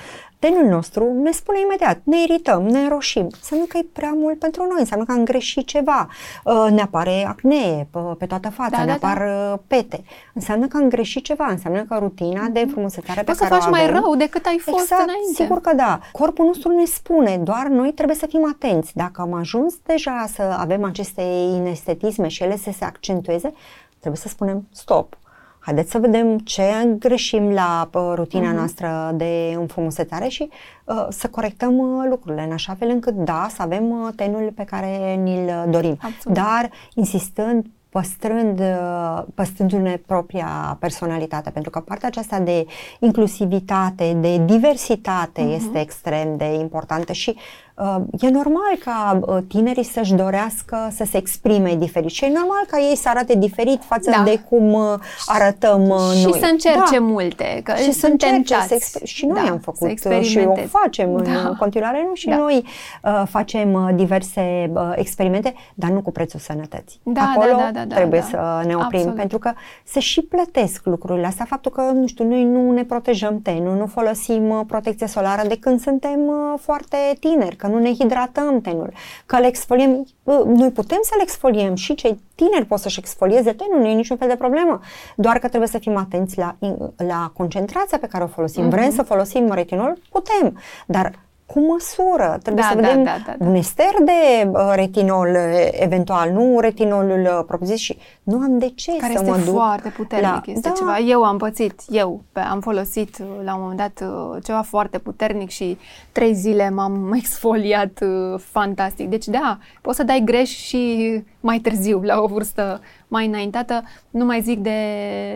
tenul 0.45 0.65
nostru 0.65 1.13
ne 1.23 1.31
spune 1.31 1.61
imediat, 1.61 1.99
ne 2.05 2.23
irităm, 2.23 2.63
ne 2.63 2.89
roșim. 2.89 3.29
Înseamnă 3.41 3.67
că 3.67 3.79
e 3.79 3.87
prea 3.93 4.13
mult 4.15 4.39
pentru 4.39 4.63
noi, 4.63 4.79
înseamnă 4.79 5.05
că 5.05 5.13
am 5.13 5.25
greșit 5.25 5.67
ceva. 5.67 6.09
Uh, 6.45 6.67
ne 6.71 6.81
apare 6.81 7.27
acne 7.29 7.89
pe 8.19 8.27
toată 8.27 8.51
fața, 8.51 8.77
da, 8.77 8.85
ne 8.85 8.87
da, 8.87 8.93
apar 8.93 9.19
da. 9.19 9.53
Uh, 9.53 9.59
pete. 9.67 10.05
Înseamnă 10.35 10.67
că 10.67 10.77
am 10.77 10.89
greșit 10.89 11.25
ceva, 11.25 11.47
înseamnă 11.47 11.83
că 11.83 11.97
rutina 11.99 12.47
de 12.47 12.61
mhm. 12.61 12.71
frumusețare 12.71 13.23
pe 13.23 13.25
care 13.25 13.39
să 13.39 13.45
faci 13.45 13.65
o 13.65 13.67
avem, 13.67 13.71
mai 13.71 14.01
rău 14.01 14.17
decât 14.17 14.47
ai 14.47 14.59
fost 14.59 14.79
exact, 14.79 15.03
înainte. 15.03 15.43
sigur 15.43 15.61
că 15.61 15.75
da. 15.75 16.01
Corpul 16.13 16.47
nostru 16.47 16.69
ne 16.69 16.85
spune, 16.85 17.39
doar 17.39 17.67
noi 17.67 17.93
trebuie 17.93 18.17
să 18.17 18.27
fim 18.27 18.47
atenți. 18.55 18.97
Dacă 18.97 19.21
am 19.21 19.33
ajuns 19.33 19.75
deja 19.87 20.25
să 20.35 20.43
avem 20.43 20.85
aceste 20.85 21.23
inestetisme 21.57 22.29
și 22.29 22.43
ele 22.43 22.57
să 22.57 22.71
se 22.77 22.85
accentueze, 22.85 23.53
trebuie 23.99 24.21
să 24.21 24.29
spunem 24.29 24.67
stop 24.73 25.17
haideți 25.65 25.91
să 25.91 25.99
vedem 25.99 26.39
ce 26.39 26.95
greșim 26.99 27.51
la 27.51 27.91
uh, 27.95 28.13
rutina 28.15 28.51
uh-huh. 28.51 28.57
noastră 28.57 29.13
de 29.15 29.55
înfrumusețare 29.57 30.29
și 30.29 30.49
uh, 30.85 31.07
să 31.09 31.29
corectăm 31.29 31.79
uh, 31.79 32.07
lucrurile 32.09 32.43
în 32.43 32.53
așa 32.53 32.75
fel 32.75 32.89
încât, 32.89 33.15
da, 33.15 33.47
să 33.51 33.63
avem 33.63 33.91
uh, 33.91 34.09
tenul 34.17 34.53
pe 34.55 34.65
care 34.65 35.15
ni-l 35.15 35.67
dorim. 35.71 35.99
Absolut. 36.01 36.39
Dar 36.39 36.71
insistând 36.95 37.67
păstrând, 37.89 38.61
uh, 38.61 39.23
păstrându-ne 39.35 40.01
propria 40.07 40.77
personalitate, 40.81 41.51
pentru 41.51 41.71
că 41.71 41.81
partea 41.81 42.09
aceasta 42.09 42.39
de 42.39 42.67
inclusivitate, 42.99 44.17
de 44.21 44.39
diversitate 44.45 45.43
uh-huh. 45.43 45.57
este 45.57 45.81
extrem 45.81 46.37
de 46.37 46.55
importantă 46.55 47.13
și 47.13 47.37
Uh, 47.72 47.72
e 48.21 48.29
normal 48.29 48.77
ca 48.85 49.21
uh, 49.27 49.37
tinerii 49.49 49.85
să-și 49.85 50.15
dorească 50.15 50.89
să 50.91 51.05
se 51.11 51.17
exprime 51.17 51.75
diferit 51.75 52.11
și 52.11 52.25
e 52.25 52.29
normal 52.29 52.65
ca 52.71 52.79
ei 52.79 52.97
să 52.97 53.09
arate 53.09 53.35
diferit 53.35 53.83
față 53.85 54.11
da. 54.11 54.23
de 54.23 54.43
cum 54.49 54.73
uh, 54.73 54.95
arătăm 55.27 55.83
și 55.85 55.89
noi. 55.89 56.33
Și 56.33 56.41
să 56.41 56.49
încerce 56.51 56.99
da. 56.99 57.01
multe, 57.01 57.61
că 57.65 57.75
și 57.75 57.93
să 57.93 58.07
încerce 58.07 58.55
să 58.67 58.75
exper- 58.75 59.05
și 59.05 59.27
noi 59.27 59.43
da, 59.45 59.51
am 59.51 59.59
făcut 59.59 59.99
și 60.21 60.39
o 60.39 60.55
facem 60.55 61.23
da. 61.23 61.31
în 61.31 61.57
continuare, 61.59 62.05
nu? 62.09 62.15
Și 62.15 62.29
da. 62.29 62.37
noi 62.37 62.65
uh, 63.05 63.23
facem 63.29 63.93
diverse 63.95 64.71
uh, 64.75 64.93
experimente, 64.95 65.55
dar 65.75 65.91
nu 65.91 66.01
cu 66.01 66.11
prețul 66.11 66.41
sănătății. 66.41 67.01
Da, 67.03 67.33
Acolo 67.37 67.57
da, 67.57 67.57
da, 67.57 67.71
da, 67.71 67.85
da, 67.85 67.95
trebuie 67.95 68.21
da. 68.21 68.27
să 68.27 68.67
ne 68.67 68.75
oprim, 68.75 68.99
Absolut. 68.99 69.15
pentru 69.15 69.39
că 69.39 69.53
se 69.85 70.01
și 70.01 70.23
plătesc 70.23 70.87
lucrurile 70.87 71.27
astea, 71.27 71.45
faptul 71.45 71.71
că, 71.71 71.81
nu 71.81 72.07
știu, 72.07 72.25
noi 72.25 72.45
nu 72.45 72.73
ne 72.73 72.85
protejăm 72.85 73.41
tenul, 73.43 73.77
nu 73.77 73.87
folosim 73.87 74.65
protecție 74.67 75.07
solară 75.07 75.49
de 75.49 75.57
când 75.59 75.81
suntem 75.81 76.21
uh, 76.27 76.59
foarte 76.61 76.97
tineri, 77.21 77.57
că 77.63 77.69
nu 77.69 77.79
ne 77.79 77.93
hidratăm 77.93 78.61
tenul, 78.61 78.93
că 79.27 79.39
le 79.39 79.47
exfoliem, 79.47 80.07
noi 80.45 80.71
putem 80.71 80.99
să 81.03 81.13
le 81.17 81.23
exfoliem 81.23 81.75
și 81.75 81.95
cei 81.95 82.21
tineri 82.35 82.65
pot 82.65 82.79
să-și 82.79 82.99
exfolieze 82.99 83.53
tenul, 83.53 83.81
nu 83.81 83.87
e 83.87 83.95
niciun 83.95 84.17
fel 84.17 84.29
de 84.29 84.37
problemă, 84.37 84.81
doar 85.17 85.39
că 85.39 85.49
trebuie 85.49 85.69
să 85.69 85.79
fim 85.79 85.97
atenți 85.97 86.39
la, 86.39 86.57
la 86.97 87.31
concentrația 87.37 87.99
pe 87.99 88.07
care 88.07 88.25
o 88.25 88.27
folosim. 88.27 88.67
Uh-huh. 88.67 88.71
Vrem 88.71 88.91
să 88.91 89.03
folosim 89.03 89.53
retinol? 89.53 89.99
Putem, 90.11 90.59
dar 90.87 91.19
cu 91.53 91.61
măsură. 91.61 92.39
Trebuie 92.43 92.65
da, 92.65 92.71
să 92.71 92.75
vedem 92.75 93.03
da, 93.05 93.17
da, 93.27 93.35
da, 93.39 93.45
un 93.47 93.55
ester 93.55 93.95
de 94.05 94.51
uh, 94.53 94.73
retinol 94.75 95.29
uh, 95.29 95.69
eventual, 95.71 96.31
nu 96.31 96.61
retinolul 96.61 97.21
uh, 97.21 97.45
propriu 97.47 97.75
și 97.75 97.99
nu 98.23 98.39
am 98.39 98.59
de 98.59 98.69
ce 98.75 98.97
Care 98.97 99.17
să 99.17 99.23
mă 99.23 99.37
duc 99.45 99.55
foarte 99.55 99.89
puternic, 99.89 100.47
la... 100.47 100.53
este 100.53 100.69
da. 100.69 100.75
ceva. 100.75 100.99
Eu 100.99 101.23
am 101.23 101.39
pățit, 101.39 101.81
eu 101.89 102.23
am 102.33 102.61
folosit 102.61 103.19
la 103.45 103.55
un 103.55 103.61
moment 103.61 103.79
dat 103.79 104.09
ceva 104.45 104.63
foarte 104.63 104.99
puternic 104.99 105.51
și 105.51 105.79
trei 106.13 106.35
zile 106.35 106.71
m-am 106.71 107.13
exfoliat 107.21 107.99
fantastic. 108.39 109.09
Deci 109.09 109.27
da, 109.27 109.59
poți 109.81 109.97
să 109.97 110.03
dai 110.03 110.23
greș 110.25 110.51
și 110.51 111.23
mai 111.41 111.59
târziu, 111.59 112.01
la 112.03 112.21
o 112.21 112.27
vârstă 112.27 112.81
mai 113.09 113.27
înaintată, 113.27 113.83
nu 114.11 114.25
mai 114.25 114.41
zic 114.41 114.59
de, 114.59 114.79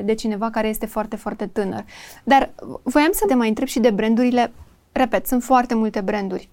de 0.05 0.15
cineva 0.15 0.51
care 0.51 0.69
este 0.69 0.87
foarte, 0.87 1.17
foarte 1.17 1.47
tânăr. 1.47 1.85
Dar 2.25 2.51
voiam 2.83 3.13
să 3.13 3.25
te 3.27 3.35
mai 3.35 3.49
întreb 3.49 3.67
și 3.67 3.81
de 3.81 3.91
brandurile 3.91 4.53
Repet, 4.97 5.27
sunt 5.27 5.43
foarte 5.43 5.75
multe 5.75 6.01
branduri. 6.01 6.49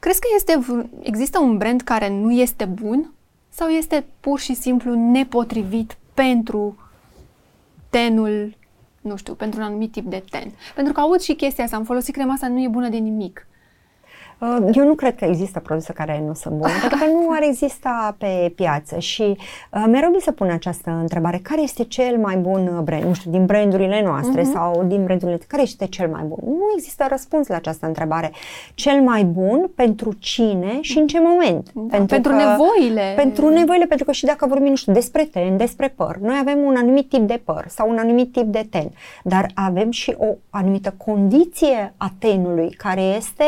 Crezi 0.00 0.20
că 0.20 0.26
este, 0.36 0.58
există 1.00 1.38
un 1.38 1.56
brand 1.56 1.80
care 1.82 2.08
nu 2.08 2.32
este 2.32 2.64
bun 2.64 3.12
sau 3.48 3.68
este 3.68 4.04
pur 4.20 4.40
și 4.40 4.54
simplu 4.54 4.94
nepotrivit 4.94 5.96
pentru 6.14 6.78
tenul, 7.90 8.56
nu 9.00 9.16
știu, 9.16 9.34
pentru 9.34 9.60
un 9.60 9.66
anumit 9.66 9.92
tip 9.92 10.04
de 10.04 10.24
ten? 10.30 10.52
Pentru 10.74 10.92
că 10.92 11.00
aud 11.00 11.20
și 11.20 11.34
chestia 11.34 11.64
asta, 11.64 11.76
am 11.76 11.84
folosit 11.84 12.14
crema 12.14 12.32
asta, 12.32 12.48
nu 12.48 12.62
e 12.62 12.68
bună 12.68 12.88
de 12.88 12.96
nimic. 12.96 13.46
Uh, 14.38 14.68
eu 14.72 14.86
nu 14.86 14.94
cred 14.94 15.16
că 15.16 15.24
există 15.24 15.60
produse 15.60 15.92
care 15.92 16.22
nu 16.26 16.34
sunt 16.34 16.54
bune, 16.54 16.72
pentru 16.80 16.98
că 16.98 17.04
nu 17.04 17.26
ar 17.30 17.42
exista 17.42 18.14
pe 18.18 18.52
piață 18.54 18.98
și 18.98 19.22
uh, 19.22 19.84
mereu 19.86 20.10
mi 20.10 20.20
se 20.20 20.32
pune 20.32 20.52
această 20.52 20.90
întrebare, 20.90 21.38
care 21.42 21.62
este 21.62 21.84
cel 21.84 22.16
mai 22.18 22.36
bun 22.36 22.80
brand, 22.84 23.02
nu 23.02 23.12
știu, 23.12 23.30
din 23.30 23.46
brandurile 23.46 24.02
noastre 24.02 24.40
uh-huh. 24.40 24.52
sau 24.52 24.84
din 24.86 25.04
brandurile, 25.04 25.38
care 25.46 25.62
este 25.62 25.86
cel 25.86 26.08
mai 26.08 26.22
bun? 26.22 26.38
Nu 26.44 26.64
există 26.76 27.06
răspuns 27.08 27.46
la 27.46 27.56
această 27.56 27.86
întrebare. 27.86 28.32
Cel 28.74 29.00
mai 29.00 29.24
bun 29.24 29.70
pentru 29.74 30.12
cine 30.12 30.78
și 30.80 30.98
în 30.98 31.06
ce 31.06 31.20
moment? 31.20 31.70
Da, 31.74 31.96
pentru 31.96 32.06
pentru 32.06 32.32
că, 32.32 32.36
nevoile. 32.36 33.12
Pentru 33.16 33.48
nevoile, 33.48 33.84
pentru 33.84 34.06
că 34.06 34.12
și 34.12 34.24
dacă 34.24 34.46
vorbim, 34.46 34.68
nu 34.68 34.76
știu, 34.76 34.92
despre 34.92 35.24
ten, 35.24 35.56
despre 35.56 35.92
păr, 35.96 36.16
noi 36.16 36.36
avem 36.40 36.58
un 36.58 36.76
anumit 36.76 37.08
tip 37.08 37.26
de 37.26 37.40
păr 37.44 37.64
sau 37.68 37.90
un 37.90 37.98
anumit 37.98 38.32
tip 38.32 38.46
de 38.46 38.66
ten, 38.70 38.90
dar 39.22 39.50
avem 39.54 39.90
și 39.90 40.14
o 40.18 40.26
anumită 40.50 40.94
condiție 40.96 41.94
a 41.96 42.12
tenului 42.18 42.70
care 42.70 43.00
este 43.00 43.44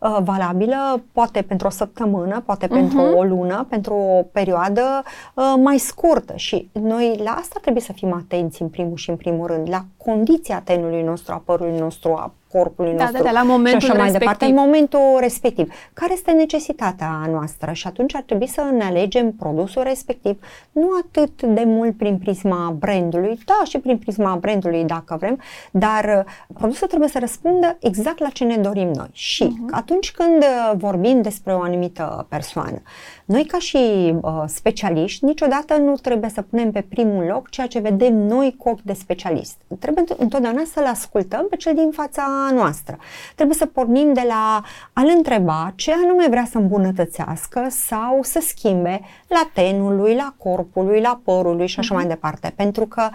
uh, 0.00 0.18
valabilă 0.36 1.02
poate 1.12 1.42
pentru 1.42 1.66
o 1.66 1.70
săptămână, 1.70 2.42
poate 2.46 2.66
uh-huh. 2.66 2.70
pentru 2.70 3.00
o 3.00 3.22
lună, 3.22 3.66
pentru 3.68 3.94
o 3.94 4.22
perioadă 4.32 5.02
uh, 5.34 5.54
mai 5.62 5.78
scurtă 5.78 6.32
și 6.36 6.70
noi 6.72 7.20
la 7.24 7.30
asta 7.30 7.58
trebuie 7.60 7.82
să 7.82 7.92
fim 7.92 8.12
atenți 8.12 8.62
în 8.62 8.68
primul 8.68 8.96
și 8.96 9.10
în 9.10 9.16
primul 9.16 9.46
rând, 9.46 9.68
la 9.68 9.84
condiția 9.96 10.60
tenului 10.60 11.02
nostru, 11.02 11.32
a 11.32 11.42
părului 11.44 11.78
nostru, 11.78 12.12
a 12.12 12.32
corpului 12.54 12.94
da, 12.94 13.02
nostru 13.02 13.22
da, 13.22 13.30
da, 13.32 13.40
la 13.40 13.42
momentul 13.42 13.80
și 13.80 13.90
așa 13.90 13.98
mai 13.98 14.10
respectiv. 14.10 14.18
departe, 14.18 14.44
în 14.44 14.54
momentul 14.64 15.16
respectiv. 15.20 15.72
Care 15.92 16.12
este 16.12 16.30
necesitatea 16.30 17.28
noastră? 17.30 17.72
Și 17.72 17.86
atunci 17.86 18.14
ar 18.14 18.22
trebui 18.22 18.46
să 18.46 18.62
ne 18.72 18.84
alegem 18.84 19.32
produsul 19.32 19.82
respectiv, 19.82 20.38
nu 20.72 20.88
atât 21.04 21.42
de 21.42 21.62
mult 21.66 21.96
prin 21.96 22.18
prisma 22.18 22.74
brandului, 22.78 23.38
da, 23.44 23.60
și 23.64 23.78
prin 23.78 23.98
prisma 23.98 24.36
brandului 24.36 24.84
dacă 24.84 25.16
vrem, 25.20 25.40
dar 25.70 26.24
uh, 26.26 26.32
produsul 26.54 26.86
trebuie 26.86 27.08
să 27.08 27.18
răspundă 27.18 27.76
exact 27.80 28.18
la 28.18 28.28
ce 28.28 28.44
ne 28.44 28.56
dorim 28.56 28.88
noi. 28.88 29.10
Și 29.12 29.44
uh-huh. 29.44 29.70
atunci 29.70 30.12
când 30.12 30.42
uh, 30.42 30.72
vorbim 30.76 31.22
despre 31.22 31.52
o 31.52 31.60
anumită 31.60 32.26
persoană, 32.28 32.82
noi 33.24 33.44
ca 33.44 33.58
și 33.58 34.14
uh, 34.20 34.42
specialiști 34.46 35.24
niciodată 35.24 35.76
nu 35.76 35.94
trebuie 35.94 36.30
să 36.30 36.42
punem 36.42 36.70
pe 36.70 36.86
primul 36.88 37.24
loc 37.24 37.50
ceea 37.50 37.66
ce 37.66 37.78
vedem 37.78 38.14
noi 38.14 38.54
cu 38.58 38.68
ochi 38.68 38.82
de 38.82 38.92
specialist. 38.92 39.56
Trebuie 39.78 40.04
întotdeauna 40.16 40.62
să-l 40.72 40.86
ascultăm 40.86 41.46
pe 41.50 41.56
cel 41.56 41.74
din 41.74 41.90
fața 41.90 42.50
noastră. 42.52 42.98
Trebuie 43.34 43.56
să 43.56 43.66
pornim 43.66 44.12
de 44.12 44.24
la 44.26 44.62
a-l 44.92 45.12
întreba 45.16 45.72
ce 45.76 45.92
anume 45.92 46.28
vrea 46.28 46.46
să 46.50 46.58
îmbunătățească 46.58 47.66
sau 47.68 48.22
să 48.22 48.40
schimbe 48.42 49.00
la 49.28 49.50
tenul 49.54 49.96
lui, 49.96 50.14
la 50.14 50.34
corpul 50.38 50.84
lui, 50.84 51.00
la 51.00 51.20
părul 51.24 51.56
lui 51.56 51.66
și 51.66 51.78
așa 51.78 51.94
uh-huh. 51.94 51.96
mai 51.96 52.06
departe. 52.06 52.52
Pentru 52.56 52.86
că 52.86 53.08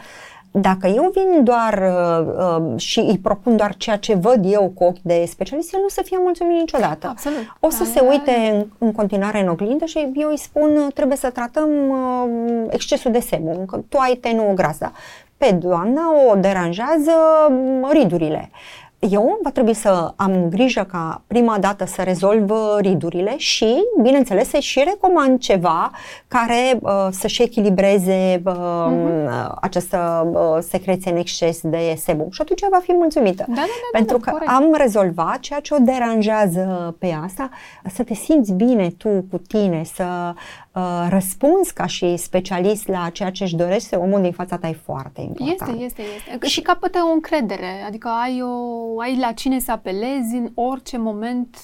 dacă 0.52 0.88
eu 0.88 1.12
vin 1.14 1.44
doar 1.44 1.74
uh, 1.74 2.28
uh, 2.38 2.80
și 2.80 3.00
îi 3.00 3.18
propun 3.18 3.56
doar 3.56 3.76
ceea 3.76 3.98
ce 3.98 4.16
văd 4.16 4.46
eu 4.52 4.72
cu 4.76 4.84
ochi 4.84 5.02
de 5.02 5.26
specialist, 5.28 5.74
el 5.74 5.80
nu 5.82 5.88
să 5.88 6.02
fie 6.06 6.18
mulțumit 6.22 6.60
niciodată. 6.60 7.08
Absolut. 7.08 7.56
O 7.60 7.70
să 7.70 7.84
da, 7.84 7.90
se 7.90 8.00
uite 8.10 8.32
da, 8.32 8.52
da. 8.52 8.58
În, 8.58 8.66
în 8.78 8.92
continuare 8.92 9.42
în 9.42 9.48
oglindă 9.48 9.86
și 9.86 10.12
eu 10.16 10.30
îi 10.30 10.38
spun 10.38 10.90
trebuie 10.94 11.18
să 11.18 11.30
tratăm 11.30 11.70
uh, 11.90 12.68
excesul 12.70 13.12
de 13.12 13.20
sebum, 13.20 13.66
că 13.66 13.80
tu 13.90 13.98
ai 13.98 14.16
tenul 14.16 14.54
gras, 14.54 14.78
da? 14.78 14.92
Pe 15.38 15.52
doamna 15.52 16.02
o 16.32 16.36
deranjează 16.36 17.12
uh, 17.50 17.90
ridurile. 17.92 18.50
Uh, 18.52 18.89
eu 19.00 19.40
va 19.44 19.50
trebui 19.52 19.74
să 19.74 20.14
am 20.16 20.50
grijă 20.50 20.84
ca 20.84 21.22
prima 21.28 21.58
dată 21.60 21.86
să 21.86 22.02
rezolv 22.02 22.52
ridurile 22.80 23.38
și, 23.38 23.76
bineînțeles, 24.02 24.50
să 24.50 24.58
și 24.60 24.84
recomand 24.86 25.40
ceva 25.40 25.92
care 26.28 26.80
uh, 26.82 27.08
să-și 27.12 27.42
echilibreze 27.42 28.42
uh, 28.46 28.54
uh-huh. 28.54 29.50
această 29.62 30.30
uh, 30.34 30.58
secreție 30.62 31.12
în 31.12 31.18
exces 31.18 31.60
de 31.64 31.96
sebum 31.98 32.28
și 32.32 32.42
atunci 32.42 32.62
va 32.72 32.80
fi 32.80 32.94
mulțumită. 32.94 33.46
Da, 33.48 33.54
da, 33.54 33.62
da, 33.62 33.98
Pentru 33.98 34.18
da, 34.18 34.24
da, 34.24 34.32
că 34.32 34.38
corect. 34.38 34.52
am 34.52 34.74
rezolvat 34.78 35.40
ceea 35.40 35.60
ce 35.60 35.74
o 35.74 35.78
deranjează 35.78 36.96
pe 37.00 37.18
asta, 37.24 37.50
să 37.94 38.04
te 38.04 38.14
simți 38.14 38.54
bine 38.54 38.90
tu 38.98 39.26
cu 39.32 39.38
tine, 39.48 39.82
să 39.84 40.34
uh, 40.74 41.08
răspunzi 41.10 41.74
ca 41.74 41.86
și 41.86 42.18
specialist 42.18 42.88
la 42.88 43.10
ceea 43.10 43.32
ce 43.32 43.44
își 43.44 43.56
dorește 43.56 43.96
omul 43.96 44.22
din 44.22 44.32
fața 44.32 44.58
ta 44.58 44.68
e 44.68 44.80
foarte 44.84 45.22
important. 45.22 45.82
Este, 45.82 46.02
este, 46.02 46.02
este. 46.34 46.48
Și 46.48 46.62
capătă 46.62 47.00
o 47.10 47.14
încredere, 47.14 47.84
adică 47.88 48.08
ai, 48.08 48.42
o, 48.42 49.00
ai 49.00 49.18
la 49.18 49.32
cine 49.32 49.60
să 49.60 49.72
apelezi 49.72 50.36
în 50.36 50.52
orice 50.54 50.98
moment 50.98 51.58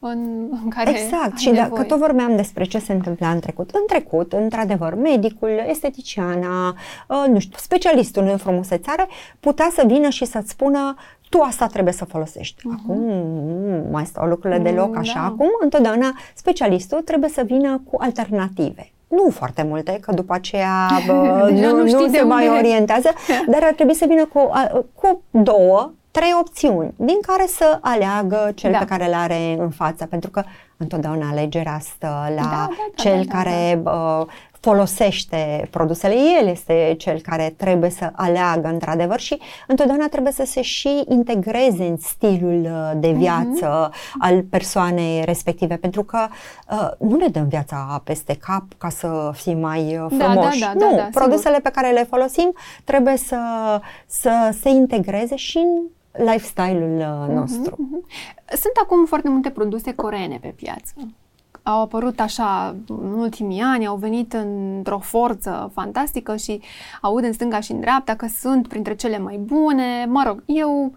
în, 0.00 0.48
în 0.64 0.70
care 0.70 0.90
Exact, 0.90 1.38
și 1.38 1.48
nevoie. 1.48 1.68
dacă 1.68 1.82
tot 1.82 1.98
vorbeam 1.98 2.36
despre 2.36 2.64
ce 2.64 2.78
se 2.78 2.92
întâmpla 2.92 3.30
în 3.30 3.40
trecut. 3.40 3.70
În 3.70 3.82
trecut, 3.86 4.32
într-adevăr, 4.32 4.94
medicul, 4.94 5.64
esteticiana, 5.66 6.68
uh, 7.08 7.24
nu 7.28 7.38
știu, 7.38 7.58
specialistul 7.58 8.22
în 8.22 8.36
frumusețare 8.36 9.08
putea 9.40 9.70
să 9.72 9.84
vină 9.86 10.08
și 10.08 10.24
să-ți 10.24 10.50
spună 10.50 10.94
tu 11.30 11.40
asta 11.40 11.66
trebuie 11.66 11.92
să 11.92 12.04
folosești. 12.04 12.60
Uh-huh. 12.60 12.78
Acum 12.78 12.96
nu 12.96 13.88
mai 13.90 14.06
stau 14.06 14.26
lucrurile 14.26 14.60
deloc 14.60 14.96
așa. 14.96 15.18
Da. 15.18 15.24
Acum, 15.24 15.48
întotdeauna, 15.60 16.12
specialistul 16.34 17.00
trebuie 17.00 17.30
să 17.30 17.42
vină 17.46 17.82
cu 17.90 17.96
alternative 18.02 18.90
nu 19.10 19.30
foarte 19.30 19.62
multe, 19.62 19.98
că 20.00 20.12
după 20.12 20.32
aceea 20.34 20.88
bă, 21.06 21.12
nu, 21.52 21.76
nu, 21.76 21.82
nu 21.82 22.08
se 22.08 22.22
mai 22.22 22.48
orientează, 22.48 23.08
dar 23.52 23.62
ar 23.62 23.72
trebui 23.72 23.94
să 23.94 24.04
vină 24.08 24.26
cu, 24.26 24.50
cu 24.94 25.22
două, 25.30 25.92
trei 26.10 26.34
opțiuni, 26.40 26.92
din 26.96 27.16
care 27.26 27.46
să 27.46 27.78
aleagă 27.80 28.52
cel 28.54 28.72
da. 28.72 28.78
pe 28.78 28.84
care 28.84 29.06
îl 29.06 29.14
are 29.14 29.56
în 29.58 29.70
față, 29.70 30.06
pentru 30.06 30.30
că 30.30 30.42
întotdeauna 30.76 31.28
alegerea 31.30 31.78
stă 31.78 32.32
la 32.36 32.42
da, 32.42 32.42
da, 32.42 32.68
da, 32.68 33.02
cel 33.02 33.16
da, 33.16 33.32
da, 33.32 33.36
care 33.36 33.80
da 33.82 34.26
folosește 34.60 35.68
produsele, 35.70 36.14
el 36.40 36.46
este 36.46 36.94
cel 36.98 37.20
care 37.20 37.54
trebuie 37.56 37.90
să 37.90 38.10
aleagă 38.12 38.68
într-adevăr 38.68 39.20
și 39.20 39.38
întotdeauna 39.66 40.08
trebuie 40.08 40.32
să 40.32 40.44
se 40.46 40.62
și 40.62 41.04
integreze 41.08 41.84
în 41.84 41.96
stilul 41.96 42.60
uh, 42.60 42.90
de 42.96 43.08
mhm. 43.08 43.18
viață 43.18 43.90
uh-huh. 43.90 44.18
al 44.18 44.42
persoanei 44.42 45.24
respective, 45.24 45.76
pentru 45.76 46.02
că 46.02 46.26
uh, 46.70 47.08
nu 47.08 47.16
ne 47.16 47.26
dăm 47.26 47.48
viața 47.48 48.00
peste 48.04 48.36
cap 48.36 48.64
ca 48.78 48.88
să 48.88 49.30
fim 49.34 49.58
mai 49.58 49.98
uh, 49.98 50.06
frumoși. 50.18 50.60
Da, 50.60 50.66
da, 50.66 50.78
da, 50.78 50.86
nu, 50.86 50.96
da, 50.96 51.02
da, 51.02 51.08
produsele 51.12 51.54
sigur. 51.54 51.70
pe 51.70 51.80
care 51.80 51.92
le 51.92 52.04
folosim 52.04 52.52
trebuie 52.84 53.16
să, 53.16 53.40
să 54.06 54.56
se 54.60 54.68
integreze 54.68 55.36
și 55.36 55.58
în 55.58 55.88
lifestyle-ul 56.12 56.96
uh, 56.98 57.34
nostru. 57.34 57.74
Uh-huh, 57.74 58.00
uh-huh. 58.00 58.48
Sunt 58.48 58.72
acum 58.82 59.06
foarte 59.06 59.28
multe 59.28 59.50
produse 59.50 59.94
coreene 59.94 60.38
pe 60.40 60.48
piață 60.48 60.92
au 61.62 61.80
apărut 61.80 62.20
așa 62.20 62.76
în 62.86 63.12
ultimii 63.12 63.60
ani, 63.60 63.86
au 63.86 63.96
venit 63.96 64.32
într-o 64.32 64.98
forță 64.98 65.70
fantastică 65.74 66.36
și 66.36 66.60
aud 67.00 67.24
în 67.24 67.32
stânga 67.32 67.60
și 67.60 67.72
în 67.72 67.80
dreapta 67.80 68.14
că 68.14 68.26
sunt 68.26 68.68
printre 68.68 68.94
cele 68.94 69.18
mai 69.18 69.36
bune. 69.36 70.06
Mă 70.08 70.22
rog, 70.26 70.42
eu 70.46 70.92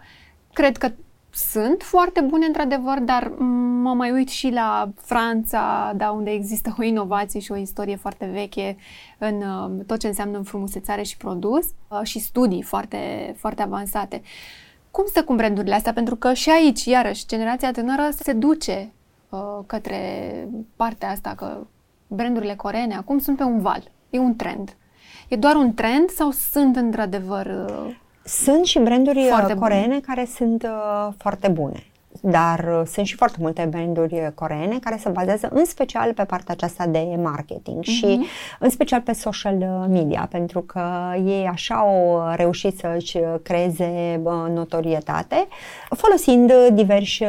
cred 0.53 0.77
că 0.77 0.91
sunt 1.35 1.81
foarte 1.81 2.21
bune 2.21 2.45
într-adevăr, 2.45 2.99
dar 2.99 3.31
mă 3.81 3.93
mai 3.93 4.11
uit 4.11 4.29
și 4.29 4.49
la 4.49 4.89
Franța, 5.01 5.93
da, 5.95 6.11
unde 6.11 6.31
există 6.31 6.75
o 6.79 6.83
inovație 6.83 7.39
și 7.39 7.51
o 7.51 7.55
istorie 7.55 7.95
foarte 7.95 8.29
veche 8.33 8.77
în 9.17 9.35
uh, 9.35 9.85
tot 9.85 9.99
ce 9.99 10.07
înseamnă 10.07 10.41
frumusețare 10.41 11.03
și 11.03 11.17
produs 11.17 11.65
uh, 11.87 11.99
și 12.03 12.19
studii 12.19 12.61
foarte, 12.61 13.33
foarte 13.37 13.61
avansate. 13.61 14.21
Cum 14.91 15.05
stă 15.07 15.23
cu 15.23 15.33
brandurile 15.33 15.75
astea? 15.75 15.93
Pentru 15.93 16.15
că 16.15 16.33
și 16.33 16.49
aici, 16.49 16.85
iarăși, 16.85 17.25
generația 17.27 17.71
tânără 17.71 18.09
se 18.11 18.33
duce 18.33 18.93
Uh, 19.33 19.63
către 19.65 19.97
partea 20.75 21.09
asta 21.09 21.33
că 21.37 21.57
brandurile 22.07 22.55
coreene 22.55 22.95
acum 22.95 23.19
sunt 23.19 23.37
pe 23.37 23.43
un 23.43 23.61
val. 23.61 23.91
E 24.09 24.19
un 24.19 24.35
trend. 24.35 24.75
E 25.27 25.35
doar 25.35 25.55
un 25.55 25.73
trend 25.73 26.09
sau 26.09 26.31
sunt 26.31 26.75
într-adevăr 26.75 27.45
uh, 27.45 27.95
Sunt 28.23 28.65
și 28.65 28.79
branduri 28.79 29.19
uh, 29.19 29.53
coreene 29.59 29.85
bune. 29.85 29.99
care 29.99 30.25
sunt 30.25 30.63
uh, 30.63 31.13
foarte 31.17 31.47
bune 31.47 31.83
dar 32.21 32.59
uh, 32.59 32.81
sunt 32.85 33.05
și 33.05 33.15
foarte 33.15 33.37
multe 33.39 33.67
branduri 33.69 34.31
coreene 34.35 34.79
care 34.79 34.97
se 34.97 35.09
bazează 35.09 35.49
în 35.51 35.65
special 35.65 36.13
pe 36.13 36.23
partea 36.23 36.53
aceasta 36.53 36.87
de 36.87 37.19
marketing 37.21 37.83
uh-huh. 37.83 37.87
și 37.87 38.05
mhm. 38.05 38.25
în 38.59 38.69
special 38.69 39.01
pe 39.01 39.13
social 39.13 39.55
media, 39.89 40.27
pentru 40.31 40.61
că 40.61 41.13
ei 41.25 41.47
așa 41.51 41.75
au 41.75 42.23
reușit 42.35 42.77
să-și 42.77 43.17
creeze 43.43 44.21
notorietate 44.53 45.47
folosind 45.89 46.53
diversi 46.73 47.23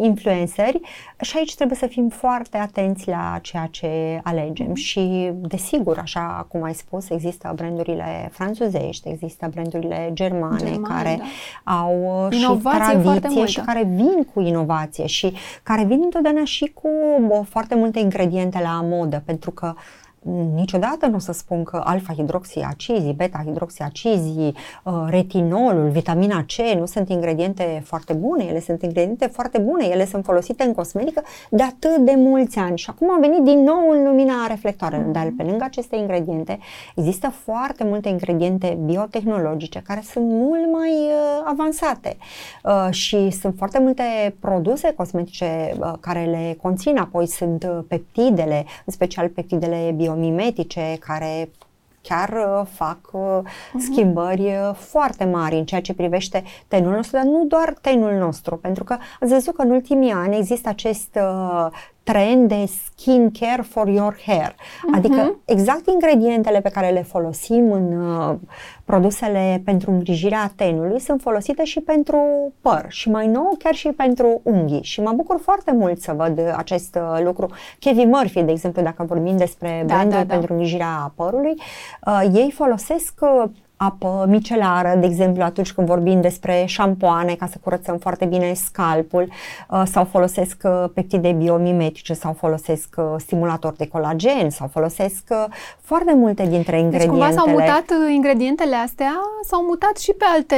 influenceri 0.00 0.80
și 1.20 1.36
aici 1.36 1.54
trebuie 1.54 1.78
să 1.78 1.86
fim 1.86 2.08
foarte 2.08 2.56
atenți 2.56 3.08
la 3.08 3.38
ceea 3.42 3.68
ce 3.70 4.20
alegem. 4.22 4.74
Și 4.74 5.30
desigur, 5.34 5.98
așa 5.98 6.46
cum 6.48 6.62
ai 6.62 6.74
spus, 6.74 7.10
există 7.10 7.52
brandurile 7.54 8.28
franțuzești, 8.32 9.08
există 9.08 9.48
brandurile 9.50 10.10
germane, 10.12 10.64
germane 10.64 10.94
care 10.94 11.20
da. 11.64 11.72
au 11.72 12.28
Inovație 12.30 13.02
și 13.02 13.02
tradiție 13.02 13.46
și 13.46 13.60
care 13.60 13.82
vin 13.84 14.26
cu 14.34 14.40
inovație 14.40 15.06
și 15.06 15.32
care 15.62 15.84
vin 15.84 16.00
întotdeauna 16.02 16.44
și 16.44 16.72
cu 16.74 16.88
foarte 17.48 17.74
multe 17.74 17.98
ingrediente 17.98 18.60
la 18.62 18.80
modă, 18.82 19.22
pentru 19.26 19.50
că 19.50 19.74
niciodată 20.54 21.06
nu 21.06 21.14
o 21.14 21.18
să 21.18 21.32
spun 21.32 21.64
că 21.64 21.82
alfa-hidroxiacizii, 21.84 23.12
beta-hidroxiacizii, 23.12 24.54
uh, 24.84 24.92
retinolul, 25.08 25.88
vitamina 25.88 26.44
C 26.44 26.76
nu 26.78 26.86
sunt 26.86 27.08
ingrediente 27.08 27.82
foarte 27.84 28.12
bune, 28.12 28.44
ele 28.44 28.60
sunt 28.60 28.82
ingrediente 28.82 29.26
foarte 29.26 29.58
bune, 29.58 29.84
ele 29.84 30.06
sunt 30.06 30.24
folosite 30.24 30.64
în 30.64 30.74
cosmetică 30.74 31.22
de 31.50 31.62
atât 31.62 31.96
de 31.96 32.14
mulți 32.16 32.58
ani 32.58 32.78
și 32.78 32.90
acum 32.90 33.10
a 33.10 33.18
venit 33.20 33.42
din 33.42 33.62
nou 33.62 33.90
în 33.90 34.04
lumina 34.04 34.46
reflectoarelor, 34.48 35.08
mm-hmm. 35.08 35.12
dar 35.12 35.32
pe 35.36 35.42
lângă 35.42 35.64
aceste 35.64 35.96
ingrediente 35.96 36.58
există 36.94 37.28
foarte 37.28 37.84
multe 37.84 38.08
ingrediente 38.08 38.78
biotehnologice 38.84 39.82
care 39.86 40.00
sunt 40.04 40.28
mult 40.28 40.72
mai 40.72 40.90
uh, 40.90 41.42
avansate 41.44 42.16
uh, 42.64 42.88
și 42.90 43.30
sunt 43.30 43.54
foarte 43.56 43.78
multe 43.78 44.34
produse 44.40 44.92
cosmetice 44.96 45.74
uh, 45.78 45.92
care 46.00 46.24
le 46.24 46.56
conțin, 46.62 46.98
apoi 46.98 47.26
sunt 47.26 47.64
uh, 47.64 47.78
peptidele, 47.88 48.64
în 48.84 48.92
special 48.92 49.28
peptidele 49.28 49.92
bio 49.96 50.09
biomimetice 50.12 50.96
care 51.00 51.50
chiar 52.02 52.28
uh, 52.28 52.66
fac 52.72 52.98
uh-huh. 52.98 53.78
schimbări 53.78 54.46
uh, 54.46 54.74
foarte 54.74 55.24
mari 55.24 55.56
în 55.56 55.64
ceea 55.64 55.80
ce 55.80 55.94
privește 55.94 56.42
tenul 56.68 56.92
nostru, 56.92 57.16
dar 57.16 57.24
nu 57.24 57.44
doar 57.44 57.74
tenul 57.80 58.12
nostru, 58.12 58.56
pentru 58.56 58.84
că 58.84 58.96
ați 59.20 59.32
văzut 59.32 59.54
că 59.54 59.62
în 59.62 59.70
ultimii 59.70 60.10
ani 60.10 60.36
există 60.36 60.68
acest 60.68 61.14
uh, 61.14 61.66
trend 62.02 62.48
de 62.48 62.64
skin 62.84 63.30
care 63.40 63.62
for 63.62 63.88
your 63.88 64.16
hair. 64.26 64.52
Uh-huh. 64.52 64.96
Adică 64.96 65.38
exact 65.44 65.88
ingredientele 65.88 66.60
pe 66.60 66.68
care 66.68 66.90
le 66.90 67.02
folosim 67.02 67.72
în 67.72 67.92
uh, 67.92 68.34
produsele 68.84 69.62
pentru 69.64 69.90
îngrijirea 69.90 70.52
tenului 70.56 71.00
sunt 71.00 71.20
folosite 71.20 71.64
și 71.64 71.80
pentru 71.80 72.52
păr 72.60 72.84
și 72.88 73.10
mai 73.10 73.26
nou 73.26 73.54
chiar 73.58 73.74
și 73.74 73.88
pentru 73.88 74.40
unghii. 74.42 74.82
Și 74.82 75.00
mă 75.00 75.12
bucur 75.12 75.40
foarte 75.42 75.72
mult 75.72 76.00
să 76.00 76.12
văd 76.12 76.54
acest 76.56 76.98
uh, 77.00 77.22
lucru. 77.24 77.50
Kevin 77.78 78.08
Murphy, 78.08 78.42
de 78.42 78.50
exemplu, 78.50 78.82
dacă 78.82 79.04
vorbim 79.08 79.36
despre 79.36 79.84
da, 79.86 79.94
brandul 79.94 80.18
da, 80.18 80.24
da. 80.24 80.34
pentru 80.34 80.52
îngrijirea 80.52 81.12
părului, 81.16 81.54
uh, 82.06 82.22
ei 82.32 82.50
folosesc 82.50 83.14
uh, 83.20 83.50
apă 83.82 84.26
micelară, 84.28 84.96
de 84.98 85.06
exemplu 85.06 85.42
atunci 85.42 85.72
când 85.72 85.86
vorbim 85.86 86.20
despre 86.20 86.64
șampoane 86.66 87.34
ca 87.34 87.46
să 87.46 87.56
curățăm 87.64 87.96
foarte 87.96 88.24
bine 88.24 88.52
scalpul 88.52 89.28
uh, 89.70 89.82
sau 89.84 90.04
folosesc 90.04 90.62
uh, 90.64 90.84
peptide 90.94 91.32
biomimetice 91.32 92.14
sau 92.14 92.32
folosesc 92.32 92.94
uh, 92.98 93.04
stimulator 93.16 93.72
de 93.72 93.86
colagen 93.88 94.50
sau 94.50 94.66
folosesc 94.66 95.24
foarte 95.80 96.14
multe 96.14 96.46
dintre 96.46 96.78
ingredientele. 96.78 96.98
Deci 96.98 97.08
cumva 97.08 97.30
s-au 97.30 97.48
mutat 97.48 97.84
ingredientele 98.12 98.76
astea, 98.76 99.12
s-au 99.44 99.62
mutat 99.62 99.96
și 99.96 100.12
pe 100.12 100.24
alte 100.34 100.56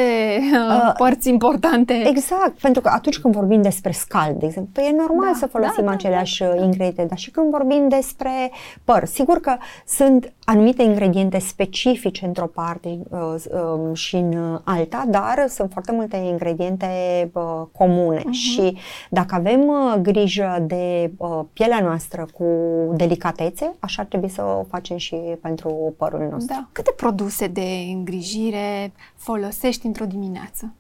uh, 0.53 0.93
părți 0.97 1.29
importante. 1.29 2.03
Exact, 2.07 2.61
pentru 2.61 2.83
că 2.83 2.91
atunci 2.95 3.19
când 3.19 3.35
vorbim 3.35 3.63
despre 3.63 3.93
scalp, 3.93 4.41
de 4.41 4.47
exemplu, 4.47 4.83
e 4.83 4.95
normal 4.97 5.33
da, 5.33 5.39
să 5.39 5.47
folosim 5.47 5.85
da, 5.85 5.89
da 5.89 5.91
aceleași 5.91 6.43
da, 6.43 6.47
da. 6.47 6.63
ingrediente, 6.63 7.05
dar 7.09 7.19
și 7.19 7.31
când 7.31 7.51
vorbim 7.51 7.89
despre 7.89 8.51
păr, 8.85 9.05
sigur 9.05 9.41
că 9.41 9.57
sunt 9.87 10.33
anumite 10.45 10.83
ingrediente 10.83 11.39
specifice 11.39 12.27
într-o 12.27 12.47
parte 12.47 12.99
uh, 13.13 13.35
uh, 13.51 13.97
și 13.97 14.17
în 14.17 14.61
alta, 14.65 15.05
dar 15.09 15.47
sunt 15.49 15.73
foarte 15.73 15.93
multe 15.93 16.17
ingrediente 16.17 16.87
uh, 17.33 17.63
comune 17.73 18.19
uh-huh. 18.19 18.31
și 18.31 18.77
dacă 19.11 19.35
avem 19.35 19.61
uh, 19.61 19.95
grijă 20.03 20.65
de 20.67 21.13
uh, 21.17 21.41
pielea 21.53 21.81
noastră 21.81 22.27
cu 22.35 22.47
delicatețe, 22.95 23.75
așa 23.81 24.03
ar 24.03 24.09
trebui 24.09 24.29
să 24.29 24.43
o 24.43 24.65
facem 24.71 24.97
și 24.97 25.17
pentru 25.41 25.95
părul 25.97 26.29
nostru. 26.31 26.55
Da. 26.55 26.69
Câte 26.73 26.93
produse 26.97 27.47
de 27.47 27.67
îngrijire 27.95 28.93
folosești 29.17 29.87
într-o 29.87 30.05
dimineață? 30.05 30.73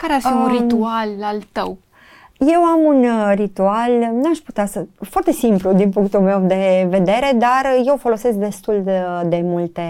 Care 0.00 0.12
ar 0.12 0.20
fi 0.20 0.32
um, 0.32 0.42
un 0.42 0.48
ritual 0.48 1.08
al 1.22 1.42
tău? 1.52 1.78
Eu 2.46 2.64
am 2.64 2.84
un 2.84 3.04
uh, 3.04 3.32
ritual, 3.34 3.90
n-aș 4.22 4.38
putea 4.38 4.66
să, 4.66 4.86
foarte 5.00 5.32
simplu 5.32 5.72
din 5.72 5.90
punctul 5.90 6.20
meu 6.20 6.40
de 6.40 6.86
vedere, 6.88 7.32
dar 7.38 7.66
eu 7.86 7.96
folosesc 7.96 8.36
destul 8.36 8.80
de, 8.84 9.00
de 9.28 9.40
multe 9.44 9.82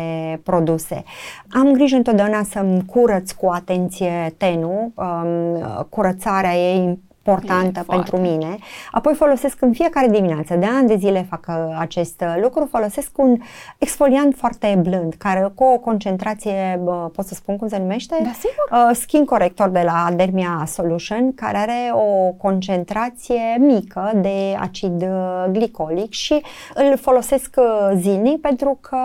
produse. 0.42 1.05
Am 1.48 1.72
grijă 1.72 1.96
întotdeauna 1.96 2.42
să-mi 2.42 2.84
curăț 2.84 3.30
cu 3.30 3.46
atenție 3.46 4.34
tenul, 4.36 4.92
um, 4.94 5.86
curățarea 5.88 6.55
ei 6.55 6.98
importantă 7.27 7.81
e 7.83 7.87
pentru 7.89 8.16
foarte. 8.16 8.29
mine. 8.29 8.57
Apoi 8.91 9.14
folosesc 9.14 9.62
în 9.62 9.72
fiecare 9.72 10.09
dimineață, 10.09 10.55
de 10.55 10.66
ani 10.66 10.89
de 10.89 10.97
zile 10.97 11.27
fac 11.31 11.45
uh, 11.49 11.77
acest 11.79 12.20
uh, 12.20 12.43
lucru, 12.43 12.68
folosesc 12.70 13.18
un 13.18 13.37
exfoliant 13.79 14.35
foarte 14.37 14.81
blând, 14.83 15.14
care 15.18 15.53
cu 15.55 15.64
o 15.64 15.79
concentrație, 15.79 16.81
pot 17.12 17.27
să 17.27 17.35
spun 17.35 17.57
cum 17.57 17.68
se 17.68 17.79
numește? 17.79 18.16
Da, 18.22 18.31
sigur. 18.33 18.89
Uh, 18.91 18.97
skin 18.97 19.25
Corrector 19.25 19.68
de 19.68 19.83
la 19.85 20.09
Dermia 20.16 20.64
Solution, 20.66 21.35
care 21.35 21.57
are 21.57 21.91
o 21.93 22.33
concentrație 22.33 23.57
mică 23.59 24.12
de 24.14 24.57
acid 24.61 25.05
glicolic 25.51 26.12
și 26.12 26.43
îl 26.75 26.97
folosesc 26.97 27.57
zilnic 27.95 28.41
pentru 28.41 28.79
că 28.81 28.99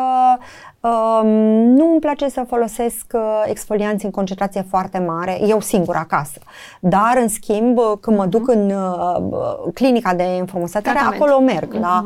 Uh, 0.81 1.21
nu 1.65 1.91
îmi 1.91 1.99
place 1.99 2.29
să 2.29 2.45
folosesc 2.47 3.05
uh, 3.13 3.43
exfolianți 3.45 4.05
în 4.05 4.11
concentrație 4.11 4.65
foarte 4.69 4.97
mare, 4.97 5.37
eu 5.47 5.59
singur 5.59 5.95
acasă. 5.95 6.39
Dar, 6.79 7.17
în 7.21 7.27
schimb, 7.27 7.77
uh, 7.77 7.91
când 8.01 8.17
mă 8.17 8.25
duc 8.25 8.47
în 8.47 8.71
uh, 8.71 9.71
clinica 9.73 10.13
de 10.13 10.23
înfrumusețare, 10.39 10.99
acolo 10.99 11.39
merg 11.39 11.75
uh-huh. 11.75 11.79
la 11.79 12.03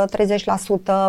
20%, 0.00 0.04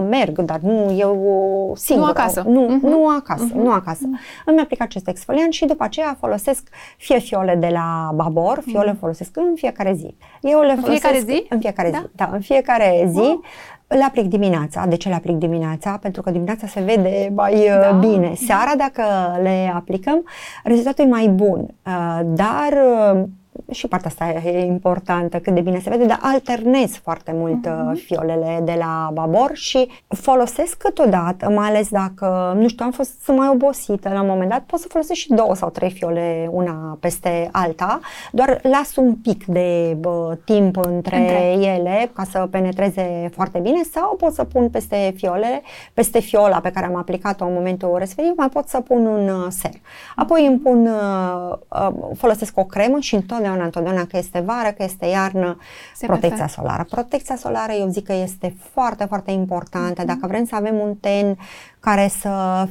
30% 0.04 0.10
merg, 0.10 0.40
dar 0.40 0.60
nu 0.60 0.96
eu 0.98 1.74
singur. 1.76 2.06
Nu 2.06 2.12
acasă. 2.12 2.44
Nu, 2.48 2.66
uh-huh. 2.66 2.82
nu 2.82 3.08
acasă, 3.08 3.48
uh-huh. 3.50 3.64
nu 3.64 3.72
acasă. 3.72 4.06
Uh-huh. 4.06 4.46
Îmi 4.46 4.60
aplic 4.60 4.82
acest 4.82 5.08
exfoliant 5.08 5.54
și 5.54 5.66
după 5.66 5.84
aceea 5.84 6.18
folosesc 6.20 6.68
fie 6.98 7.20
fiole 7.20 7.56
de 7.56 7.70
la 7.72 8.12
Babor, 8.16 8.62
fiole 8.66 8.92
uh-huh. 8.92 9.00
folosesc 9.00 9.38
în 9.38 9.52
fiecare 9.56 9.94
zi. 9.94 10.16
Eu 10.42 10.62
le 10.62 10.72
în 10.72 10.80
folosesc 10.80 11.02
fiecare 11.02 11.24
zi? 11.32 11.46
În 11.50 11.60
fiecare 11.60 11.92
da? 11.92 11.98
zi. 11.98 12.06
Da, 12.16 12.30
în 12.32 12.42
fiecare 12.42 13.10
zi. 13.12 13.40
Uh-huh 13.40 13.74
le 13.98 14.04
aplic 14.04 14.28
dimineața. 14.28 14.86
De 14.86 14.96
ce 14.96 15.10
le 15.10 15.16
aplic 15.16 15.36
dimineața? 15.36 15.98
Pentru 16.02 16.22
că 16.22 16.32
dimineața 16.32 16.68
se 16.68 16.82
vede 16.82 17.32
mai 17.36 17.54
uh, 17.54 17.80
da. 17.82 17.92
bine. 17.92 18.34
Seara, 18.36 18.74
dacă 18.78 19.04
le 19.42 19.72
aplicăm, 19.76 20.24
rezultatul 20.64 21.06
e 21.06 21.08
mai 21.08 21.28
bun. 21.28 21.60
Uh, 21.86 22.20
dar 22.24 22.74
uh, 23.14 23.24
și 23.72 23.88
partea 23.88 24.10
asta 24.10 24.48
e 24.48 24.66
importantă, 24.66 25.40
cât 25.40 25.54
de 25.54 25.62
bine 25.62 25.80
se 25.80 25.90
vede, 25.90 26.06
dar 26.06 26.20
alternez 26.22 26.92
foarte 26.96 27.32
mult 27.36 27.68
uh-huh. 27.68 28.04
fiolele 28.06 28.62
de 28.64 28.76
la 28.78 29.10
babor 29.14 29.52
și 29.54 29.90
folosesc 30.08 30.78
câteodată, 30.78 31.50
mai 31.50 31.68
ales 31.68 31.90
dacă, 31.90 32.54
nu 32.58 32.68
știu, 32.68 32.86
am 32.86 32.92
fost 32.92 33.24
sunt 33.24 33.38
mai 33.38 33.50
obosită 33.50 34.10
la 34.14 34.22
un 34.22 34.28
moment 34.28 34.50
dat, 34.50 34.62
pot 34.62 34.80
să 34.80 34.88
folosesc 34.90 35.20
și 35.20 35.34
două 35.34 35.56
sau 35.56 35.70
trei 35.70 35.92
fiole 35.92 36.50
una 36.52 36.98
peste 37.00 37.50
alta, 37.52 38.00
doar 38.32 38.60
las 38.64 38.96
un 38.96 39.14
pic 39.14 39.46
de 39.46 39.98
bă, 40.00 40.38
timp 40.46 40.78
între, 40.78 41.18
între 41.18 41.52
ele 41.60 42.12
ca 42.14 42.24
să 42.24 42.48
penetreze 42.52 43.30
foarte 43.34 43.60
bine 43.60 43.82
sau 43.92 44.16
pot 44.16 44.34
să 44.34 44.44
pun 44.44 44.70
peste 44.70 45.14
fiole, 45.16 45.62
peste 45.94 46.20
fiola 46.20 46.60
pe 46.60 46.72
care 46.72 46.86
am 46.86 46.96
aplicat-o 46.96 47.46
în 47.46 47.54
momentul 47.54 47.96
respectiv, 47.98 48.34
mai 48.38 48.50
pot 48.50 48.68
să 48.68 48.80
pun 48.80 49.06
un 49.06 49.30
uh, 49.30 49.48
ser. 49.50 49.72
Apoi 50.16 50.46
îmi 50.46 50.60
pun, 50.60 50.88
uh, 50.88 51.58
uh, 51.68 51.94
folosesc 52.18 52.58
o 52.58 52.64
cremă 52.64 53.00
și 53.00 53.16
întotdeauna 53.16 53.55
întotdeauna, 53.64 54.02
întotdeauna 54.02 54.06
că 54.06 54.18
este 54.18 54.40
vară, 54.40 54.72
că 54.72 54.84
este 54.84 55.06
iarnă, 55.06 55.58
Se 55.96 56.06
protecția 56.06 56.46
prefer. 56.46 56.50
solară. 56.50 56.84
Protecția 56.90 57.36
solară 57.36 57.72
eu 57.72 57.88
zic 57.88 58.06
că 58.06 58.14
este 58.14 58.56
foarte, 58.72 59.06
foarte 59.06 59.32
importantă. 59.32 60.04
Mm-hmm. 60.04 60.06
Dacă 60.06 60.28
vrem 60.28 60.46
să 60.46 60.56
avem 60.56 60.76
un 60.76 60.96
ten 60.96 61.38
care 61.80 62.08
să, 62.08 62.68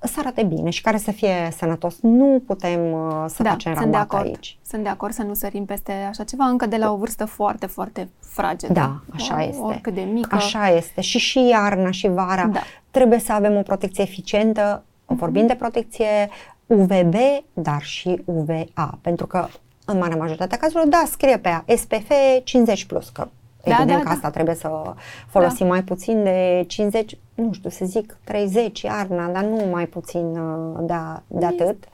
să 0.00 0.16
arate 0.18 0.42
bine 0.42 0.70
și 0.70 0.80
care 0.82 0.96
să 0.96 1.10
fie 1.10 1.48
sănătos, 1.56 1.98
nu 2.00 2.42
putem 2.46 2.92
uh, 2.92 3.24
să 3.26 3.42
da, 3.42 3.50
facem 3.50 3.74
sunt 3.74 3.90
de 3.90 3.96
acord. 3.96 4.24
aici. 4.24 4.58
Sunt 4.66 4.82
de 4.82 4.88
acord 4.88 5.12
să 5.12 5.22
nu 5.22 5.34
sărim 5.34 5.64
peste 5.64 5.92
așa 6.08 6.24
ceva 6.24 6.44
încă 6.44 6.66
de 6.66 6.76
la 6.76 6.92
o 6.92 6.96
vârstă 6.96 7.24
foarte, 7.24 7.66
foarte 7.66 8.08
fragedă. 8.20 8.72
Da, 8.72 9.00
așa 9.14 9.36
o, 9.36 9.42
este. 9.42 9.60
Oricât 9.60 9.94
de 9.94 10.00
mică. 10.00 10.34
Așa 10.34 10.68
este. 10.68 11.00
Și 11.00 11.18
și 11.18 11.46
iarna 11.48 11.90
și 11.90 12.08
vara 12.08 12.46
da. 12.46 12.60
trebuie 12.90 13.18
să 13.18 13.32
avem 13.32 13.56
o 13.56 13.62
protecție 13.62 14.02
eficientă. 14.02 14.84
Vorbim 15.04 15.46
de 15.46 15.54
protecție 15.54 16.28
UVB, 16.66 17.14
dar 17.52 17.82
și 17.82 18.22
UVA, 18.24 18.98
pentru 19.00 19.26
că 19.26 19.46
în 19.90 19.98
marea 19.98 20.16
majoritatea 20.16 20.58
cazurilor, 20.58 20.88
da, 20.88 21.02
scrie 21.06 21.38
pe 21.38 21.48
ea 21.48 21.64
SPF 21.76 22.10
50+, 22.82 22.86
plus, 22.86 23.08
că 23.08 23.28
da, 23.64 23.74
evident 23.74 23.98
da, 23.98 23.98
că 23.98 24.08
da. 24.08 24.10
asta 24.10 24.30
trebuie 24.30 24.54
să 24.54 24.70
folosim 25.28 25.66
da. 25.66 25.72
mai 25.72 25.82
puțin 25.82 26.22
de 26.22 26.64
50, 26.66 27.18
nu 27.34 27.52
știu, 27.52 27.70
să 27.70 27.84
zic 27.84 28.16
30 28.24 28.82
iarna, 28.82 29.28
dar 29.28 29.44
nu 29.44 29.64
mai 29.70 29.86
puțin 29.86 30.36
uh, 30.36 30.78
de, 30.80 30.94
de 31.26 31.44
atât. 31.44 31.84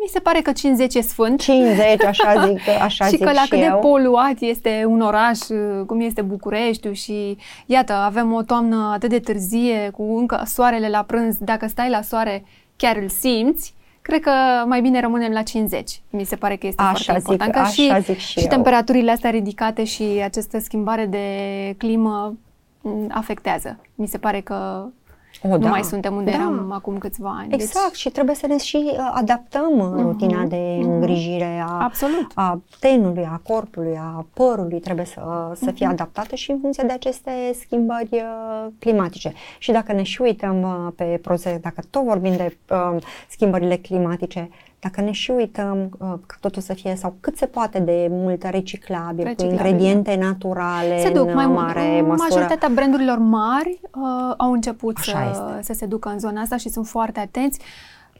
Mi 0.00 0.08
se 0.08 0.18
pare 0.18 0.40
că 0.40 0.52
50 0.52 0.94
e 0.94 1.00
sfânt. 1.00 1.40
50, 1.40 2.04
așa 2.04 2.34
zic, 2.46 2.68
așa 2.82 3.04
și 3.04 3.10
zic 3.10 3.24
că 3.24 3.32
la 3.32 3.42
și 3.42 3.48
cât 3.48 3.58
eu. 3.58 3.64
de 3.64 3.78
poluat 3.80 4.40
este 4.40 4.84
un 4.86 5.00
oraș 5.00 5.38
uh, 5.48 5.86
cum 5.86 6.00
este 6.00 6.22
Bucureștiul 6.22 6.92
și 6.92 7.36
iată, 7.66 7.92
avem 7.92 8.32
o 8.32 8.42
toamnă 8.42 8.90
atât 8.94 9.08
de 9.08 9.18
târzie 9.18 9.90
cu 9.90 10.16
încă 10.16 10.42
soarele 10.46 10.88
la 10.88 11.02
prânz, 11.02 11.36
dacă 11.40 11.66
stai 11.66 11.90
la 11.90 12.02
soare 12.02 12.44
chiar 12.76 12.96
îl 12.96 13.08
simți, 13.08 13.74
Cred 14.08 14.20
că 14.20 14.30
mai 14.66 14.80
bine 14.80 15.00
rămânem 15.00 15.32
la 15.32 15.42
50. 15.42 16.00
Mi 16.10 16.24
se 16.24 16.36
pare 16.36 16.56
că 16.56 16.66
este 16.66 16.82
așa 16.82 17.02
foarte 17.04 17.20
zic, 17.20 17.30
important. 17.30 17.52
Ca 17.52 17.60
așa 17.60 17.96
și, 17.96 18.02
zic 18.02 18.18
și, 18.18 18.38
și 18.38 18.46
temperaturile 18.46 19.10
astea 19.10 19.30
ridicate 19.30 19.84
și 19.84 20.02
această 20.02 20.58
schimbare 20.58 21.06
de 21.06 21.26
climă 21.76 22.36
afectează. 23.08 23.80
Mi 23.94 24.06
se 24.06 24.18
pare 24.18 24.40
că 24.40 24.86
o, 25.42 25.48
nu 25.48 25.58
da. 25.58 25.68
mai 25.68 25.84
suntem 25.84 26.14
unde 26.14 26.30
da. 26.30 26.36
eram 26.36 26.72
acum 26.72 26.98
câțiva 26.98 27.36
ani. 27.38 27.54
Exact 27.54 27.88
deci... 27.88 27.98
și 27.98 28.10
trebuie 28.10 28.34
să 28.34 28.46
ne 28.46 28.58
și 28.58 28.90
uh, 28.92 29.10
adaptăm 29.14 29.72
uh-huh. 29.72 30.02
rutina 30.02 30.44
de 30.44 30.76
mhm. 30.80 30.90
îngrijire 30.90 31.64
a, 31.66 31.82
Absolut. 31.82 32.30
a 32.34 32.60
tenului, 32.80 33.24
a 33.24 33.40
corpului, 33.42 33.96
a 33.96 34.26
părului, 34.34 34.80
trebuie 34.80 35.04
să, 35.04 35.52
să 35.54 35.70
fie 35.70 35.86
uh-huh. 35.86 35.90
adaptată 35.90 36.34
și 36.34 36.50
în 36.50 36.58
funcție 36.60 36.84
de 36.86 36.92
aceste 36.92 37.30
schimbări 37.60 38.08
uh, 38.12 38.66
climatice. 38.78 39.32
Și 39.58 39.72
dacă 39.72 39.92
ne 39.92 40.02
și 40.02 40.22
uităm 40.22 40.62
uh, 40.62 40.92
pe 40.96 41.18
proces, 41.22 41.58
dacă 41.58 41.82
tot 41.90 42.04
vorbim 42.04 42.36
de 42.36 42.56
uh, 42.70 42.96
schimbările 43.28 43.76
climatice, 43.76 44.50
dacă 44.80 45.00
ne 45.00 45.10
și 45.10 45.30
uităm 45.30 45.90
uh, 45.98 46.12
că 46.26 46.36
totul 46.40 46.62
să 46.62 46.74
fie 46.74 46.94
sau 46.94 47.16
cât 47.20 47.36
se 47.36 47.46
poate 47.46 47.78
de 47.78 48.06
mult 48.10 48.42
reciclabil, 48.42 49.24
reciclabil 49.24 49.58
cu 49.58 49.66
ingrediente 49.66 50.16
da. 50.16 50.26
naturale 50.26 51.00
se 51.00 51.10
duc, 51.10 51.28
în 51.28 51.34
mai 51.34 51.46
mare 51.46 52.00
măsură. 52.00 52.28
Majoritatea 52.28 52.68
brandurilor 52.74 53.18
mari 53.18 53.80
uh, 53.82 54.34
au 54.36 54.52
început 54.52 54.96
să, 54.96 55.58
să 55.60 55.72
se 55.72 55.86
ducă 55.86 56.08
în 56.08 56.18
zona 56.18 56.40
asta 56.40 56.56
și 56.56 56.68
sunt 56.68 56.86
foarte 56.86 57.20
atenți. 57.20 57.60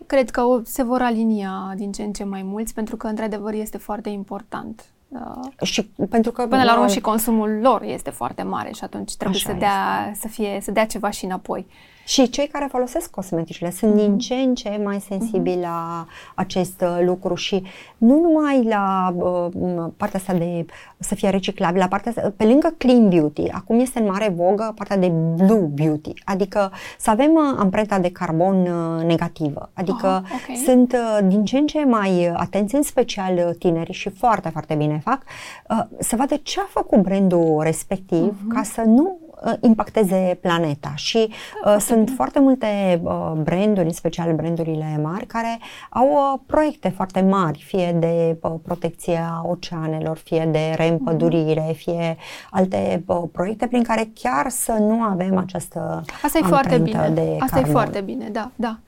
Cred 0.07 0.31
că 0.31 0.43
se 0.65 0.83
vor 0.83 1.03
alinia 1.03 1.73
din 1.77 1.93
ce 1.93 2.03
în 2.03 2.13
ce 2.13 2.25
mai 2.25 2.43
mulți 2.43 2.75
pentru 2.75 2.97
că 2.97 3.07
într-adevăr 3.07 3.53
este 3.53 3.79
foarte 3.79 4.09
important. 4.09 4.85
Uh, 5.09 5.67
și 5.67 5.83
pentru 6.11 6.33
că 6.33 6.47
până 6.47 6.65
la 6.65 6.75
urmă 6.75 6.87
și 6.87 7.01
consumul 7.01 7.59
lor 7.63 7.83
este 7.83 8.11
foarte 8.11 8.43
mare 8.43 8.73
și 8.73 8.85
atunci 8.85 9.17
trebuie 9.17 9.41
să 9.41 9.53
dea, 9.59 10.13
să 10.15 10.29
fie, 10.29 10.59
să 10.63 10.71
dea 10.71 10.87
ceva 10.87 11.11
și 11.11 11.25
înapoi. 11.25 11.67
Și 12.09 12.31
cei 12.31 12.47
care 12.47 12.67
folosesc 12.71 13.11
cosmeticele 13.11 13.71
sunt 13.71 13.93
mm-hmm. 13.93 13.97
din 13.97 14.19
ce 14.19 14.35
în 14.35 14.55
ce 14.55 14.81
mai 14.85 15.01
sensibili 15.01 15.57
mm-hmm. 15.57 15.63
la 15.63 16.07
acest 16.35 16.81
uh, 16.81 16.99
lucru 17.05 17.35
și 17.35 17.63
nu 17.99 18.21
numai 18.21 18.63
la 18.63 19.15
uh, 19.17 19.47
partea 19.97 20.19
asta 20.19 20.33
de 20.33 20.67
să 20.99 21.15
fie 21.15 21.29
reciclabil, 21.29 21.81
la 21.81 21.89
partea 21.89 22.13
asta, 22.17 22.33
pe 22.37 22.45
lângă 22.45 22.75
clean 22.77 23.09
beauty, 23.09 23.49
acum 23.51 23.81
este 23.81 23.99
în 23.99 24.07
mare 24.07 24.29
vogă 24.37 24.73
partea 24.75 24.97
de 24.97 25.09
blue 25.37 25.71
beauty, 25.75 26.13
adică 26.25 26.73
să 26.99 27.11
avem 27.11 27.33
uh, 27.35 27.57
amprenta 27.59 27.99
de 27.99 28.11
carbon 28.11 28.67
uh, 28.67 29.05
negativă, 29.05 29.71
adică 29.73 30.23
oh, 30.25 30.41
okay. 30.43 30.57
sunt 30.65 30.93
uh, 30.93 31.19
din 31.29 31.45
ce 31.45 31.59
în 31.59 31.67
ce 31.67 31.85
mai 31.85 32.33
atenți, 32.35 32.75
în 32.75 32.83
special 32.83 33.35
uh, 33.37 33.55
tineri 33.59 33.93
și 33.93 34.09
foarte, 34.09 34.49
foarte 34.49 34.75
bine 34.75 35.01
fac, 35.05 35.23
uh, 35.71 35.85
să 35.99 36.17
vadă 36.17 36.37
ce 36.43 36.61
a 36.61 36.67
făcut 36.69 36.99
brandul 37.03 37.61
respectiv 37.63 38.37
mm-hmm. 38.37 38.55
ca 38.55 38.63
să 38.63 38.81
nu 38.81 39.19
impacteze 39.61 40.39
planeta 40.41 40.93
și 40.95 41.29
uh, 41.65 41.77
sunt 41.79 42.13
foarte 42.17 42.41
multe 42.41 43.01
uh, 43.03 43.33
branduri, 43.43 43.87
în 43.87 43.93
special 43.93 44.35
brandurile 44.35 45.01
mari, 45.03 45.27
care 45.27 45.59
au 45.91 46.07
uh, 46.07 46.41
proiecte 46.47 46.89
foarte 46.89 47.21
mari, 47.21 47.65
fie 47.67 47.93
de 47.93 48.37
uh, 48.41 48.53
protecția 48.63 49.43
oceanelor, 49.49 50.17
fie 50.17 50.49
de 50.53 50.75
reîmpădurire, 50.77 51.71
mm-hmm. 51.71 51.77
fie 51.77 52.17
alte 52.51 53.03
uh, 53.07 53.23
proiecte 53.33 53.67
prin 53.67 53.83
care 53.83 54.11
chiar 54.15 54.49
să 54.49 54.73
nu 54.73 55.03
avem 55.03 55.37
această 55.37 56.03
Asta 56.23 56.39
e 56.39 56.43
foarte 56.43 56.79
bine. 56.79 57.11
De 57.15 57.37
Asta 57.41 57.47
carbon. 57.57 57.71
e 57.71 57.73
foarte 57.73 58.01
bine, 58.01 58.29
da, 58.33 58.51
da. 58.57 58.79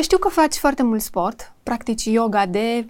Știu 0.00 0.18
că 0.18 0.28
faci 0.28 0.54
foarte 0.54 0.82
mult 0.82 1.00
sport, 1.00 1.52
practici 1.62 2.04
yoga 2.04 2.46
de 2.46 2.86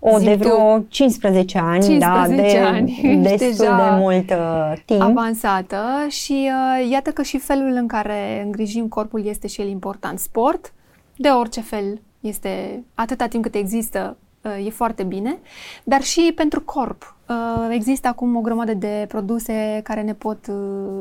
o, 0.00 0.18
de 0.18 0.34
vreo 0.34 0.80
15 0.88 1.58
ani, 1.58 1.84
15 1.84 1.98
da, 1.98 2.26
de 2.28 2.58
ani. 2.58 3.18
destul 3.38 3.66
de 3.66 3.82
mult 3.98 4.30
uh, 4.30 4.72
timp. 4.84 5.00
Avansată 5.00 5.82
și 6.08 6.50
uh, 6.50 6.90
iată 6.90 7.10
că 7.10 7.22
și 7.22 7.38
felul 7.38 7.72
în 7.72 7.86
care 7.86 8.42
îngrijim 8.44 8.88
corpul 8.88 9.26
este 9.26 9.46
și 9.46 9.60
el 9.60 9.68
important. 9.68 10.18
Sport, 10.18 10.72
de 11.16 11.28
orice 11.28 11.60
fel, 11.60 12.00
este 12.20 12.84
atâta 12.94 13.26
timp 13.26 13.42
cât 13.42 13.54
există, 13.54 14.16
uh, 14.42 14.66
e 14.66 14.70
foarte 14.70 15.02
bine, 15.02 15.38
dar 15.84 16.02
și 16.02 16.32
pentru 16.34 16.60
corp. 16.62 17.16
Uh, 17.28 17.68
există 17.70 18.08
acum 18.08 18.36
o 18.36 18.40
grămadă 18.40 18.74
de 18.74 19.04
produse 19.08 19.80
care 19.82 20.02
ne 20.02 20.14
pot 20.14 20.46
uh, 20.48 20.54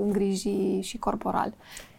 îngriji 0.03 0.79
și 0.81 0.97
corporal 0.97 1.53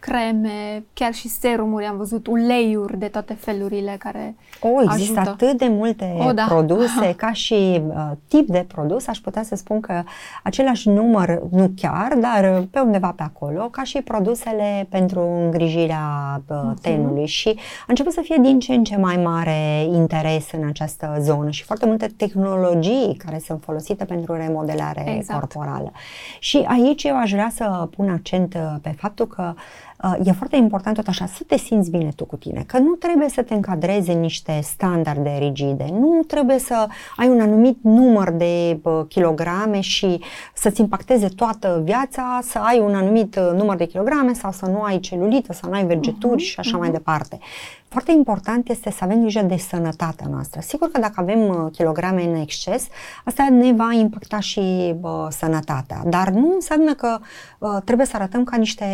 creme, 0.06 0.84
chiar 0.92 1.12
și 1.12 1.28
serumuri, 1.28 1.84
am 1.84 1.96
văzut 1.96 2.26
uleiuri 2.26 2.98
de 2.98 3.06
toate 3.06 3.34
felurile 3.34 3.96
care 3.98 4.36
O, 4.60 4.82
există 4.82 5.20
ajută. 5.20 5.30
atât 5.30 5.58
de 5.58 5.68
multe 5.68 6.16
o, 6.18 6.32
da. 6.32 6.44
produse, 6.44 7.14
ca 7.22 7.32
și 7.32 7.82
uh, 7.88 8.10
tip 8.28 8.48
de 8.48 8.64
produs, 8.68 9.06
aș 9.06 9.18
putea 9.18 9.42
să 9.42 9.56
spun 9.56 9.80
că 9.80 10.02
același 10.42 10.88
număr, 10.88 11.42
nu 11.50 11.70
chiar, 11.76 12.14
dar 12.14 12.64
pe 12.70 12.78
undeva 12.80 13.12
pe 13.16 13.22
acolo, 13.22 13.68
ca 13.68 13.82
și 13.82 14.00
produsele 14.02 14.86
pentru 14.88 15.20
îngrijirea 15.20 16.42
uh, 16.48 16.56
uh-huh. 16.56 16.80
tenului 16.80 17.26
și 17.26 17.48
a 17.80 17.84
început 17.86 18.12
să 18.12 18.20
fie 18.22 18.36
din 18.40 18.58
ce 18.58 18.72
în 18.72 18.84
ce 18.84 18.96
mai 18.96 19.16
mare 19.16 19.82
interes 19.92 20.52
în 20.52 20.68
această 20.68 21.16
zonă 21.20 21.50
și 21.50 21.64
foarte 21.64 21.86
multe 21.86 22.06
tehnologii 22.16 23.16
care 23.24 23.38
sunt 23.38 23.62
folosite 23.62 24.04
pentru 24.04 24.34
remodelare 24.34 25.14
exact. 25.16 25.38
corporală. 25.38 25.92
Și 26.38 26.64
aici 26.66 27.04
eu 27.04 27.16
aș 27.16 27.30
vrea 27.30 27.50
să 27.54 27.88
pun 27.96 28.08
accent 28.08 28.54
uh, 28.54 28.74
pe 28.82 28.94
faptul 28.98 29.26
că 29.26 29.54
Uh, 29.95 29.95
e 30.24 30.32
foarte 30.32 30.56
important 30.56 30.96
tot 30.96 31.06
așa 31.08 31.26
să 31.26 31.42
te 31.46 31.56
simți 31.56 31.90
bine 31.90 32.12
tu 32.16 32.24
cu 32.24 32.36
tine, 32.36 32.64
că 32.66 32.78
nu 32.78 32.94
trebuie 32.94 33.28
să 33.28 33.42
te 33.42 33.54
încadrezi 33.54 34.10
în 34.10 34.20
niște 34.20 34.60
standarde 34.62 35.36
rigide, 35.38 35.86
nu 35.92 36.22
trebuie 36.26 36.58
să 36.58 36.86
ai 37.16 37.28
un 37.28 37.40
anumit 37.40 37.78
număr 37.82 38.30
de 38.30 38.80
kilograme 39.08 39.80
și 39.80 40.20
să-ți 40.54 40.80
impacteze 40.80 41.28
toată 41.28 41.80
viața, 41.84 42.38
să 42.42 42.58
ai 42.58 42.78
un 42.78 42.94
anumit 42.94 43.36
uh, 43.36 43.58
număr 43.58 43.76
de 43.76 43.86
kilograme 43.86 44.32
sau 44.32 44.52
să 44.52 44.66
nu 44.66 44.82
ai 44.82 45.00
celulită, 45.00 45.52
să 45.52 45.66
nu 45.66 45.72
ai 45.72 45.84
vergeturi 45.86 46.42
uh-huh, 46.42 46.46
și 46.46 46.58
așa 46.58 46.76
uh-huh. 46.76 46.80
mai 46.80 46.90
departe. 46.90 47.38
Foarte 47.88 48.12
important 48.12 48.68
este 48.68 48.90
să 48.90 48.98
avem 49.00 49.20
grijă 49.20 49.40
de 49.40 49.56
sănătatea 49.56 50.26
noastră. 50.30 50.60
Sigur 50.62 50.90
că 50.90 51.00
dacă 51.00 51.14
avem 51.16 51.48
uh, 51.48 51.72
kilograme 51.72 52.22
în 52.22 52.34
exces, 52.34 52.86
asta 53.24 53.48
ne 53.50 53.72
va 53.72 53.92
impacta 53.92 54.40
și 54.40 54.94
bă, 55.00 55.28
sănătatea, 55.30 56.02
dar 56.06 56.28
nu 56.28 56.52
înseamnă 56.54 56.94
că 56.94 57.18
bă, 57.58 57.80
trebuie 57.84 58.06
să 58.06 58.16
arătăm 58.16 58.44
ca 58.44 58.56
niște 58.56 58.84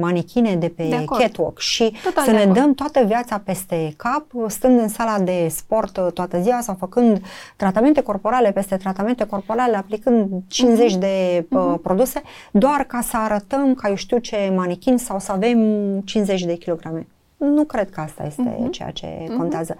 manechine 0.00 0.54
de 0.54 0.68
pe 0.68 0.82
de 0.82 1.04
catwalk 1.18 1.58
și 1.58 1.96
Total 2.04 2.24
să 2.24 2.30
ne 2.30 2.40
acord. 2.40 2.54
dăm 2.54 2.74
toată 2.74 3.04
viața 3.06 3.38
peste 3.38 3.94
cap, 3.96 4.24
stând 4.46 4.78
în 4.78 4.88
sala 4.88 5.18
de 5.18 5.48
sport 5.50 5.96
uh, 5.96 6.12
toată 6.12 6.40
ziua 6.40 6.60
sau 6.60 6.76
făcând 6.78 7.22
tratamente 7.56 8.00
corporale 8.00 8.52
peste 8.52 8.76
tratamente 8.76 9.24
corporale, 9.24 9.76
aplicând 9.76 10.28
50 10.48 10.92
uh-huh. 10.92 10.98
de 10.98 11.46
uh, 11.50 11.60
uh-huh. 11.60 11.82
produse, 11.82 12.22
doar 12.50 12.84
ca 12.84 13.00
să 13.00 13.16
arătăm 13.16 13.74
ca 13.74 13.88
eu 13.88 13.94
știu 13.94 14.18
ce 14.18 14.52
manechin 14.56 14.98
sau 14.98 15.18
să 15.18 15.32
avem 15.32 15.60
50 16.04 16.44
de 16.44 16.54
kilograme. 16.54 17.06
Nu 17.38 17.64
cred 17.64 17.90
că 17.90 18.00
asta 18.00 18.24
este 18.26 18.56
uh-huh. 18.56 18.70
ceea 18.70 18.90
ce 18.90 19.06
uh-huh. 19.06 19.36
contează. 19.36 19.76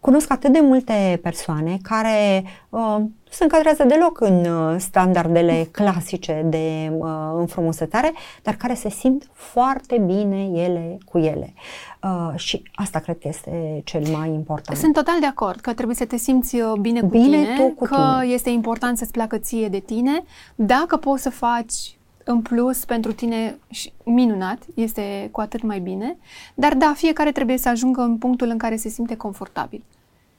Cunosc 0.00 0.32
atât 0.32 0.52
de 0.52 0.60
multe 0.60 1.18
persoane 1.22 1.78
care 1.82 2.44
uh, 2.68 2.96
nu 3.28 3.34
se 3.34 3.42
încadrează 3.42 3.84
deloc 3.84 4.20
în 4.20 4.44
uh, 4.44 4.76
standardele 4.78 5.68
clasice 5.70 6.42
de 6.46 6.92
uh, 6.98 7.08
înfrumusețare, 7.34 8.12
dar 8.42 8.54
care 8.54 8.74
se 8.74 8.90
simt 8.90 9.28
foarte 9.32 9.98
bine 10.06 10.42
ele 10.42 10.98
cu 11.04 11.18
ele. 11.18 11.54
Uh, 12.02 12.32
și 12.38 12.62
asta 12.74 12.98
cred 12.98 13.18
că 13.18 13.28
este 13.28 13.80
cel 13.84 14.06
mai 14.16 14.28
important. 14.28 14.78
Sunt 14.78 14.94
total 14.94 15.20
de 15.20 15.26
acord 15.26 15.60
că 15.60 15.72
trebuie 15.72 15.96
să 15.96 16.04
te 16.04 16.16
simți 16.16 16.60
uh, 16.60 16.72
bine 16.80 17.00
cu 17.00 17.06
bine 17.06 17.42
tine, 17.42 17.56
tu 17.56 17.74
cu 17.74 17.84
că 17.84 18.16
tine. 18.20 18.32
este 18.32 18.50
important 18.50 18.98
să-ți 18.98 19.12
placă 19.12 19.38
ție 19.38 19.68
de 19.68 19.78
tine. 19.78 20.24
Dacă 20.54 20.96
poți 20.96 21.22
să 21.22 21.30
faci 21.30 21.97
în 22.28 22.40
plus 22.42 22.84
pentru 22.84 23.12
tine 23.12 23.58
minunat, 24.04 24.58
este 24.74 25.28
cu 25.30 25.40
atât 25.40 25.62
mai 25.62 25.78
bine, 25.78 26.16
dar 26.54 26.74
da, 26.74 26.92
fiecare 26.96 27.32
trebuie 27.32 27.58
să 27.58 27.68
ajungă 27.68 28.00
în 28.00 28.16
punctul 28.16 28.48
în 28.48 28.58
care 28.58 28.76
se 28.76 28.88
simte 28.88 29.16
confortabil. 29.16 29.84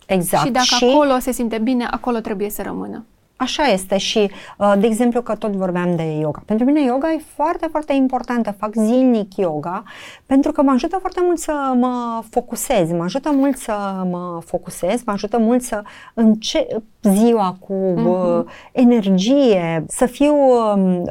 Exact. 0.08 0.46
Și 0.46 0.52
dacă 0.52 0.66
și... 0.66 0.86
acolo 0.86 1.20
se 1.20 1.32
simte 1.32 1.58
bine, 1.58 1.86
acolo 1.92 2.20
trebuie 2.20 2.50
să 2.50 2.62
rămână. 2.62 3.06
Așa 3.36 3.64
este 3.64 3.98
și, 3.98 4.32
uh, 4.58 4.74
de 4.80 4.88
exemplu, 4.88 5.22
că 5.22 5.36
tot 5.36 5.52
vorbeam 5.52 5.96
de 5.96 6.04
yoga. 6.04 6.42
Pentru 6.46 6.66
mine 6.66 6.82
yoga 6.82 7.12
e 7.12 7.22
foarte, 7.36 7.68
foarte 7.72 7.94
importantă. 7.94 8.56
Fac 8.60 8.74
zilnic 8.74 9.36
yoga 9.36 9.84
pentru 10.26 10.52
că 10.52 10.62
mă 10.62 10.72
ajută 10.72 10.98
foarte 10.98 11.20
mult 11.24 11.38
să 11.38 11.74
mă 11.80 12.24
focusez, 12.30 12.92
mă 12.92 13.04
ajută 13.04 13.32
mult 13.32 13.58
să 13.58 14.04
mă 14.10 14.42
focusez, 14.46 15.04
mă 15.04 15.12
ajută 15.12 15.38
mult 15.38 15.62
să 15.62 15.82
încep 16.14 16.82
ziua 17.02 17.58
cu 17.60 17.94
uh-huh. 17.96 18.72
energie, 18.72 19.86
să 19.88 20.06
fiu 20.06 20.36
um, 20.36 21.04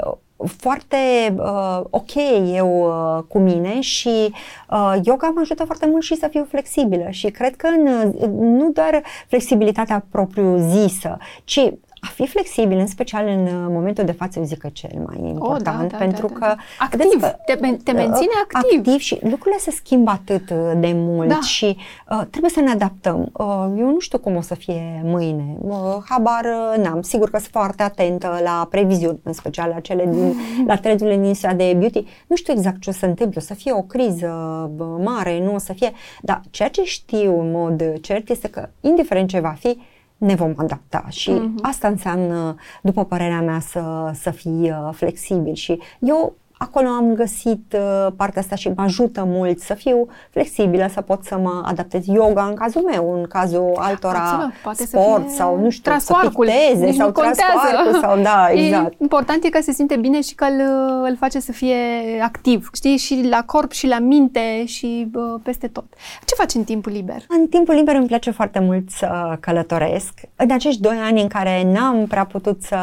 foarte 0.46 0.96
uh, 1.36 1.80
ok 1.90 2.14
eu 2.52 2.86
uh, 2.86 3.22
cu 3.28 3.38
mine 3.38 3.80
și 3.80 4.34
uh, 4.70 4.94
yoga 5.02 5.28
mă 5.34 5.40
ajută 5.40 5.64
foarte 5.64 5.86
mult 5.86 6.02
și 6.02 6.16
să 6.16 6.28
fiu 6.30 6.46
flexibilă 6.48 7.06
și 7.10 7.30
cred 7.30 7.56
că 7.56 7.66
în, 7.66 8.12
nu 8.38 8.70
doar 8.70 9.02
flexibilitatea 9.28 10.04
propriu-zisă, 10.10 11.18
ci 11.44 11.72
a 12.00 12.06
fi 12.14 12.26
flexibil, 12.26 12.78
în 12.78 12.86
special 12.86 13.26
în 13.26 13.44
uh, 13.44 13.66
momentul 13.68 14.04
de 14.04 14.12
față, 14.12 14.38
eu 14.38 14.44
zic 14.44 14.58
că 14.58 14.68
cel 14.72 15.04
mai 15.06 15.28
important, 15.28 15.82
oh, 15.82 15.90
da, 15.90 15.96
da, 15.96 15.96
pentru 15.96 16.26
da, 16.26 16.38
da, 16.38 16.46
că... 16.46 16.56
Activ, 16.78 17.20
că, 17.20 17.26
te, 17.44 17.54
te 17.84 17.92
menține 17.92 18.32
uh, 18.34 18.42
activ. 18.42 18.78
Activ 18.78 18.98
și 18.98 19.18
lucrurile 19.22 19.60
se 19.60 19.70
schimbă 19.70 20.10
atât 20.10 20.50
uh, 20.50 20.72
de 20.76 20.92
mult 20.94 21.28
da. 21.28 21.40
și 21.40 21.76
uh, 22.10 22.22
trebuie 22.30 22.50
să 22.50 22.60
ne 22.60 22.70
adaptăm. 22.70 23.30
Uh, 23.32 23.46
eu 23.78 23.90
nu 23.90 23.98
știu 23.98 24.18
cum 24.18 24.36
o 24.36 24.40
să 24.40 24.54
fie 24.54 25.00
mâine, 25.04 25.56
uh, 25.60 25.76
habar 26.08 26.44
uh, 26.44 26.84
n-am. 26.84 27.02
Sigur 27.02 27.30
că 27.30 27.38
sunt 27.38 27.50
foarte 27.50 27.82
atentă 27.82 28.40
la 28.42 28.66
previziuni, 28.70 29.20
în 29.22 29.32
special 29.32 29.70
la 29.74 29.80
cele 29.80 30.06
din, 30.06 30.34
la 30.66 30.76
trezurile 30.76 31.16
din 31.16 31.34
ziua 31.34 31.52
de 31.52 31.74
beauty. 31.78 32.04
Nu 32.26 32.36
știu 32.36 32.52
exact 32.52 32.80
ce 32.80 32.90
o 32.90 32.92
să 32.92 33.06
întâmple, 33.06 33.40
o 33.42 33.44
să 33.44 33.54
fie 33.54 33.72
o 33.72 33.82
criză 33.82 34.26
mare, 35.04 35.40
nu 35.40 35.54
o 35.54 35.58
să 35.58 35.72
fie, 35.72 35.92
dar 36.22 36.40
ceea 36.50 36.68
ce 36.68 36.82
știu 36.84 37.40
în 37.40 37.50
mod 37.50 38.00
cert 38.00 38.28
este 38.28 38.48
că, 38.48 38.68
indiferent 38.80 39.28
ce 39.28 39.40
va 39.40 39.54
fi, 39.58 39.78
ne 40.18 40.34
vom 40.34 40.52
adapta 40.56 41.04
și 41.08 41.30
uh-huh. 41.30 41.62
asta 41.62 41.88
înseamnă, 41.88 42.54
după 42.82 43.04
părerea 43.04 43.40
mea, 43.40 43.60
să, 43.60 44.10
să 44.14 44.30
fii 44.30 44.70
uh, 44.70 44.88
flexibil 44.92 45.54
și 45.54 45.78
eu 45.98 46.34
acolo 46.58 46.88
am 46.88 47.14
găsit 47.14 47.76
uh, 47.76 48.12
partea 48.16 48.40
asta 48.40 48.54
și 48.54 48.68
mă 48.68 48.82
ajută 48.82 49.24
mult 49.26 49.60
să 49.60 49.74
fiu 49.74 50.08
flexibilă, 50.30 50.88
să 50.92 51.00
pot 51.00 51.24
să 51.24 51.38
mă 51.38 51.62
adaptez 51.64 52.06
yoga 52.06 52.44
în 52.44 52.54
cazul 52.54 52.82
meu, 52.82 53.14
în 53.14 53.26
cazul 53.26 53.72
altora 53.76 54.18
Absolut, 54.18 54.52
poate 54.62 54.86
sport 54.86 55.30
sau 55.30 55.58
nu 55.58 55.70
știu, 55.70 55.98
să 55.98 56.14
picteze 56.22 56.92
sau 56.92 57.10
trascoarcul 57.10 58.00
sau 58.00 58.20
da, 58.22 58.48
exact. 58.50 58.92
E 58.92 58.96
important 59.00 59.44
e 59.44 59.48
că 59.48 59.60
se 59.62 59.72
simte 59.72 59.96
bine 59.96 60.20
și 60.20 60.34
că 60.34 60.44
îl, 60.44 60.60
îl 61.08 61.16
face 61.16 61.40
să 61.40 61.52
fie 61.52 61.76
activ, 62.22 62.70
știi, 62.72 62.96
și 62.96 63.26
la 63.30 63.42
corp 63.46 63.72
și 63.72 63.86
la 63.86 63.98
minte 63.98 64.64
și 64.64 65.10
uh, 65.14 65.40
peste 65.42 65.66
tot. 65.66 65.84
Ce 66.24 66.34
faci 66.34 66.54
în 66.54 66.64
timpul 66.64 66.92
liber? 66.92 67.22
În 67.28 67.46
timpul 67.46 67.74
liber 67.74 67.94
îmi 67.94 68.06
place 68.06 68.30
foarte 68.30 68.58
mult 68.58 68.90
să 68.90 69.36
călătoresc. 69.40 70.20
În 70.36 70.50
acești 70.50 70.80
doi 70.80 70.96
ani 70.96 71.20
în 71.20 71.28
care 71.28 71.70
n-am 71.72 72.06
prea 72.06 72.24
putut 72.24 72.62
să 72.62 72.76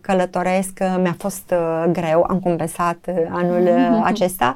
călătoresc, 0.00 0.78
mi-a 1.02 1.14
fost 1.18 1.52
uh, 1.52 1.90
greu, 1.92 2.26
am 2.28 2.40
compensat 2.40 3.09
anul 3.30 3.68
mm-hmm. 3.68 4.04
acesta. 4.04 4.54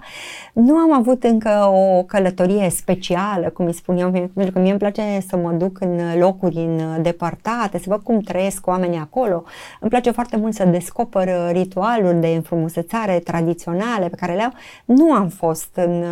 Nu 0.52 0.76
am 0.76 0.92
avut 0.92 1.24
încă 1.24 1.70
o 1.72 2.02
călătorie 2.02 2.70
specială, 2.70 3.48
cum 3.48 3.66
îi 3.66 3.72
spun 3.72 3.96
eu, 3.96 4.10
pentru 4.10 4.52
că 4.52 4.58
mie 4.58 4.70
îmi 4.70 4.78
place 4.78 5.02
să 5.28 5.36
mă 5.36 5.50
duc 5.50 5.80
în 5.80 6.00
locuri 6.18 6.68
îndepărtate, 6.96 7.78
să 7.78 7.84
văd 7.86 8.02
cum 8.02 8.20
trăiesc 8.20 8.66
oamenii 8.66 8.98
acolo. 8.98 9.44
Îmi 9.80 9.90
place 9.90 10.10
foarte 10.10 10.36
mult 10.36 10.54
să 10.54 10.64
descoper 10.64 11.28
ritualuri 11.50 12.20
de 12.20 12.26
înfrumusețare 12.26 13.18
tradiționale 13.18 14.08
pe 14.08 14.16
care 14.16 14.34
le-au. 14.34 14.52
Nu 14.84 15.12
am 15.12 15.28
fost 15.28 15.68
în, 15.74 16.04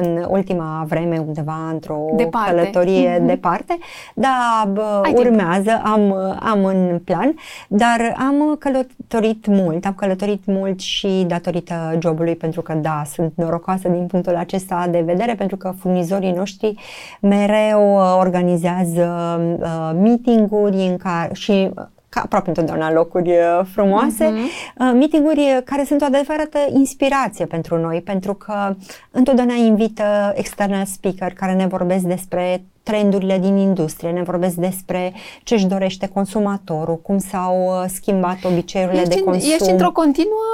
în 0.00 0.26
ultima 0.28 0.84
vreme 0.88 1.18
undeva 1.26 1.68
într-o 1.72 1.98
departe. 2.16 2.50
călătorie 2.50 3.18
mm-hmm. 3.18 3.26
departe, 3.26 3.78
dar 4.14 4.68
bă, 4.72 5.02
urmează, 5.14 5.80
am, 5.84 6.12
am 6.40 6.64
în 6.64 7.00
plan, 7.04 7.34
dar 7.68 8.14
am 8.18 8.56
călătorit 8.58 9.46
mult, 9.46 9.84
am 9.84 9.94
călătorit 9.94 10.46
mult 10.46 10.80
și 10.80 11.24
datorită 11.26 11.57
datorită 11.60 11.98
jobului, 12.00 12.36
pentru 12.36 12.62
că 12.62 12.72
da, 12.72 13.02
sunt 13.12 13.32
norocoasă 13.36 13.88
din 13.88 14.06
punctul 14.06 14.36
acesta 14.36 14.86
de 14.90 15.00
vedere, 15.00 15.34
pentru 15.34 15.56
că 15.56 15.74
furnizorii 15.78 16.32
noștri 16.32 16.74
mereu 17.20 17.94
uh, 17.94 18.16
organizează 18.18 19.40
uh, 19.60 19.90
meeting-uri 20.00 20.76
în 20.76 20.96
care, 20.96 21.34
și 21.34 21.70
ca 22.08 22.20
aproape 22.20 22.48
întotdeauna 22.48 22.92
locuri 22.92 23.30
uh, 23.30 23.60
frumoase, 23.72 24.24
uh-huh. 24.24 24.94
meetinguri 24.94 25.62
care 25.64 25.84
sunt 25.84 26.00
o 26.00 26.04
adevărată 26.04 26.58
inspirație 26.72 27.46
pentru 27.46 27.78
noi, 27.80 28.00
pentru 28.00 28.34
că 28.34 28.74
întotdeauna 29.10 29.54
invită 29.54 30.32
external 30.34 30.84
speaker 30.84 31.32
care 31.32 31.52
ne 31.52 31.66
vorbesc 31.66 32.04
despre 32.04 32.62
trendurile 32.88 33.38
din 33.38 33.56
industrie, 33.56 34.10
ne 34.10 34.22
vorbesc 34.22 34.54
despre 34.54 35.12
ce 35.42 35.54
își 35.54 35.66
dorește 35.66 36.08
consumatorul, 36.08 36.98
cum 37.02 37.18
s-au 37.18 37.56
uh, 37.66 37.84
schimbat 37.88 38.44
obiceiurile 38.44 39.00
ești 39.00 39.14
de 39.14 39.20
consum. 39.20 39.52
Ești 39.52 39.70
într-o 39.70 39.92
continuă 39.92 40.48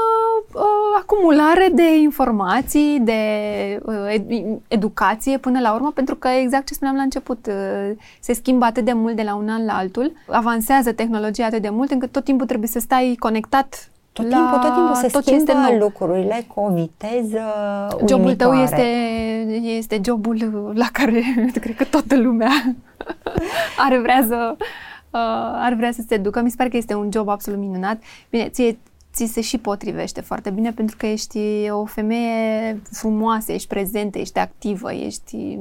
uh, 0.53 0.63
acumulare 1.01 1.69
de 1.73 1.97
informații, 2.03 3.01
de 3.01 3.21
uh, 3.85 4.61
educație 4.69 5.39
până 5.39 5.61
la 5.61 5.75
urmă, 5.75 5.91
pentru 5.95 6.15
că 6.15 6.29
exact 6.29 6.67
ce 6.67 6.75
spuneam 6.75 6.97
la 6.97 7.03
început, 7.03 7.47
uh, 7.47 7.97
se 8.21 8.33
schimbă 8.33 8.65
atât 8.65 8.85
de 8.85 8.93
mult 8.93 9.17
de 9.17 9.23
la 9.23 9.35
un 9.35 9.49
an 9.49 9.65
la 9.65 9.73
altul, 9.73 10.13
avansează 10.29 10.93
tehnologia 10.93 11.47
atât 11.47 11.63
de 11.63 11.69
mult 11.69 11.91
încât 11.91 12.13
tot 12.13 12.25
timpul 12.25 12.47
trebuie 12.47 12.69
să 12.69 12.79
stai 12.79 13.17
conectat 13.19 13.89
tot 14.15 14.29
timpul, 14.29 14.59
tot 14.59 14.75
timpul 14.75 14.95
se 14.95 15.07
tot 15.07 15.23
schimbă 15.23 15.53
este 15.53 15.77
lucrurile 15.79 16.45
cu 16.55 16.61
o 16.61 16.73
viteză 16.73 17.43
Jobul 18.09 18.25
uimitoare. 18.25 18.35
tău 18.37 18.53
este, 18.63 18.83
este 19.63 20.01
jobul 20.05 20.73
la 20.75 20.87
care 20.93 21.23
cred 21.61 21.77
că 21.77 21.85
toată 21.85 22.17
lumea 22.17 22.51
ar 23.89 23.97
vrea 23.97 24.25
să 24.29 24.57
uh, 25.11 25.19
ar 25.55 25.75
vrea 25.75 25.93
să 25.93 26.03
se 26.09 26.17
ducă. 26.17 26.43
Mi 26.43 26.51
se 26.51 26.57
pare 26.57 26.69
că 26.69 26.77
este 26.77 26.95
un 26.95 27.09
job 27.13 27.29
absolut 27.29 27.59
minunat. 27.59 28.03
Bine, 28.31 28.49
ție 28.49 28.79
ți 29.15 29.27
se 29.27 29.41
și 29.41 29.59
potrivește 29.59 30.21
foarte 30.21 30.51
bine 30.51 30.73
pentru 30.73 30.97
că 30.99 31.07
ești 31.07 31.69
o 31.71 31.85
femeie 31.85 32.81
frumoasă, 32.91 33.53
ești 33.53 33.69
prezentă, 33.69 34.19
ești 34.19 34.39
activă, 34.39 34.93
ești 34.93 35.59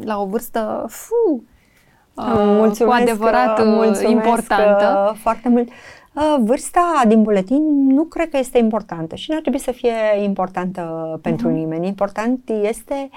la 0.00 0.20
o 0.20 0.26
vârstă 0.26 0.84
fu, 0.88 1.44
uh, 2.14 2.24
mulțumesc, 2.36 2.84
cu 2.84 3.02
adevărat 3.02 3.58
uh, 3.58 3.64
mulțumesc 3.66 4.08
importantă. 4.08 5.16
foarte 5.22 5.48
mult. 5.48 5.68
Uh, 6.16 6.36
vârsta 6.40 7.02
din 7.06 7.22
buletin 7.22 7.86
nu 7.86 8.04
cred 8.04 8.28
că 8.28 8.36
este 8.38 8.58
importantă 8.58 9.14
și 9.14 9.30
nu 9.30 9.34
ar 9.36 9.42
trebui 9.42 9.60
să 9.60 9.72
fie 9.72 10.22
importantă 10.22 11.18
pentru 11.22 11.48
uh-huh. 11.48 11.52
nimeni. 11.54 11.86
Important 11.86 12.50
este 12.62 13.08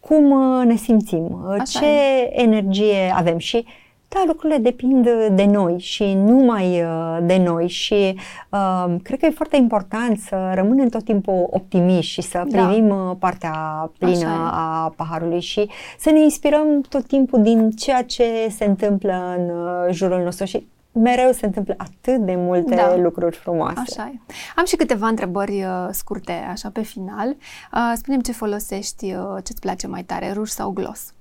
cum 0.00 0.30
uh, 0.30 0.64
ne 0.64 0.76
simțim, 0.76 1.24
uh, 1.24 1.56
Așa 1.58 1.78
ce 1.78 1.86
e. 1.86 2.40
energie 2.42 3.12
avem 3.14 3.38
și 3.38 3.64
da, 4.08 4.22
lucrurile 4.26 4.58
depind 4.58 5.08
de 5.30 5.44
noi 5.44 5.78
și 5.78 6.14
numai 6.14 6.82
de 7.22 7.36
noi 7.36 7.68
și 7.68 8.18
uh, 8.50 8.94
cred 9.02 9.18
că 9.18 9.26
e 9.26 9.30
foarte 9.30 9.56
important 9.56 10.18
să 10.18 10.52
rămânem 10.54 10.88
tot 10.88 11.04
timpul 11.04 11.46
optimiști 11.50 12.12
și 12.12 12.22
să 12.22 12.42
da. 12.48 12.66
privim 12.66 12.88
da. 12.88 13.16
partea 13.18 13.90
plină 13.98 14.50
a 14.52 14.92
paharului 14.96 15.40
și 15.40 15.70
să 15.98 16.10
ne 16.10 16.20
inspirăm 16.20 16.80
tot 16.88 17.06
timpul 17.06 17.42
din 17.42 17.70
ceea 17.70 18.02
ce 18.02 18.24
se 18.50 18.64
întâmplă 18.64 19.34
în 19.36 19.52
jurul 19.92 20.22
nostru 20.22 20.44
și 20.44 20.66
mereu 21.02 21.32
se 21.32 21.46
întâmplă 21.46 21.74
atât 21.76 22.16
de 22.16 22.34
multe 22.36 22.74
da. 22.74 22.96
lucruri 22.96 23.36
frumoase. 23.36 23.80
Așa 23.80 24.12
e. 24.14 24.32
Am 24.56 24.64
și 24.64 24.76
câteva 24.76 25.06
întrebări 25.06 25.62
uh, 25.62 25.88
scurte, 25.90 26.32
așa, 26.50 26.70
pe 26.72 26.82
final. 26.82 27.28
Uh, 27.72 27.92
spune 27.94 28.16
ce 28.16 28.32
folosești, 28.32 29.12
uh, 29.12 29.36
ce-ți 29.44 29.60
place 29.60 29.86
mai 29.86 30.02
tare, 30.02 30.32
ruj 30.32 30.48
sau 30.48 30.70
gloss? 30.70 31.12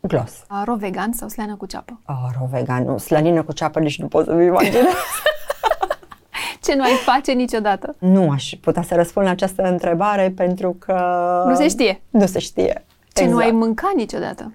Gloss. 0.00 0.44
Uh, 0.50 0.62
ro 0.64 0.74
vegan 0.74 1.12
sau 1.12 1.28
slană 1.28 1.56
cu 1.56 1.66
ceapă? 1.66 2.00
Oh, 2.06 2.30
ro 2.38 2.46
vegan, 2.50 2.84
nu. 2.84 2.98
Slanină 2.98 3.42
cu 3.42 3.52
ceapă 3.52 3.78
nici 3.80 3.98
nu 3.98 4.06
pot 4.06 4.24
să-mi 4.24 4.44
imaginez. 4.44 4.82
ce 6.64 6.74
nu 6.74 6.82
ai 6.82 6.94
face 7.04 7.32
niciodată? 7.32 7.94
Nu 7.98 8.30
aș 8.30 8.52
putea 8.60 8.82
să 8.82 8.94
răspund 8.94 9.26
la 9.26 9.32
această 9.32 9.62
întrebare 9.62 10.32
pentru 10.36 10.76
că... 10.78 10.94
Nu 11.46 11.54
se 11.54 11.68
știe. 11.68 12.00
Nu 12.10 12.26
se 12.26 12.38
știe. 12.38 12.84
Ce 13.12 13.22
exact. 13.22 13.30
nu 13.30 13.36
ai 13.36 13.50
mâncat 13.50 13.92
niciodată? 13.94 14.52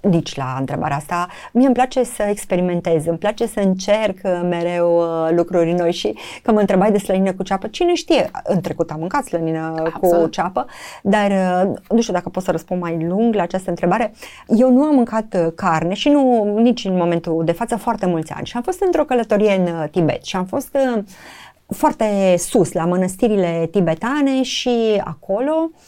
Nici 0.00 0.36
la 0.36 0.56
întrebarea 0.58 0.96
asta. 0.96 1.26
Mie 1.52 1.66
îmi 1.66 1.74
place 1.74 2.02
să 2.02 2.22
experimentez, 2.22 3.06
îmi 3.06 3.18
place 3.18 3.46
să 3.46 3.60
încerc 3.60 4.18
uh, 4.24 4.40
mereu 4.48 4.96
uh, 4.96 5.30
lucruri 5.30 5.72
noi 5.72 5.92
și 5.92 6.14
că 6.42 6.52
mă 6.52 6.60
întrebai 6.60 6.92
de 6.92 6.98
slănină 6.98 7.32
cu 7.32 7.42
ceapă, 7.42 7.66
cine 7.66 7.94
știe, 7.94 8.30
în 8.44 8.60
trecut 8.60 8.90
am 8.90 8.98
mâncat 8.98 9.24
slănină 9.24 9.74
Absolut. 9.94 10.22
cu 10.22 10.28
ceapă, 10.28 10.66
dar 11.02 11.30
uh, 11.30 11.72
nu 11.88 12.00
știu 12.00 12.12
dacă 12.12 12.28
pot 12.28 12.42
să 12.42 12.50
răspund 12.50 12.80
mai 12.80 13.06
lung 13.08 13.34
la 13.34 13.42
această 13.42 13.70
întrebare. 13.70 14.12
Eu 14.46 14.72
nu 14.72 14.82
am 14.82 14.94
mâncat 14.94 15.52
carne 15.54 15.94
și 15.94 16.08
nu 16.08 16.44
nici 16.58 16.84
în 16.84 16.96
momentul 16.96 17.42
de 17.44 17.52
față 17.52 17.76
foarte 17.76 18.06
mulți 18.06 18.32
ani 18.32 18.46
și 18.46 18.56
am 18.56 18.62
fost 18.62 18.82
într-o 18.82 19.04
călătorie 19.04 19.54
în 19.54 19.88
Tibet 19.88 20.24
și 20.24 20.36
am 20.36 20.44
fost 20.44 20.76
foarte 21.66 22.34
sus 22.38 22.72
la 22.72 22.84
mănăstirile 22.84 23.68
tibetane 23.70 24.42
și 24.42 25.00
acolo 25.04 25.70
uh, 25.72 25.78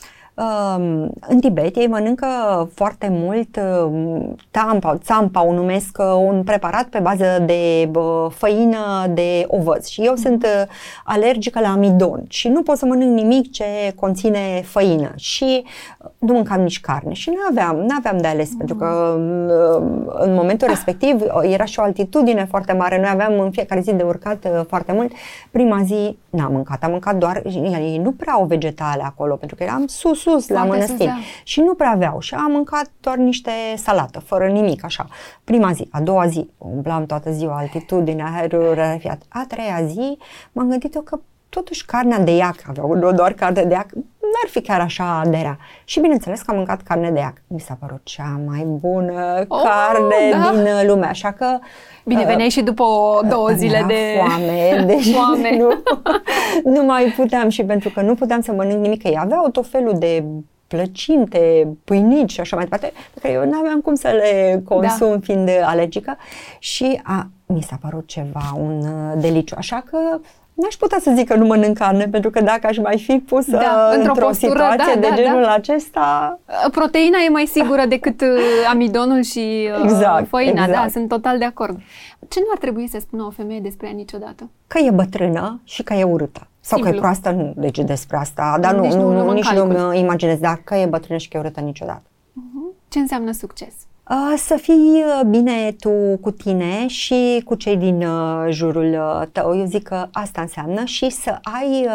în 1.29 1.41
Tibet 1.41 1.77
ei 1.77 1.87
mănâncă 1.87 2.27
foarte 2.75 3.09
mult 3.11 3.61
um, 3.85 4.37
tampa, 4.51 4.97
țampa, 4.97 5.45
o 5.45 5.53
numesc 5.53 5.99
uh, 5.99 6.07
un 6.27 6.43
preparat 6.43 6.85
pe 6.85 6.99
bază 6.99 7.43
de 7.47 7.91
făină 8.29 9.07
de 9.15 9.45
ovăz 9.47 9.87
și 9.87 10.01
eu 10.01 10.15
sunt 10.15 10.45
uh, 10.45 10.63
alergică 11.05 11.61
la 11.61 11.69
amidon 11.69 12.25
și 12.29 12.49
nu 12.49 12.63
pot 12.63 12.77
să 12.77 12.87
mănânc 12.87 13.15
nimic 13.15 13.51
ce 13.51 13.65
conține 13.95 14.63
făină 14.65 15.13
și 15.17 15.65
uh, 15.99 16.11
nu 16.19 16.33
mâncam 16.33 16.61
nici 16.61 16.81
carne 16.81 17.13
și 17.13 17.31
nu 17.31 17.37
aveam, 17.51 17.77
nu 17.77 17.95
aveam 17.99 18.19
de 18.19 18.29
ales 18.29 18.51
mm. 18.51 18.57
pentru 18.57 18.77
că 18.77 18.87
um, 18.87 20.13
în 20.19 20.35
momentul 20.35 20.69
respectiv 20.69 21.23
era 21.43 21.65
și 21.65 21.79
o 21.79 21.83
altitudine 21.83 22.47
foarte 22.51 22.73
mare, 22.73 23.01
noi 23.01 23.11
aveam 23.13 23.41
în 23.41 23.51
fiecare 23.51 23.81
zi 23.81 23.93
de 23.93 24.03
urcat 24.03 24.65
foarte 24.69 24.93
mult. 24.93 25.13
Prima 25.51 25.83
zi 25.85 26.17
n-am 26.31 26.53
mâncat, 26.53 26.83
am 26.83 26.91
mâncat 26.91 27.17
doar, 27.17 27.43
ei 27.45 28.01
nu 28.03 28.13
prea 28.13 28.33
au 28.33 28.45
vegetale 28.45 29.03
acolo 29.05 29.35
pentru 29.35 29.57
că 29.57 29.63
eram 29.63 29.87
sus 29.87 30.21
sus 30.23 30.32
la 30.49 30.65
mănăstiri 30.65 31.05
da. 31.05 31.19
și 31.43 31.61
nu 31.61 31.75
prea 31.75 31.91
aveau 31.91 32.21
și 32.21 32.35
am 32.35 32.51
mâncat 32.51 32.91
doar 33.01 33.17
niște 33.17 33.51
salată, 33.77 34.21
fără 34.21 34.47
nimic, 34.47 34.85
așa. 34.85 35.07
Prima 35.45 35.73
zi, 35.73 35.89
a 35.91 36.01
doua 36.01 36.27
zi, 36.27 36.51
umblam 36.59 37.07
toată 37.07 37.33
ziua, 37.33 37.57
altitudinea, 37.57 38.33
aerul 38.35 38.75
rarefiat. 38.75 39.23
A 39.29 39.45
treia 39.49 39.85
zi 39.87 40.19
m-am 40.53 40.69
gândit 40.69 40.95
eu 40.95 41.03
că 41.03 41.21
totuși 41.55 41.85
carnea 41.85 42.19
de 42.19 42.31
iac, 42.31 42.57
aveau 42.69 42.95
nu 42.95 43.13
doar 43.13 43.33
carne 43.33 43.63
de 43.63 43.73
iac, 43.73 43.91
n-ar 44.33 44.51
fi 44.51 44.61
chiar 44.61 44.81
așa 44.81 45.23
de 45.25 45.37
rea. 45.37 45.59
Și 45.85 46.01
bineînțeles 46.01 46.41
că 46.41 46.51
am 46.51 46.57
mâncat 46.57 46.83
carne 46.83 47.11
de 47.11 47.19
iac. 47.19 47.43
Mi 47.47 47.61
s-a 47.61 47.77
părut 47.81 48.01
cea 48.03 48.41
mai 48.47 48.63
bună 48.65 49.45
oh, 49.49 49.63
carne 49.63 50.31
da. 50.31 50.51
din 50.51 50.89
lume, 50.89 51.07
așa 51.07 51.33
că... 51.33 51.59
Bine, 52.05 52.21
uh, 52.21 52.27
veneai 52.27 52.49
și 52.49 52.63
după 52.63 52.83
o, 52.83 53.21
două 53.29 53.51
zile 53.61 53.85
de 53.87 53.95
foame, 54.17 54.85
deci 54.91 55.15
foame. 55.15 55.57
Nu, 55.57 55.83
nu 56.65 56.85
mai 56.85 57.05
puteam 57.17 57.49
și 57.49 57.65
pentru 57.65 57.91
că 57.91 58.01
nu 58.01 58.15
puteam 58.15 58.41
să 58.41 58.53
mănânc 58.53 58.83
nimic, 58.83 59.03
că 59.03 59.09
ei 59.09 59.19
aveau 59.19 59.49
tot 59.49 59.67
felul 59.67 59.99
de 59.99 60.25
plăcinte, 60.67 61.69
pâinici 61.85 62.33
și 62.33 62.41
așa 62.41 62.57
mai 62.57 62.65
departe, 62.65 62.93
pe 63.15 63.21
care 63.21 63.35
eu 63.35 63.45
nu 63.45 63.59
aveam 63.59 63.81
cum 63.81 63.95
să 63.95 64.09
le 64.09 64.63
consum 64.65 65.11
da. 65.11 65.19
fiind 65.23 65.51
alergică 65.65 66.17
și 66.59 67.01
a, 67.03 67.31
mi 67.47 67.63
s-a 67.63 67.79
părut 67.81 68.07
ceva, 68.07 68.55
un 68.57 68.79
uh, 68.79 69.21
deliciu. 69.21 69.55
Așa 69.59 69.85
că 69.91 69.99
N-aș 70.63 70.75
putea 70.75 70.99
să 71.01 71.13
zic 71.17 71.29
că 71.29 71.35
nu 71.37 71.47
mănânc 71.47 71.77
carne, 71.79 72.09
pentru 72.09 72.31
că 72.31 72.41
dacă 72.41 72.67
aș 72.67 72.79
mai 72.79 72.99
fi 72.99 73.19
pusă 73.19 73.51
da, 73.51 73.91
într-o, 73.95 74.11
într-o 74.11 74.27
postură, 74.27 74.53
situație 74.53 74.95
da, 74.95 75.01
de 75.01 75.09
da, 75.09 75.15
genul 75.15 75.43
da. 75.43 75.53
acesta... 75.53 76.39
Proteina 76.71 77.19
e 77.27 77.29
mai 77.29 77.47
sigură 77.47 77.85
decât 77.89 78.21
uh, 78.21 78.29
amidonul 78.71 79.23
și 79.23 79.69
uh, 79.77 79.83
exact, 79.83 80.29
făina, 80.29 80.55
da, 80.55 80.63
exact. 80.63 80.83
da, 80.83 80.89
sunt 80.91 81.09
total 81.09 81.39
de 81.39 81.45
acord. 81.45 81.81
Ce 82.29 82.41
nu 82.41 82.47
ar 82.53 82.59
trebui 82.59 82.89
să 82.89 82.99
spună 83.01 83.23
o 83.23 83.31
femeie 83.31 83.61
despre 83.61 83.87
ea 83.87 83.93
niciodată? 83.93 84.51
Că 84.67 84.79
e 84.79 84.91
bătrână 84.91 85.61
și 85.65 85.83
că 85.83 85.95
e 85.95 86.05
urâtă. 86.05 86.47
Sau 86.61 86.79
Simplu. 86.79 86.91
că 86.91 86.97
e 86.97 87.01
proastă, 87.01 87.31
nu, 87.31 87.53
deci 87.57 87.79
despre 87.79 88.17
asta, 88.17 88.57
dar 88.61 88.75
nu, 88.75 88.87
nu, 88.87 89.13
nu, 89.13 89.25
nu 89.25 89.33
nici 89.33 89.51
nu 89.51 89.95
imaginez, 89.95 90.39
dar 90.39 90.61
că 90.65 90.75
e 90.75 90.87
bătrână 90.87 91.19
și 91.19 91.29
că 91.29 91.37
e 91.37 91.41
urâtă 91.41 91.61
niciodată. 91.61 92.03
Uh-huh. 92.03 92.89
Ce 92.89 92.99
înseamnă 92.99 93.33
succes? 93.33 93.75
Să 94.37 94.57
fii 94.57 95.05
uh, 95.05 95.21
bine 95.27 95.73
tu 95.73 96.19
cu 96.21 96.31
tine 96.31 96.87
și 96.87 97.43
cu 97.45 97.55
cei 97.55 97.77
din 97.77 98.03
uh, 98.03 98.47
jurul 98.51 98.93
uh, 98.93 99.27
tău. 99.33 99.59
Eu 99.59 99.65
zic 99.65 99.83
că 99.83 100.09
asta 100.13 100.41
înseamnă 100.41 100.85
și 100.85 101.11
să 101.11 101.39
ai 101.43 101.89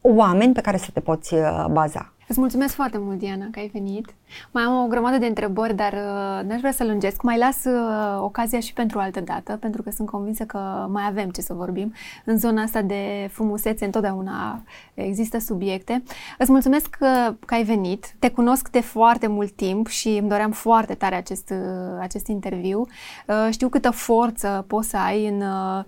oameni 0.00 0.52
pe 0.52 0.60
care 0.60 0.76
să 0.76 0.90
te 0.92 1.00
poți 1.00 1.34
baza. 1.70 2.11
Îți 2.28 2.40
mulțumesc 2.40 2.74
foarte 2.74 2.98
mult, 2.98 3.18
Diana, 3.18 3.46
că 3.50 3.58
ai 3.58 3.70
venit. 3.72 4.14
Mai 4.50 4.62
am 4.62 4.84
o 4.84 4.86
grămadă 4.86 5.18
de 5.18 5.26
întrebări, 5.26 5.74
dar 5.74 5.92
uh, 5.92 6.48
n-aș 6.48 6.58
vrea 6.58 6.72
să 6.72 6.84
lungesc. 6.84 7.22
Mai 7.22 7.38
las 7.38 7.64
uh, 7.64 8.20
ocazia 8.20 8.60
și 8.60 8.72
pentru 8.72 8.98
altă 8.98 9.20
dată, 9.20 9.56
pentru 9.56 9.82
că 9.82 9.90
sunt 9.90 10.08
convinsă 10.08 10.44
că 10.44 10.86
mai 10.90 11.04
avem 11.08 11.30
ce 11.30 11.40
să 11.40 11.54
vorbim. 11.54 11.92
În 12.24 12.38
zona 12.38 12.62
asta 12.62 12.82
de 12.82 13.28
frumusețe 13.32 13.84
întotdeauna 13.84 14.62
există 14.94 15.38
subiecte. 15.38 16.02
Îți 16.38 16.50
mulțumesc 16.50 16.86
că, 16.86 17.34
că 17.46 17.54
ai 17.54 17.62
venit. 17.64 18.14
Te 18.18 18.30
cunosc 18.30 18.70
de 18.70 18.80
foarte 18.80 19.26
mult 19.26 19.52
timp 19.52 19.86
și 19.86 20.08
îmi 20.08 20.28
doream 20.28 20.50
foarte 20.50 20.94
tare 20.94 21.14
acest, 21.14 21.50
uh, 21.50 21.98
acest 22.00 22.26
interviu. 22.26 22.86
Uh, 23.26 23.48
știu 23.50 23.68
câtă 23.68 23.90
forță 23.90 24.64
poți 24.68 24.88
să 24.88 24.96
ai 24.96 25.28
în 25.28 25.40
uh, 25.40 25.72
Uh, 25.72 25.84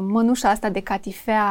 mănușa 0.00 0.48
asta 0.48 0.70
de 0.70 0.80
catifea, 0.80 1.44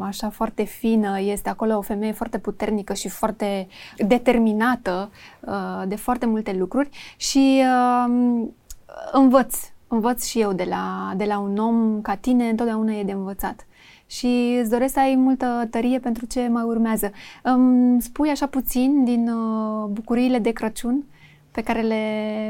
așa 0.00 0.30
foarte 0.30 0.62
fină, 0.62 1.20
este 1.20 1.48
acolo 1.48 1.76
o 1.76 1.80
femeie 1.80 2.12
foarte 2.12 2.38
puternică 2.38 2.94
și 2.94 3.08
foarte 3.08 3.68
determinată 3.96 5.10
uh, 5.40 5.82
de 5.86 5.96
foarte 5.96 6.26
multe 6.26 6.52
lucruri 6.52 6.88
și 7.16 7.62
uh, 7.62 8.44
învăț, 9.12 9.56
învăț 9.88 10.26
și 10.26 10.40
eu 10.40 10.52
de 10.52 10.66
la, 10.68 11.12
de 11.16 11.24
la 11.24 11.38
un 11.38 11.58
om 11.58 12.00
ca 12.00 12.14
tine, 12.14 12.48
întotdeauna 12.48 12.92
e 12.92 13.04
de 13.04 13.12
învățat 13.12 13.66
și 14.06 14.56
îți 14.60 14.70
doresc 14.70 14.92
să 14.92 15.00
ai 15.00 15.14
multă 15.14 15.66
tărie 15.70 15.98
pentru 15.98 16.26
ce 16.26 16.48
mai 16.48 16.62
urmează. 16.62 17.10
Îmi 17.42 18.02
spui 18.02 18.28
așa 18.28 18.46
puțin 18.46 19.04
din 19.04 19.30
bucuriile 19.90 20.38
de 20.38 20.50
Crăciun 20.50 21.04
pe 21.52 21.60
care 21.60 21.80
le 21.80 22.04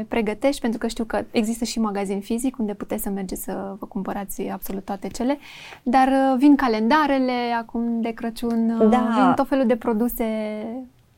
pregătești, 0.07 0.61
pentru 0.61 0.79
că 0.79 0.87
știu 0.87 1.03
că 1.03 1.25
există 1.31 1.65
și 1.65 1.79
magazin 1.79 2.19
fizic 2.19 2.57
unde 2.57 2.73
puteți 2.73 3.03
să 3.03 3.09
mergeți 3.09 3.43
să 3.43 3.75
vă 3.79 3.85
cumpărați 3.85 4.41
absolut 4.41 4.85
toate 4.85 5.07
cele, 5.07 5.37
dar 5.83 6.07
uh, 6.07 6.37
vin 6.37 6.55
calendarele 6.55 7.53
acum 7.57 8.01
de 8.01 8.09
Crăciun, 8.09 8.69
uh, 8.69 8.89
da. 8.89 8.97
vin 8.97 9.33
tot 9.35 9.47
felul 9.47 9.65
de 9.65 9.75
produse 9.75 10.25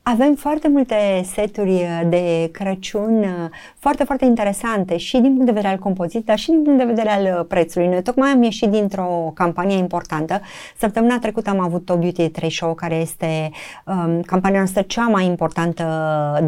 avem 0.08 0.34
foarte 0.34 0.68
multe 0.68 0.94
seturi 1.32 1.70
uh, 1.70 2.00
de 2.08 2.48
Crăciun 2.52 3.18
uh, 3.18 3.50
foarte, 3.78 4.04
foarte 4.04 4.24
interesante 4.24 4.96
și 4.96 5.18
din 5.18 5.30
punct 5.30 5.44
de 5.44 5.52
vedere 5.52 5.68
al 5.68 5.78
compoziției, 5.78 6.22
dar 6.22 6.38
și 6.38 6.50
din 6.50 6.62
punct 6.62 6.78
de 6.78 6.84
vedere 6.84 7.10
al 7.10 7.38
uh, 7.38 7.44
prețului. 7.48 7.88
Noi 7.88 8.02
tocmai 8.02 8.30
am 8.30 8.42
ieșit 8.42 8.70
dintr-o 8.70 9.32
campanie 9.34 9.76
importantă. 9.76 10.40
Săptămâna 10.78 11.18
trecută 11.18 11.50
am 11.50 11.60
avut 11.60 11.84
Top 11.84 11.96
Beauty 11.96 12.28
3 12.28 12.50
Show, 12.50 12.74
care 12.74 12.94
este 12.94 13.50
um, 13.86 14.20
campania 14.20 14.58
noastră 14.58 14.82
cea 14.82 15.06
mai 15.08 15.24
importantă 15.24 15.84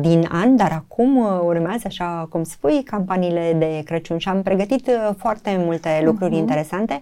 din 0.00 0.28
an, 0.30 0.56
dar 0.56 0.70
acum 0.72 1.16
urmează, 1.44 1.82
așa 1.86 2.26
cum 2.30 2.42
spui, 2.42 2.82
campaniile 2.82 3.54
de 3.58 3.82
Crăciun 3.84 4.18
și 4.18 4.28
am 4.28 4.42
pregătit 4.42 4.90
foarte 5.16 5.62
multe 5.64 6.02
lucruri 6.04 6.34
uh-huh. 6.34 6.38
interesante. 6.38 7.00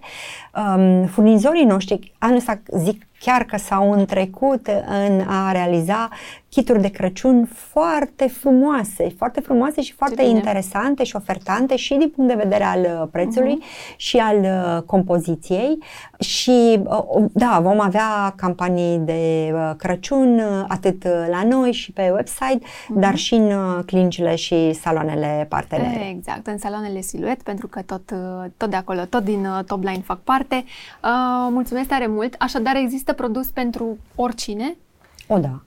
Um, 0.55 1.05
furnizorii 1.05 1.65
noștri, 1.65 2.13
anul 2.17 2.37
ăsta 2.37 2.59
zic 2.77 3.07
chiar 3.19 3.43
că 3.43 3.57
s-au 3.57 3.91
întrecut 3.91 4.67
în 4.87 5.19
a 5.27 5.51
realiza 5.51 6.09
kituri 6.49 6.81
de 6.81 6.89
Crăciun 6.89 7.49
foarte 7.53 8.27
frumoase, 8.27 9.13
foarte 9.17 9.39
frumoase 9.39 9.81
și 9.81 9.93
foarte 9.93 10.23
interesante 10.23 11.03
și 11.03 11.15
ofertante 11.15 11.75
și 11.75 11.93
din 11.93 12.09
punct 12.09 12.35
de 12.35 12.41
vedere 12.43 12.63
al 12.63 12.79
uh, 12.79 13.07
prețului 13.11 13.57
uh-huh. 13.61 13.95
și 13.95 14.17
al 14.17 14.37
uh, 14.37 14.81
compoziției 14.81 15.77
și 16.19 16.79
uh, 16.83 17.25
da, 17.31 17.59
vom 17.61 17.79
avea 17.79 18.33
campanii 18.35 18.97
de 18.97 19.53
Crăciun 19.77 20.41
atât 20.67 21.03
la 21.29 21.43
noi 21.43 21.71
și 21.71 21.91
pe 21.91 22.11
website, 22.13 22.59
uh-huh. 22.59 22.95
dar 22.95 23.15
și 23.15 23.33
în 23.33 23.51
clinicile 23.85 24.35
și 24.35 24.73
saloanele 24.73 25.45
partenere. 25.49 26.09
Exact, 26.09 26.47
în 26.47 26.57
saloanele 26.57 27.01
Siluet, 27.01 27.41
pentru 27.41 27.67
că 27.67 27.81
tot, 27.81 28.13
tot 28.57 28.69
de 28.69 28.75
acolo, 28.75 29.05
tot 29.05 29.23
din 29.23 29.47
top 29.65 29.83
line 29.83 30.01
fac 30.05 30.19
parte. 30.19 30.55
Uh, 31.03 31.47
mulțumesc 31.49 31.87
tare 31.87 32.07
mult. 32.07 32.35
Așadar, 32.39 32.75
există 32.75 33.06
produs 33.13 33.47
pentru 33.47 33.97
oricine? 34.15 34.75
O, 35.27 35.37
da 35.37 35.61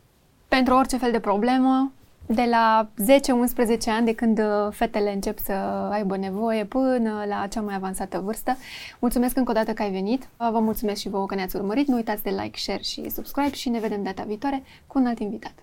pentru 0.51 0.75
orice 0.75 0.97
fel 0.97 1.11
de 1.11 1.19
problemă, 1.19 1.93
de 2.27 2.47
la 2.51 2.89
10-11 3.77 3.79
ani, 3.87 4.07
de 4.07 4.15
când 4.15 4.39
uh, 4.39 4.45
fetele 4.71 5.13
încep 5.13 5.39
să 5.39 5.53
aibă 5.91 6.17
nevoie, 6.17 6.65
până 6.65 7.25
la 7.29 7.47
cea 7.47 7.61
mai 7.61 7.75
avansată 7.75 8.21
vârstă. 8.25 8.57
Mulțumesc 8.99 9.37
încă 9.37 9.51
o 9.51 9.55
dată 9.55 9.73
că 9.73 9.83
ai 9.83 9.91
venit. 9.91 10.29
Vă 10.37 10.59
mulțumesc 10.59 11.01
și 11.01 11.09
vouă 11.09 11.27
că 11.27 11.35
ne-ați 11.35 11.57
urmărit. 11.57 11.87
Nu 11.87 11.95
uitați 11.95 12.23
de 12.23 12.31
like, 12.31 12.59
share 12.59 12.83
și 12.83 13.11
subscribe 13.11 13.55
și 13.55 13.69
ne 13.69 13.79
vedem 13.79 14.03
data 14.03 14.25
viitoare 14.27 14.63
cu 14.87 14.99
un 14.99 15.07
alt 15.07 15.19
invitat. 15.19 15.55